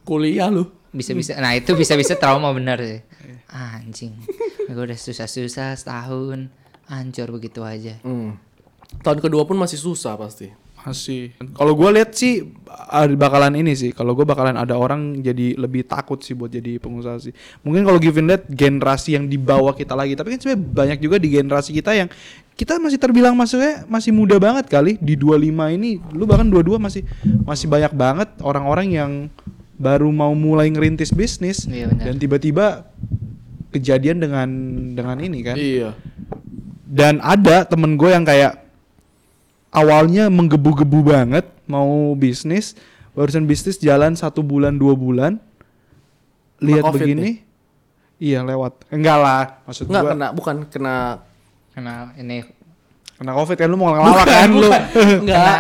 kuliah 0.01 0.49
lu. 0.49 0.65
Bisa-bisa. 0.89 1.35
Nah, 1.37 1.53
itu 1.53 1.75
bisa-bisa 1.75 2.15
trauma 2.15 2.49
bener 2.49 2.79
sih. 2.79 3.01
Anjing. 3.51 4.15
Gue 4.65 4.83
udah 4.83 4.97
susah-susah 4.97 5.75
setahun. 5.75 6.49
Hancur 6.87 7.29
begitu 7.31 7.61
aja. 7.61 8.01
Hmm. 8.01 8.39
Tahun 9.01 9.19
kedua 9.19 9.43
pun 9.43 9.57
masih 9.57 9.77
susah 9.77 10.15
pasti. 10.15 10.49
Masih. 10.85 11.33
Kalau 11.57 11.73
gue 11.73 11.89
lihat 11.97 12.13
sih 12.13 12.45
bakalan 13.17 13.57
ini 13.57 13.73
sih. 13.73 13.91
Kalau 13.91 14.13
gue 14.13 14.23
bakalan 14.23 14.53
ada 14.53 14.77
orang 14.77 15.19
jadi 15.25 15.57
lebih 15.57 15.89
takut 15.89 16.21
sih 16.21 16.37
buat 16.37 16.53
jadi 16.53 16.77
pengusaha 16.77 17.17
sih. 17.17 17.33
Mungkin 17.65 17.81
kalau 17.81 17.97
given 17.97 18.29
that 18.29 18.45
generasi 18.45 19.17
yang 19.17 19.25
di 19.25 19.41
bawah 19.41 19.73
kita 19.73 19.97
lagi. 19.97 20.13
Tapi 20.13 20.37
kan 20.37 20.39
sebenarnya 20.39 20.61
banyak 20.61 20.99
juga 21.01 21.17
di 21.17 21.27
generasi 21.33 21.73
kita 21.73 21.91
yang 21.97 22.09
kita 22.55 22.79
masih 22.79 23.01
terbilang 23.01 23.35
masuknya 23.35 23.83
masih 23.89 24.15
muda 24.15 24.39
banget 24.39 24.69
kali 24.69 24.95
di 25.01 25.17
25 25.17 25.75
ini. 25.75 25.99
Lu 26.13 26.29
bahkan 26.29 26.47
22 26.47 26.77
masih 26.77 27.01
masih 27.43 27.67
banyak 27.67 27.93
banget 27.97 28.29
orang-orang 28.45 28.87
yang 28.93 29.11
baru 29.75 30.07
mau 30.07 30.31
mulai 30.31 30.71
ngerintis 30.71 31.11
bisnis 31.11 31.67
Iya, 31.67 31.91
dan 31.91 32.15
tiba-tiba 32.15 32.87
kejadian 33.75 34.23
dengan 34.23 34.49
dengan 34.95 35.17
ini 35.19 35.39
kan. 35.43 35.59
Iya. 35.59 35.91
Dan 36.87 37.19
ada 37.19 37.67
temen 37.67 37.99
gue 37.99 38.07
yang 38.07 38.23
kayak 38.23 38.64
awalnya 39.75 40.31
menggebu-gebu 40.31 41.03
banget 41.03 41.45
mau 41.67 42.15
bisnis, 42.15 42.73
barusan 43.11 43.43
bisnis 43.43 43.75
jalan 43.77 44.15
satu 44.15 44.39
bulan 44.39 44.79
dua 44.79 44.95
bulan, 44.95 45.37
lihat 46.63 46.87
Covid 46.87 47.03
begini, 47.03 47.43
iya 48.17 48.39
lewat. 48.41 48.87
Enggak 48.89 49.17
lah, 49.19 49.43
maksud 49.67 49.91
Enggak 49.91 50.03
gue 50.03 50.11
kena, 50.15 50.27
bukan 50.31 50.55
kena 50.71 50.95
Karena 51.75 52.15
ini 52.15 52.39
kena 53.19 53.35
covid 53.35 53.55
kan 53.59 53.67
lu 53.67 53.75
mau 53.75 53.91
ngelawak 53.91 54.27
kan 54.27 54.49
lu. 54.49 54.69
Enggak. 55.27 55.59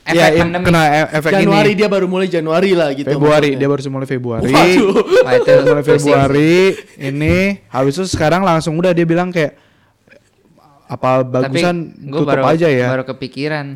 efek 0.00 0.16
Iya, 0.16 0.26
im- 0.32 0.42
pandemi. 0.48 0.64
kena 0.64 0.82
e- 0.88 1.10
efek 1.20 1.32
Januari 1.36 1.70
ini. 1.70 1.78
dia 1.78 1.88
baru 1.92 2.06
mulai 2.08 2.26
Januari 2.26 2.72
lah 2.72 2.88
gitu. 2.96 3.04
Februari, 3.12 3.52
maksudnya. 3.52 3.60
dia 3.60 3.68
baru 3.68 3.80
mulai 3.92 4.08
Februari. 4.08 4.48
Waduh. 4.48 4.94
Itu 5.36 5.52
mulai. 5.60 5.84
Februari 5.84 6.56
ini 6.96 7.36
habis 7.68 7.92
itu 8.00 8.04
sekarang 8.08 8.40
langsung 8.40 8.74
udah 8.80 8.96
dia 8.96 9.04
bilang 9.04 9.28
kayak 9.28 9.54
apa 10.90 11.22
bagusan 11.22 11.76
Tapi 11.94 12.10
gue 12.10 12.18
tutup 12.18 12.34
baru, 12.34 12.42
aja 12.50 12.66
ya. 12.66 12.88
baru 12.90 13.04
kepikiran. 13.06 13.66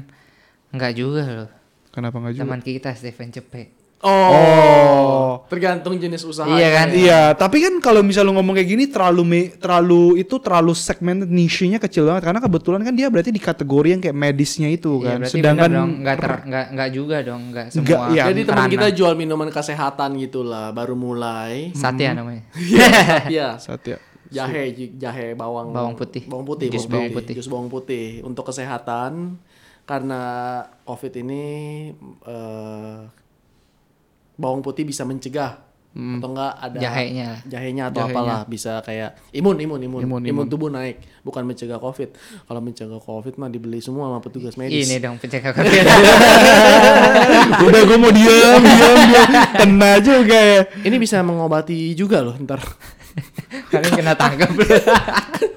Enggak 0.69 0.93
juga 0.93 1.23
loh. 1.25 1.51
Kenapa 1.89 2.19
enggak 2.19 2.35
juga? 2.35 2.43
Teman 2.45 2.61
kita 2.61 2.91
Steven 2.93 3.31
Cepe. 3.31 3.63
Oh. 4.05 5.41
Tergantung 5.47 5.97
jenis 5.97 6.21
usaha. 6.23 6.45
Iya 6.45 6.69
kan? 6.75 6.89
Iya, 6.93 7.21
tapi 7.33 7.57
kan 7.59 7.81
kalau 7.81 8.05
misal 8.05 8.29
lu 8.29 8.37
ngomong 8.37 8.53
kayak 8.53 8.69
gini 8.69 8.85
terlalu 8.85 9.23
me- 9.25 9.53
terlalu 9.55 10.21
itu 10.21 10.37
terlalu 10.37 10.77
segmented 10.77 11.25
niche-nya 11.27 11.81
kecil 11.81 12.05
banget 12.05 12.29
karena 12.29 12.41
kebetulan 12.43 12.81
kan 12.83 12.93
dia 12.93 13.09
berarti 13.09 13.31
di 13.31 13.41
kategori 13.41 13.89
yang 13.89 14.01
kayak 14.03 14.13
medisnya 14.13 14.69
itu 14.69 15.01
Iya, 15.01 15.07
kan. 15.07 15.17
berarti 15.19 15.33
Sedangkan 15.33 15.71
ter, 16.05 16.33
enggak, 16.45 16.67
enggak 16.69 16.89
juga 16.93 17.17
dong, 17.23 17.43
enggak 17.49 17.67
semua. 17.71 17.81
Enggak, 17.81 18.01
iya. 18.13 18.23
Jadi 18.29 18.41
teman 18.45 18.69
kita 18.69 18.87
jual 18.93 19.13
minuman 19.15 19.49
kesehatan 19.49 20.11
gitulah, 20.19 20.69
baru 20.69 20.95
mulai. 20.95 21.73
Satya 21.73 22.13
namanya. 22.13 22.45
Iya. 23.25 23.57
Satya. 23.57 23.97
Jahe, 24.35 24.65
jahe 24.95 25.27
bawang 25.33 25.71
Bawang 25.71 25.95
putih. 25.95 26.27
Bawang 26.27 26.45
putih, 26.45 26.67
Jus 26.69 26.85
bawang 26.85 27.09
putih. 27.11 27.35
Jus 27.35 27.47
bawang 27.47 27.69
putih 27.69 28.07
untuk 28.21 28.45
kesehatan 28.45 29.39
karena 29.85 30.21
Covid 30.83 31.13
ini 31.15 31.45
eh, 32.25 32.99
bawang 34.35 34.61
putih 34.61 34.83
bisa 34.83 35.05
mencegah 35.05 35.63
atau 35.95 36.27
enggak 36.27 36.53
ada 36.59 36.79
Jahenya. 36.81 37.39
jahenya 37.47 37.85
atau 37.87 38.03
Jahenya. 38.03 38.19
apalah 38.19 38.41
bisa 38.45 38.83
kayak 38.83 39.15
imun 39.31 39.55
imun 39.55 39.79
imun 39.79 40.01
Imun, 40.03 40.21
imun, 40.21 40.23
imun. 40.27 40.47
tubuh 40.51 40.67
naik 40.67 40.99
bukan 41.23 41.47
mencegah 41.47 41.79
covid 41.79 42.11
kalau 42.43 42.59
mencegah 42.59 42.99
covid 42.99 43.39
mah 43.39 43.47
dibeli 43.47 43.79
semua 43.79 44.11
sama 44.11 44.19
petugas 44.19 44.59
medis 44.59 44.91
Ini 44.91 44.99
dong 44.99 45.23
pencegah 45.23 45.55
covid. 45.55 45.87
Udah 47.63 47.81
gue 47.85 47.95
mau 47.95 48.11
diam, 48.11 48.59
diam, 48.59 48.99
diam. 49.07 49.29
Kena 49.55 49.93
juga 50.03 50.35
ya. 50.35 50.61
ini 50.83 50.97
bisa 50.99 51.23
mengobati 51.23 51.95
juga 51.95 52.21
loh 52.21 52.35
ntar 52.39 52.59
Kalian 53.71 53.93
kena 53.95 54.15
tangkap. 54.15 54.51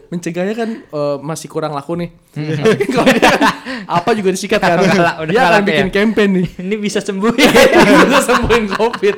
mencegahnya 0.07 0.55
kan 0.55 0.69
eh, 0.79 1.17
masih 1.19 1.47
kurang 1.47 1.75
laku 1.75 1.99
nih 1.99 2.15
kalau 2.95 3.11
dia 3.11 3.27
apa 3.83 4.15
juga 4.15 4.31
disikat 4.31 4.55
kan 4.57 4.79
Udah 4.79 4.87
kalah- 4.89 5.17
udah 5.19 5.31
dia 5.35 5.43
akan 5.43 5.63
bikin 5.67 5.87
ya. 5.87 5.93
campaign 5.93 6.29
nih 6.31 6.47
Ini 6.63 6.75
bisa 6.77 6.99
sembuh. 6.99 7.35
bisa 7.35 8.21
sembuhin 8.25 8.65
covid 8.71 9.15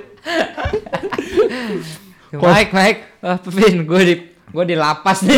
Mike, 2.32 2.72
Mike. 2.72 3.00
Wah, 3.20 3.38
Pevin, 3.38 3.86
gue 3.86 4.02
di 4.02 4.16
gue 4.50 4.64
di 4.66 4.74
lapas 4.74 5.22
nih. 5.22 5.38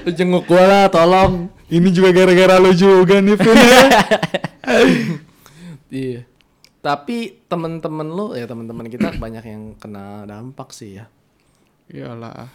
Lu 0.00 0.10
jenguk 0.10 0.42
gua 0.44 0.62
lah 0.62 0.84
tolong 0.86 1.46
Ini 1.66 1.86
juga 1.88 2.10
gara-gara 2.12 2.58
lu 2.58 2.70
juga 2.70 3.18
nih, 3.18 3.34
Vin. 3.36 3.56
iya 5.88 6.20
tapi 6.80 7.44
temen-temen 7.46 8.08
lu 8.08 8.32
ya 8.32 8.48
temen-temen 8.48 8.88
kita 8.88 9.12
banyak 9.22 9.44
yang 9.44 9.62
kena 9.76 10.24
dampak 10.24 10.72
sih 10.72 11.00
ya 11.00 11.06
Iyalah. 11.90 12.46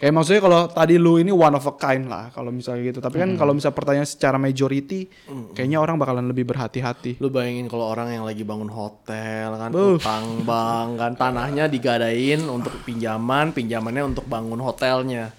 Kayak 0.00 0.16
maksudnya 0.16 0.40
kalau 0.40 0.60
tadi 0.64 0.96
lu 0.96 1.20
ini 1.20 1.28
one 1.28 1.52
of 1.52 1.66
a 1.68 1.76
kind 1.76 2.08
lah 2.08 2.32
kalau 2.32 2.48
misalnya 2.48 2.88
gitu. 2.88 3.04
Tapi 3.04 3.20
kan 3.20 3.36
kalau 3.36 3.52
misal 3.52 3.76
pertanyaan 3.76 4.08
secara 4.08 4.40
majority, 4.40 5.04
kayaknya 5.52 5.76
orang 5.76 6.00
bakalan 6.00 6.24
lebih 6.24 6.48
berhati-hati. 6.48 7.20
lu 7.20 7.28
bayangin 7.28 7.68
kalau 7.68 7.84
orang 7.84 8.16
yang 8.16 8.24
lagi 8.24 8.40
bangun 8.40 8.72
hotel 8.72 9.60
kan 9.60 9.68
Buh. 9.68 10.00
utang 10.00 10.40
bang 10.48 10.88
kan 10.96 11.12
tanahnya 11.20 11.68
digadain 11.68 12.40
untuk 12.48 12.72
pinjaman 12.88 13.52
pinjamannya 13.52 14.16
untuk 14.16 14.24
bangun 14.24 14.56
hotelnya 14.64 15.36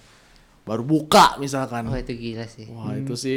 baru 0.62 0.82
buka 0.82 1.36
misalkan 1.36 1.84
Oh, 1.84 1.94
itu 1.94 2.14
gila 2.14 2.46
sih. 2.46 2.70
wah 2.70 2.94
itu 2.94 3.14
sih 3.14 3.34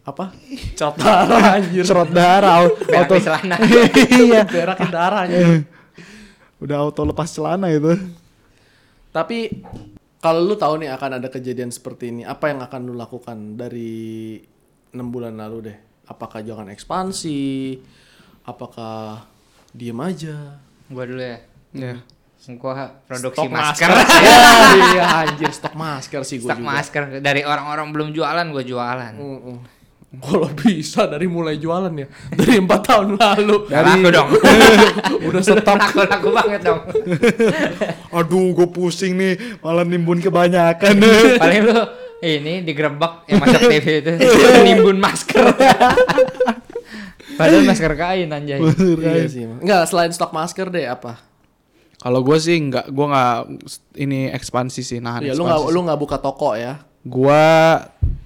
apa 0.00 0.30
cerot 0.72 0.94
darah 0.94 1.58
anjir 1.58 1.82
Cerot 1.82 2.06
darah, 2.08 2.62
au- 2.62 2.76
Berak 2.86 3.02
auto 3.04 3.14
celana. 3.18 3.56
iya. 4.22 4.42
berakin 4.46 4.88
darah 4.88 5.20
anjir. 5.26 5.66
Udah 6.62 6.78
auto 6.80 7.02
lepas 7.02 7.26
celana 7.28 7.66
itu. 7.68 7.98
Tapi 9.08 9.50
kalau 10.18 10.42
lu 10.44 10.54
tahu 10.54 10.78
nih 10.78 10.90
akan 10.90 11.18
ada 11.18 11.28
kejadian 11.28 11.70
seperti 11.70 12.10
ini, 12.10 12.22
apa 12.22 12.46
yang 12.48 12.58
akan 12.60 12.80
lu 12.82 12.94
lakukan 12.94 13.54
dari 13.54 14.38
enam 14.90 15.08
bulan 15.08 15.34
lalu 15.34 15.70
deh? 15.70 15.78
Apakah 16.04 16.42
jangan 16.42 16.66
ekspansi? 16.68 17.78
Apakah 18.42 19.22
diem 19.70 19.98
aja? 19.98 20.58
Gue 20.86 21.04
dulu 21.04 21.20
ya. 21.20 21.38
Ya. 21.70 21.94
Gua 22.38 23.02
produksi 23.04 23.44
Stok 23.44 23.50
masker. 23.50 23.88
ya, 24.24 24.38
iya 24.94 25.04
anjir 25.26 25.50
stok 25.52 25.74
masker 25.74 26.20
sih 26.22 26.38
gue 26.38 26.48
Stok 26.48 26.62
juga. 26.62 26.70
masker 26.70 27.02
dari 27.18 27.42
orang-orang 27.42 27.90
belum 27.90 28.08
jualan 28.14 28.46
gue 28.54 28.64
jualan. 28.64 29.12
Mm-mm. 29.18 29.56
Kalau 30.08 30.48
bisa 30.56 31.04
dari 31.04 31.28
mulai 31.28 31.60
jualan 31.60 31.92
ya, 31.92 32.08
dari 32.32 32.56
empat 32.56 32.80
tahun 32.80 33.20
lalu. 33.20 33.68
Dari 33.68 33.90
aku 34.00 34.08
dong. 34.08 34.28
Udah 35.28 35.40
stok. 35.44 35.68
laku 35.68 36.00
laku 36.08 36.28
banget 36.32 36.60
dong. 36.64 36.80
Aduh, 38.16 38.56
gue 38.56 38.68
pusing 38.72 39.20
nih, 39.20 39.60
malah 39.60 39.84
nimbun 39.84 40.24
kebanyakan. 40.24 40.96
Paling 41.36 41.60
lu 41.60 41.76
ini 42.24 42.64
digerebek 42.64 43.28
yang 43.28 43.38
masuk 43.44 43.60
TV 43.68 43.86
itu 44.00 44.10
nimbun 44.64 44.96
masker. 44.96 45.44
Padahal 47.36 47.62
masker 47.68 47.92
kain 47.92 48.32
anjay. 48.32 48.58
Iya 48.64 49.28
sih. 49.28 49.44
Enggak, 49.44 49.92
selain 49.92 50.08
stok 50.16 50.32
masker 50.32 50.72
deh 50.72 50.88
apa? 50.88 51.27
Kalau 51.98 52.22
gue 52.22 52.38
sih 52.38 52.54
nggak, 52.54 52.94
gue 52.94 53.06
nggak 53.10 53.36
ini 53.98 54.30
ekspansi 54.30 54.86
sih, 54.86 54.98
nahan 55.02 55.26
Iya, 55.26 55.34
lu 55.34 55.42
nggak 55.42 55.60
lu 55.74 55.80
nggak 55.82 55.98
buka 55.98 56.16
toko 56.22 56.54
ya? 56.54 56.78
Gua 57.02 57.78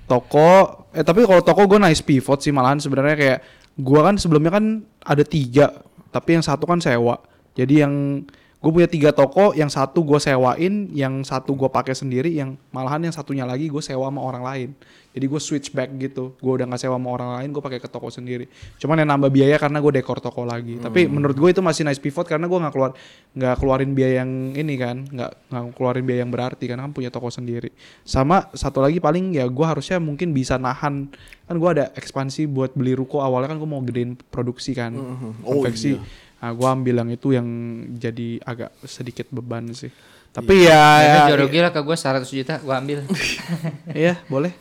toko, 0.04 0.84
eh 0.92 1.00
tapi 1.00 1.24
kalau 1.24 1.40
toko 1.40 1.64
gue 1.64 1.80
nice 1.80 2.04
pivot 2.04 2.44
sih 2.44 2.52
malahan 2.52 2.76
sebenarnya 2.76 3.16
kayak 3.16 3.38
gua 3.80 4.12
kan 4.12 4.20
sebelumnya 4.20 4.52
kan 4.52 4.84
ada 5.00 5.24
tiga 5.24 5.72
tapi 6.12 6.36
yang 6.36 6.44
satu 6.44 6.68
kan 6.68 6.78
sewa 6.78 7.16
jadi 7.56 7.88
yang 7.88 8.24
gue 8.62 8.70
punya 8.70 8.86
tiga 8.86 9.10
toko 9.10 9.50
yang 9.58 9.66
satu 9.66 10.06
gue 10.06 10.22
sewain 10.22 10.86
yang 10.94 11.26
satu 11.26 11.50
gue 11.58 11.66
pakai 11.66 11.98
sendiri 11.98 12.30
yang 12.30 12.54
malahan 12.70 13.02
yang 13.02 13.10
satunya 13.10 13.42
lagi 13.42 13.66
gue 13.66 13.82
sewa 13.82 14.06
sama 14.06 14.22
orang 14.22 14.44
lain. 14.46 14.70
Jadi 15.12 15.28
gue 15.28 15.40
switch 15.42 15.74
back 15.74 15.90
gitu. 15.98 16.38
Gue 16.38 16.62
udah 16.62 16.70
nggak 16.70 16.80
sewa 16.80 16.94
sama 16.94 17.10
orang 17.10 17.30
lain 17.36 17.48
gue 17.50 17.58
pakai 17.58 17.82
ke 17.82 17.90
toko 17.90 18.06
sendiri. 18.08 18.46
Cuman 18.78 19.02
yang 19.02 19.10
nambah 19.10 19.34
biaya 19.34 19.58
karena 19.58 19.82
gue 19.82 19.92
dekor 19.98 20.22
toko 20.22 20.46
lagi. 20.46 20.78
Tapi 20.78 21.10
menurut 21.10 21.34
gue 21.34 21.50
itu 21.50 21.58
masih 21.58 21.82
nice 21.82 21.98
pivot 21.98 22.22
karena 22.22 22.46
gue 22.46 22.54
nggak 22.54 22.72
keluar 22.72 22.94
nggak 23.34 23.54
keluarin 23.58 23.92
biaya 23.98 24.22
yang 24.22 24.54
ini 24.54 24.74
kan. 24.78 25.10
Nggak 25.10 25.30
nggak 25.50 25.64
keluarin 25.74 26.04
biaya 26.06 26.20
yang 26.22 26.32
berarti 26.32 26.64
karena 26.70 26.86
kan 26.86 26.94
punya 26.94 27.10
toko 27.10 27.34
sendiri. 27.34 27.74
Sama 28.06 28.46
satu 28.54 28.78
lagi 28.78 29.02
paling 29.02 29.34
ya 29.34 29.44
gue 29.50 29.66
harusnya 29.66 29.98
mungkin 29.98 30.30
bisa 30.30 30.54
nahan. 30.54 31.10
Kan 31.50 31.56
gue 31.58 31.70
ada 31.82 31.90
ekspansi 31.98 32.46
buat 32.46 32.78
beli 32.78 32.94
ruko. 32.94 33.20
Awalnya 33.20 33.52
kan 33.52 33.58
gue 33.58 33.68
mau 33.68 33.82
gedein 33.82 34.14
produksi 34.30 34.72
kan. 34.72 34.94
Konveksi 35.42 35.98
nah 36.42 36.50
gue 36.50 36.66
ambil 36.66 37.06
yang 37.06 37.10
itu 37.14 37.28
yang 37.30 37.46
jadi 37.94 38.42
agak 38.42 38.74
sedikit 38.82 39.30
beban 39.30 39.70
sih 39.70 39.94
tapi 40.32 40.64
ya, 40.64 41.04
Ya, 41.04 41.28
ya, 41.28 41.36
jodoh 41.36 41.52
gila 41.52 41.68
ke 41.68 41.84
gue 41.84 41.92
100 41.92 42.24
juta 42.24 42.56
gue 42.56 42.72
ambil. 42.72 43.04
Iya, 43.92 44.16
boleh. 44.32 44.56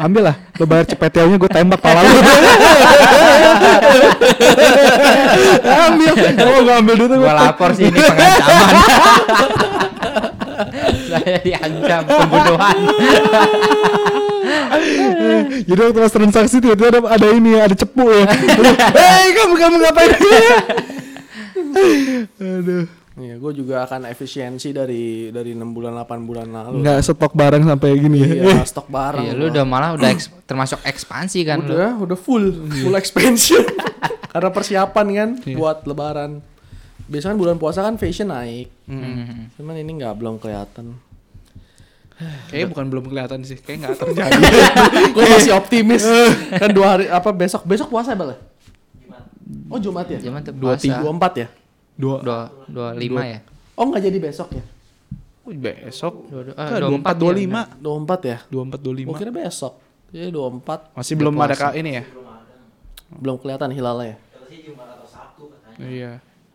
Ambil 0.00 0.32
lah. 0.32 0.36
Lo 0.56 0.64
bayar 0.64 0.88
cepetnya 0.88 1.28
gue 1.28 1.50
tembak 1.52 1.84
pala 1.84 2.08
lu. 2.08 2.08
ambil. 5.92 6.12
Oh, 6.40 6.60
gue 6.64 6.74
ambil 6.80 6.94
dulu. 6.96 7.14
gue 7.20 7.32
lapor 7.36 7.76
sih 7.76 7.92
ini 7.92 8.00
pengancaman. 8.00 8.74
Saya 11.12 11.36
diancam 11.44 12.00
pembunuhan. 12.08 12.76
Jadi 15.68 15.80
waktu 15.84 16.00
pas 16.00 16.14
transaksi 16.16 16.64
tiba-tiba 16.64 16.88
ada, 16.88 17.00
ada 17.12 17.26
ini 17.28 17.60
ada 17.60 17.76
cepu 17.76 18.08
ya. 18.08 18.24
Hei, 18.96 19.36
kamu 19.36 19.52
kamu 19.52 19.76
ngapain? 19.84 20.16
Aduh. 22.36 22.86
Iya, 23.14 23.38
gue 23.38 23.52
juga 23.54 23.86
akan 23.86 24.06
efisiensi 24.06 24.70
dari 24.70 25.30
dari 25.30 25.54
6 25.54 25.62
bulan 25.70 25.94
8 25.96 26.18
bulan 26.20 26.46
lalu. 26.46 26.82
Nggak 26.82 26.98
stok 27.00 27.30
barang 27.30 27.62
sampai 27.62 27.88
gini 27.94 28.18
ya. 28.18 28.30
Iya, 28.44 28.58
stok 28.64 28.88
barang. 28.88 29.22
Iya, 29.22 29.32
lu 29.32 29.44
udah 29.48 29.62
malah 29.62 29.94
udah 29.94 30.10
eks- 30.10 30.34
termasuk 30.42 30.82
ekspansi 30.82 31.40
kan 31.42 31.62
lu. 31.62 31.70
udah 31.70 31.94
udah 31.96 32.16
full 32.16 32.42
full 32.74 32.94
expansion 32.94 33.62
karena 34.34 34.50
persiapan 34.50 35.06
kan 35.08 35.28
buat 35.54 35.82
lebaran 35.84 36.42
biasanya 37.06 37.32
kan 37.32 37.38
bulan 37.38 37.56
puasa 37.56 37.80
kan 37.80 37.94
fashion 37.94 38.28
naik 38.28 38.66
Hmm. 38.84 39.46
cuman 39.54 39.78
ini 39.78 39.94
nggak 39.94 40.14
belum 40.14 40.36
kelihatan 40.36 40.98
Kayaknya 42.46 42.66
bukan 42.68 42.84
belum 42.88 43.04
kelihatan 43.06 43.38
sih. 43.42 43.58
Kayak 43.58 43.78
nggak 43.80 43.96
terjadi. 43.96 44.42
gue 45.14 45.24
masih 45.24 45.52
optimis 45.52 46.02
kan 46.52 46.70
dua 46.70 46.86
hari 46.88 47.04
apa 47.06 47.30
besok 47.30 47.62
besok 47.62 47.88
puasa 47.88 48.12
bal 48.12 48.34
oh 49.66 49.78
jumat 49.78 50.06
ya 50.08 50.18
Jumat 50.20 50.46
dua 50.48 50.74
puasa. 50.74 50.82
tiga 50.82 50.98
dua 50.98 51.10
empat 51.10 51.32
ya 51.36 51.46
Dua. 51.94 52.18
Dua, 52.20 52.40
dua 52.66 52.88
lima 52.92 53.22
ya. 53.22 53.38
oh 53.74 53.84
nggak 53.86 54.02
jadi 54.02 54.18
besok 54.20 54.50
ya 54.52 54.64
Oh, 55.44 55.52
besok. 55.52 56.24
Dua, 56.32 56.40
dua, 56.42 56.54
Kan 56.56 56.72
ah, 56.72 56.80
dua 56.80 56.96
empat 56.96 57.14
dua 57.14 57.32
lima. 57.32 57.60
dua 57.76 57.96
empat 58.00 58.20
ya 58.24 58.38
Dua 58.48 58.62
empat 58.64 58.80
dua 58.80 58.94
lima. 58.94 59.08
gue 59.12 59.18
kira 59.18 59.28
besok 59.30 59.76
jadi 60.08 60.30
dua 60.30 60.48
empat 60.48 60.90
Masih 60.96 61.14
belum 61.14 61.34
ada 61.36 61.52
kak 61.52 61.74
ini 61.74 61.90
ya? 61.94 62.04
belum 63.14 63.36
kelihatan 63.38 63.70
hilalnya 63.70 64.06
ya. 64.08 64.16
Iya. 65.76 66.12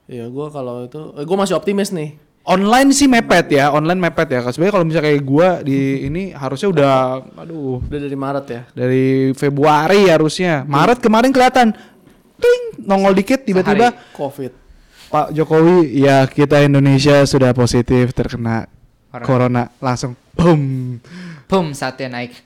Iya, 0.10 0.26
gue 0.26 0.48
kalau 0.50 0.84
itu, 0.84 1.14
eh, 1.14 1.24
gue 1.24 1.38
masih 1.38 1.54
optimis 1.54 1.94
nih. 1.94 2.18
Online 2.42 2.90
sih 2.90 3.06
mepet 3.06 3.54
ya, 3.54 3.70
online 3.70 4.02
mepet 4.02 4.26
ya. 4.28 4.40
Sebenarnya 4.42 4.74
kalau 4.74 4.86
misalnya 4.88 5.06
kayak 5.06 5.22
gua 5.22 5.50
di 5.62 5.80
ini 6.04 6.34
harusnya 6.34 6.72
udah, 6.72 6.94
aduh, 7.38 7.78
Udah 7.78 8.00
dari 8.00 8.18
Maret 8.18 8.46
ya. 8.48 8.62
dari 8.74 9.06
Februari 9.38 10.10
harusnya. 10.10 10.66
Maret 10.66 10.98
kemarin 10.98 11.30
kelihatan, 11.30 11.78
ting, 12.36 12.62
nongol 12.82 13.14
dikit 13.14 13.46
tiba-tiba 13.46 13.94
Covid. 14.12 14.50
Pak 15.10 15.34
Jokowi, 15.34 16.06
ya 16.06 16.22
kita 16.30 16.62
Indonesia 16.62 17.26
sudah 17.26 17.50
positif 17.58 18.14
terkena 18.14 18.70
Corona. 19.10 19.26
corona, 19.26 19.64
langsung 19.82 20.14
boom. 20.38 20.62
Boom, 21.50 21.74
sate 21.74 22.06
naik. 22.06 22.46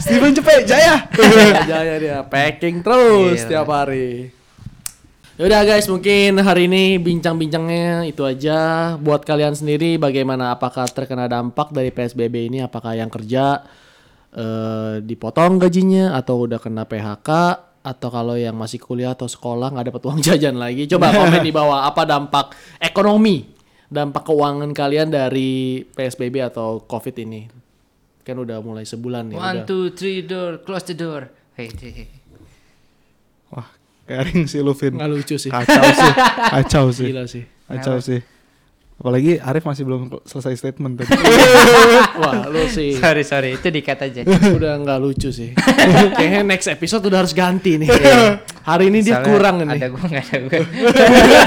Steven 0.00 0.32
Cepet 0.32 0.64
Jaya. 0.64 1.04
Jaya 1.70 1.94
dia 2.00 2.18
packing 2.24 2.80
terus 2.80 3.36
Gila. 3.36 3.42
setiap 3.44 3.68
hari. 3.68 4.32
Yaudah 5.36 5.68
guys, 5.68 5.84
mungkin 5.84 6.36
hari 6.40 6.64
ini 6.64 6.96
bincang-bincangnya 6.96 8.08
itu 8.08 8.24
aja. 8.24 8.92
Buat 8.96 9.28
kalian 9.28 9.52
sendiri, 9.52 10.00
bagaimana 10.00 10.56
apakah 10.56 10.88
terkena 10.88 11.28
dampak 11.28 11.76
dari 11.76 11.92
PSBB 11.92 12.48
ini? 12.48 12.64
Apakah 12.64 12.96
yang 12.96 13.12
kerja 13.12 13.64
eh, 14.32 15.04
dipotong 15.04 15.60
gajinya 15.60 16.16
atau 16.16 16.48
udah 16.48 16.56
kena 16.56 16.88
PHK? 16.88 17.28
Atau 17.80 18.12
kalau 18.12 18.36
yang 18.36 18.52
masih 18.60 18.76
kuliah 18.76 19.16
atau 19.16 19.24
sekolah 19.24 19.72
nggak 19.72 19.86
dapat 19.92 20.02
uang 20.04 20.20
jajan 20.26 20.60
lagi? 20.60 20.84
Coba 20.84 21.12
komen 21.12 21.40
di 21.40 21.52
bawah 21.52 21.88
apa 21.88 22.04
dampak 22.04 22.52
ekonomi, 22.76 23.48
dampak 23.88 24.28
keuangan 24.28 24.70
kalian 24.76 25.08
dari 25.08 25.80
PSBB 25.84 26.44
atau 26.44 26.84
COVID 26.84 27.16
ini? 27.24 27.48
Kan 28.20 28.36
udah 28.36 28.60
mulai 28.60 28.84
sebulan 28.84 29.32
ya. 29.32 29.40
One, 29.40 29.64
udah. 29.64 29.66
two, 29.66 29.84
three, 29.96 30.20
door, 30.22 30.60
close 30.60 30.84
the 30.84 30.96
door. 30.96 31.32
Hey, 31.56 31.72
hey, 31.72 32.04
hey. 32.04 32.08
Wah, 33.50 33.66
garing 34.04 34.44
sih 34.44 34.60
lu 34.60 34.76
Vin. 34.76 35.00
Nggak 35.00 35.10
lucu 35.10 35.36
sih. 35.40 35.48
Kacau 35.50 35.82
sih, 35.88 36.12
kacau 36.54 36.84
sih, 36.92 37.08
Gila 37.10 37.24
sih. 37.26 37.44
kacau 37.66 37.96
sih. 37.98 38.20
Apalagi 39.00 39.40
Arif 39.40 39.64
masih 39.64 39.88
belum 39.88 40.12
selesai 40.28 40.60
statement 40.60 41.00
tadi. 41.00 41.08
Wah, 42.20 42.52
lu 42.52 42.68
sih 42.68 43.00
Sorry, 43.00 43.24
sorry. 43.24 43.56
Itu 43.56 43.72
dikat 43.72 43.96
aja. 43.96 44.28
udah 44.28 44.76
nggak 44.76 44.98
lucu 45.00 45.32
sih. 45.32 45.56
Kayaknya 46.20 46.44
next 46.44 46.68
episode 46.68 47.08
udah 47.08 47.24
harus 47.24 47.32
ganti 47.32 47.80
nih. 47.80 47.88
Hari 48.60 48.92
ini 48.92 49.00
dia 49.00 49.24
Soalnya 49.24 49.28
kurang 49.32 49.56
nih. 49.64 49.80
Ada 49.80 49.86
gua, 49.88 50.04
nggak 50.04 50.24
ada 50.28 50.38
gua. 50.44 50.60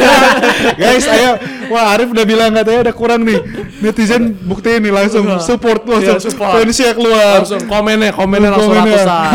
Guys, 0.82 1.06
ayo. 1.06 1.32
Wah, 1.70 1.94
Arif 1.94 2.10
udah 2.10 2.26
bilang 2.26 2.58
katanya 2.58 2.90
ada 2.90 2.94
kurang 2.98 3.22
nih. 3.22 3.38
Netizen 3.86 4.34
buktiin 4.34 4.82
nih 4.82 4.90
langsung 4.90 5.22
support 5.38 5.86
langsung. 5.86 6.18
Iya, 6.18 6.26
support. 6.26 6.58
Fansnya 6.58 6.98
keluar. 6.98 7.46
Langsung 7.46 7.70
komennya, 7.70 8.18
komennya 8.18 8.50
langsung 8.50 8.74
Komennya. 8.74 8.98
ratusan. 8.98 9.34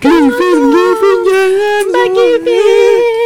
Giving, 0.00 0.62
giving, 0.72 1.20
jangan. 1.28 1.84
I 1.92 3.21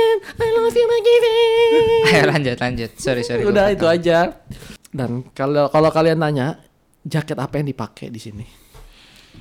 love 0.76 0.84
you, 0.84 0.86
Mbak 0.86 1.00
Giving. 1.08 2.02
Ayo 2.12 2.24
lanjut, 2.28 2.56
lanjut. 2.60 2.90
Sorry, 3.00 3.22
sorry. 3.24 3.42
Udah 3.48 3.72
itu 3.72 3.86
aja. 3.88 4.36
Dan 4.92 5.24
kalau 5.32 5.68
kalau 5.72 5.90
kalian 5.92 6.20
tanya, 6.20 6.60
jaket 7.04 7.36
apa 7.40 7.54
yang 7.60 7.66
dipakai 7.68 8.12
di 8.12 8.20
sini? 8.20 8.46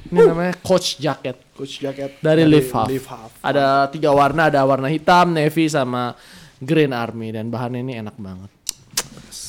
Ini 0.06 0.20
namanya 0.22 0.54
coach 0.62 1.02
jacket. 1.02 1.56
Coach 1.56 1.82
jacket 1.82 2.20
dari 2.22 2.46
Live 2.46 2.72
Half. 2.72 2.90
Half. 3.08 3.32
Ada 3.42 3.90
tiga 3.90 4.14
warna, 4.14 4.52
ada 4.52 4.62
warna 4.64 4.88
hitam, 4.92 5.34
navy 5.34 5.66
sama 5.72 6.14
green 6.62 6.94
army 6.94 7.34
dan 7.34 7.50
bahannya 7.50 7.82
ini 7.84 7.94
enak 8.00 8.16
banget. 8.20 8.52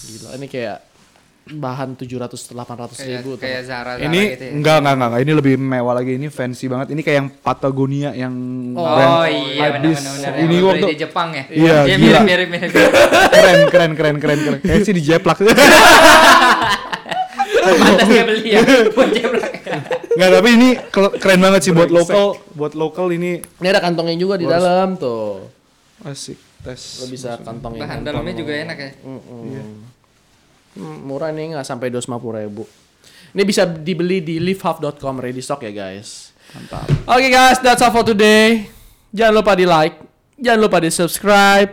Gila, 0.06 0.38
ini 0.38 0.46
kayak 0.46 0.78
bahan 1.48 1.94
700 1.94 2.26
800 2.34 2.90
Kayak, 2.96 3.06
ribu 3.16 3.30
tuh. 3.32 3.38
kayak 3.38 3.60
Zara, 3.62 3.92
Zara 3.94 4.02
Ini 4.02 4.20
gitu 4.28 4.42
ya. 4.42 4.50
enggak, 4.52 4.76
enggak, 4.76 4.92
enggak, 4.92 5.08
enggak. 5.08 5.22
Ini 5.22 5.32
lebih 5.32 5.54
mewah 5.56 5.94
lagi. 5.94 6.12
Ini 6.12 6.26
fancy 6.28 6.66
banget. 6.66 6.86
Ini 6.90 7.00
kayak 7.00 7.16
yang 7.16 7.28
Patagonia 7.32 8.10
yang 8.12 8.34
Oh 8.72 8.82
brand 8.84 9.14
iya 9.46 9.62
Hypebeast. 9.64 10.02
benar-benar. 10.02 10.32
Ini 10.36 10.50
Yang 10.52 10.66
waktu 10.66 10.86
di 10.88 10.98
Jepang 10.98 11.28
ya. 11.30 11.44
Iya, 11.48 11.76
Dia 11.84 11.96
gila. 11.96 12.20
mirip 12.20 12.48
mirip 12.48 12.48
mirip. 12.50 12.70
keren, 13.30 13.60
keren, 13.68 13.92
keren, 13.92 14.16
keren, 14.16 14.38
keren. 14.40 14.58
Kayak 14.60 14.80
sih 14.82 14.92
dijeplak. 14.92 15.38
Pantas 17.56 18.06
dia 18.06 18.22
beli 18.24 18.48
ya. 18.48 18.60
Buat 18.90 19.10
jeblak. 19.12 19.52
Enggak, 20.16 20.30
tapi 20.32 20.48
ini 20.50 20.68
ke- 20.80 21.14
keren 21.16 21.40
banget 21.40 21.60
sih 21.62 21.72
buat 21.72 21.90
lokal. 21.90 22.26
Buat 22.52 22.72
lokal 22.74 23.12
ini 23.12 23.38
Ini 23.56 23.68
ada 23.68 23.78
kantongnya 23.80 24.16
juga 24.16 24.34
di 24.34 24.46
dalam 24.46 24.96
tuh. 24.96 25.46
asik. 26.02 26.38
Tes. 26.60 26.98
Lo 26.98 27.06
bisa 27.06 27.38
kantongin. 27.38 27.78
Bahan 27.80 28.02
dalamnya 28.02 28.34
juga 28.34 28.52
enak 28.52 28.76
ya. 28.76 28.90
Hmm, 29.00 29.94
murah 30.80 31.32
nih 31.32 31.56
nggak 31.56 31.66
sampai 31.66 31.88
250 31.88 32.44
ribu. 32.44 32.64
Ini 33.36 33.42
bisa 33.44 33.68
dibeli 33.68 34.24
di 34.24 34.40
livehalf.com 34.40 35.20
ready 35.20 35.44
stock 35.44 35.60
ya 35.60 35.72
guys. 35.72 36.32
Mantap. 36.56 36.88
Oke 37.10 37.28
guys, 37.28 37.60
that's 37.60 37.84
all 37.84 37.92
for 37.92 38.06
today. 38.06 38.64
Jangan 39.12 39.32
lupa 39.36 39.52
di 39.52 39.68
like, 39.68 39.96
jangan 40.40 40.60
lupa 40.68 40.80
di 40.80 40.88
subscribe, 40.88 41.70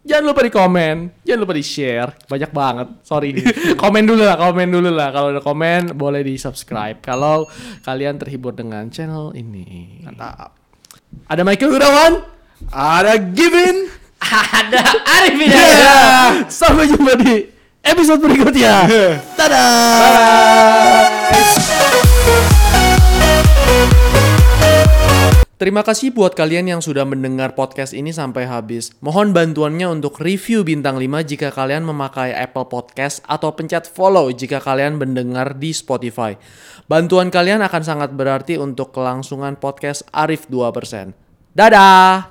jangan 0.00 0.24
lupa 0.32 0.40
di 0.44 0.52
komen, 0.52 0.96
jangan 1.24 1.40
lupa 1.44 1.54
di 1.56 1.64
share. 1.64 2.10
Banyak 2.24 2.50
banget, 2.52 2.88
sorry. 3.04 3.36
komen 3.82 4.04
dulu 4.04 4.22
lah, 4.24 4.36
komen 4.40 4.68
dulu 4.68 4.90
lah. 4.92 5.08
Kalau 5.12 5.28
ada 5.32 5.42
komen 5.44 5.92
boleh 5.92 6.24
di 6.24 6.40
subscribe. 6.40 7.00
Kalau 7.04 7.48
kalian 7.84 8.16
terhibur 8.16 8.56
dengan 8.56 8.88
channel 8.88 9.36
ini. 9.36 10.00
Mantap. 10.04 10.56
Ada 11.28 11.42
Michael 11.44 11.72
Wirawan, 11.72 12.12
Ada 12.72 13.20
Givin. 13.32 13.92
Ada 14.56 14.82
Arif 15.04 15.36
Ya. 15.36 15.48
Hidayat. 15.52 16.32
Sampai 16.48 16.88
jumpa 16.88 17.12
di 17.20 17.53
episode 17.84 18.20
berikutnya. 18.24 18.88
Dadah. 19.38 21.12
Terima 25.54 25.86
kasih 25.86 26.10
buat 26.10 26.34
kalian 26.34 26.66
yang 26.66 26.82
sudah 26.82 27.06
mendengar 27.06 27.54
podcast 27.54 27.94
ini 27.94 28.10
sampai 28.10 28.44
habis. 28.44 28.90
Mohon 28.98 29.32
bantuannya 29.32 29.86
untuk 29.86 30.18
review 30.18 30.66
bintang 30.66 30.98
5 30.98 31.24
jika 31.24 31.54
kalian 31.54 31.86
memakai 31.86 32.34
Apple 32.34 32.68
Podcast 32.68 33.22
atau 33.24 33.54
pencet 33.54 33.86
follow 33.86 34.28
jika 34.34 34.58
kalian 34.58 34.98
mendengar 34.98 35.54
di 35.56 35.70
Spotify. 35.70 36.34
Bantuan 36.90 37.32
kalian 37.32 37.64
akan 37.64 37.82
sangat 37.86 38.12
berarti 38.12 38.58
untuk 38.60 38.92
kelangsungan 38.92 39.56
podcast 39.56 40.04
Arif 40.12 40.50
2%. 40.50 41.14
Dadah! 41.54 42.28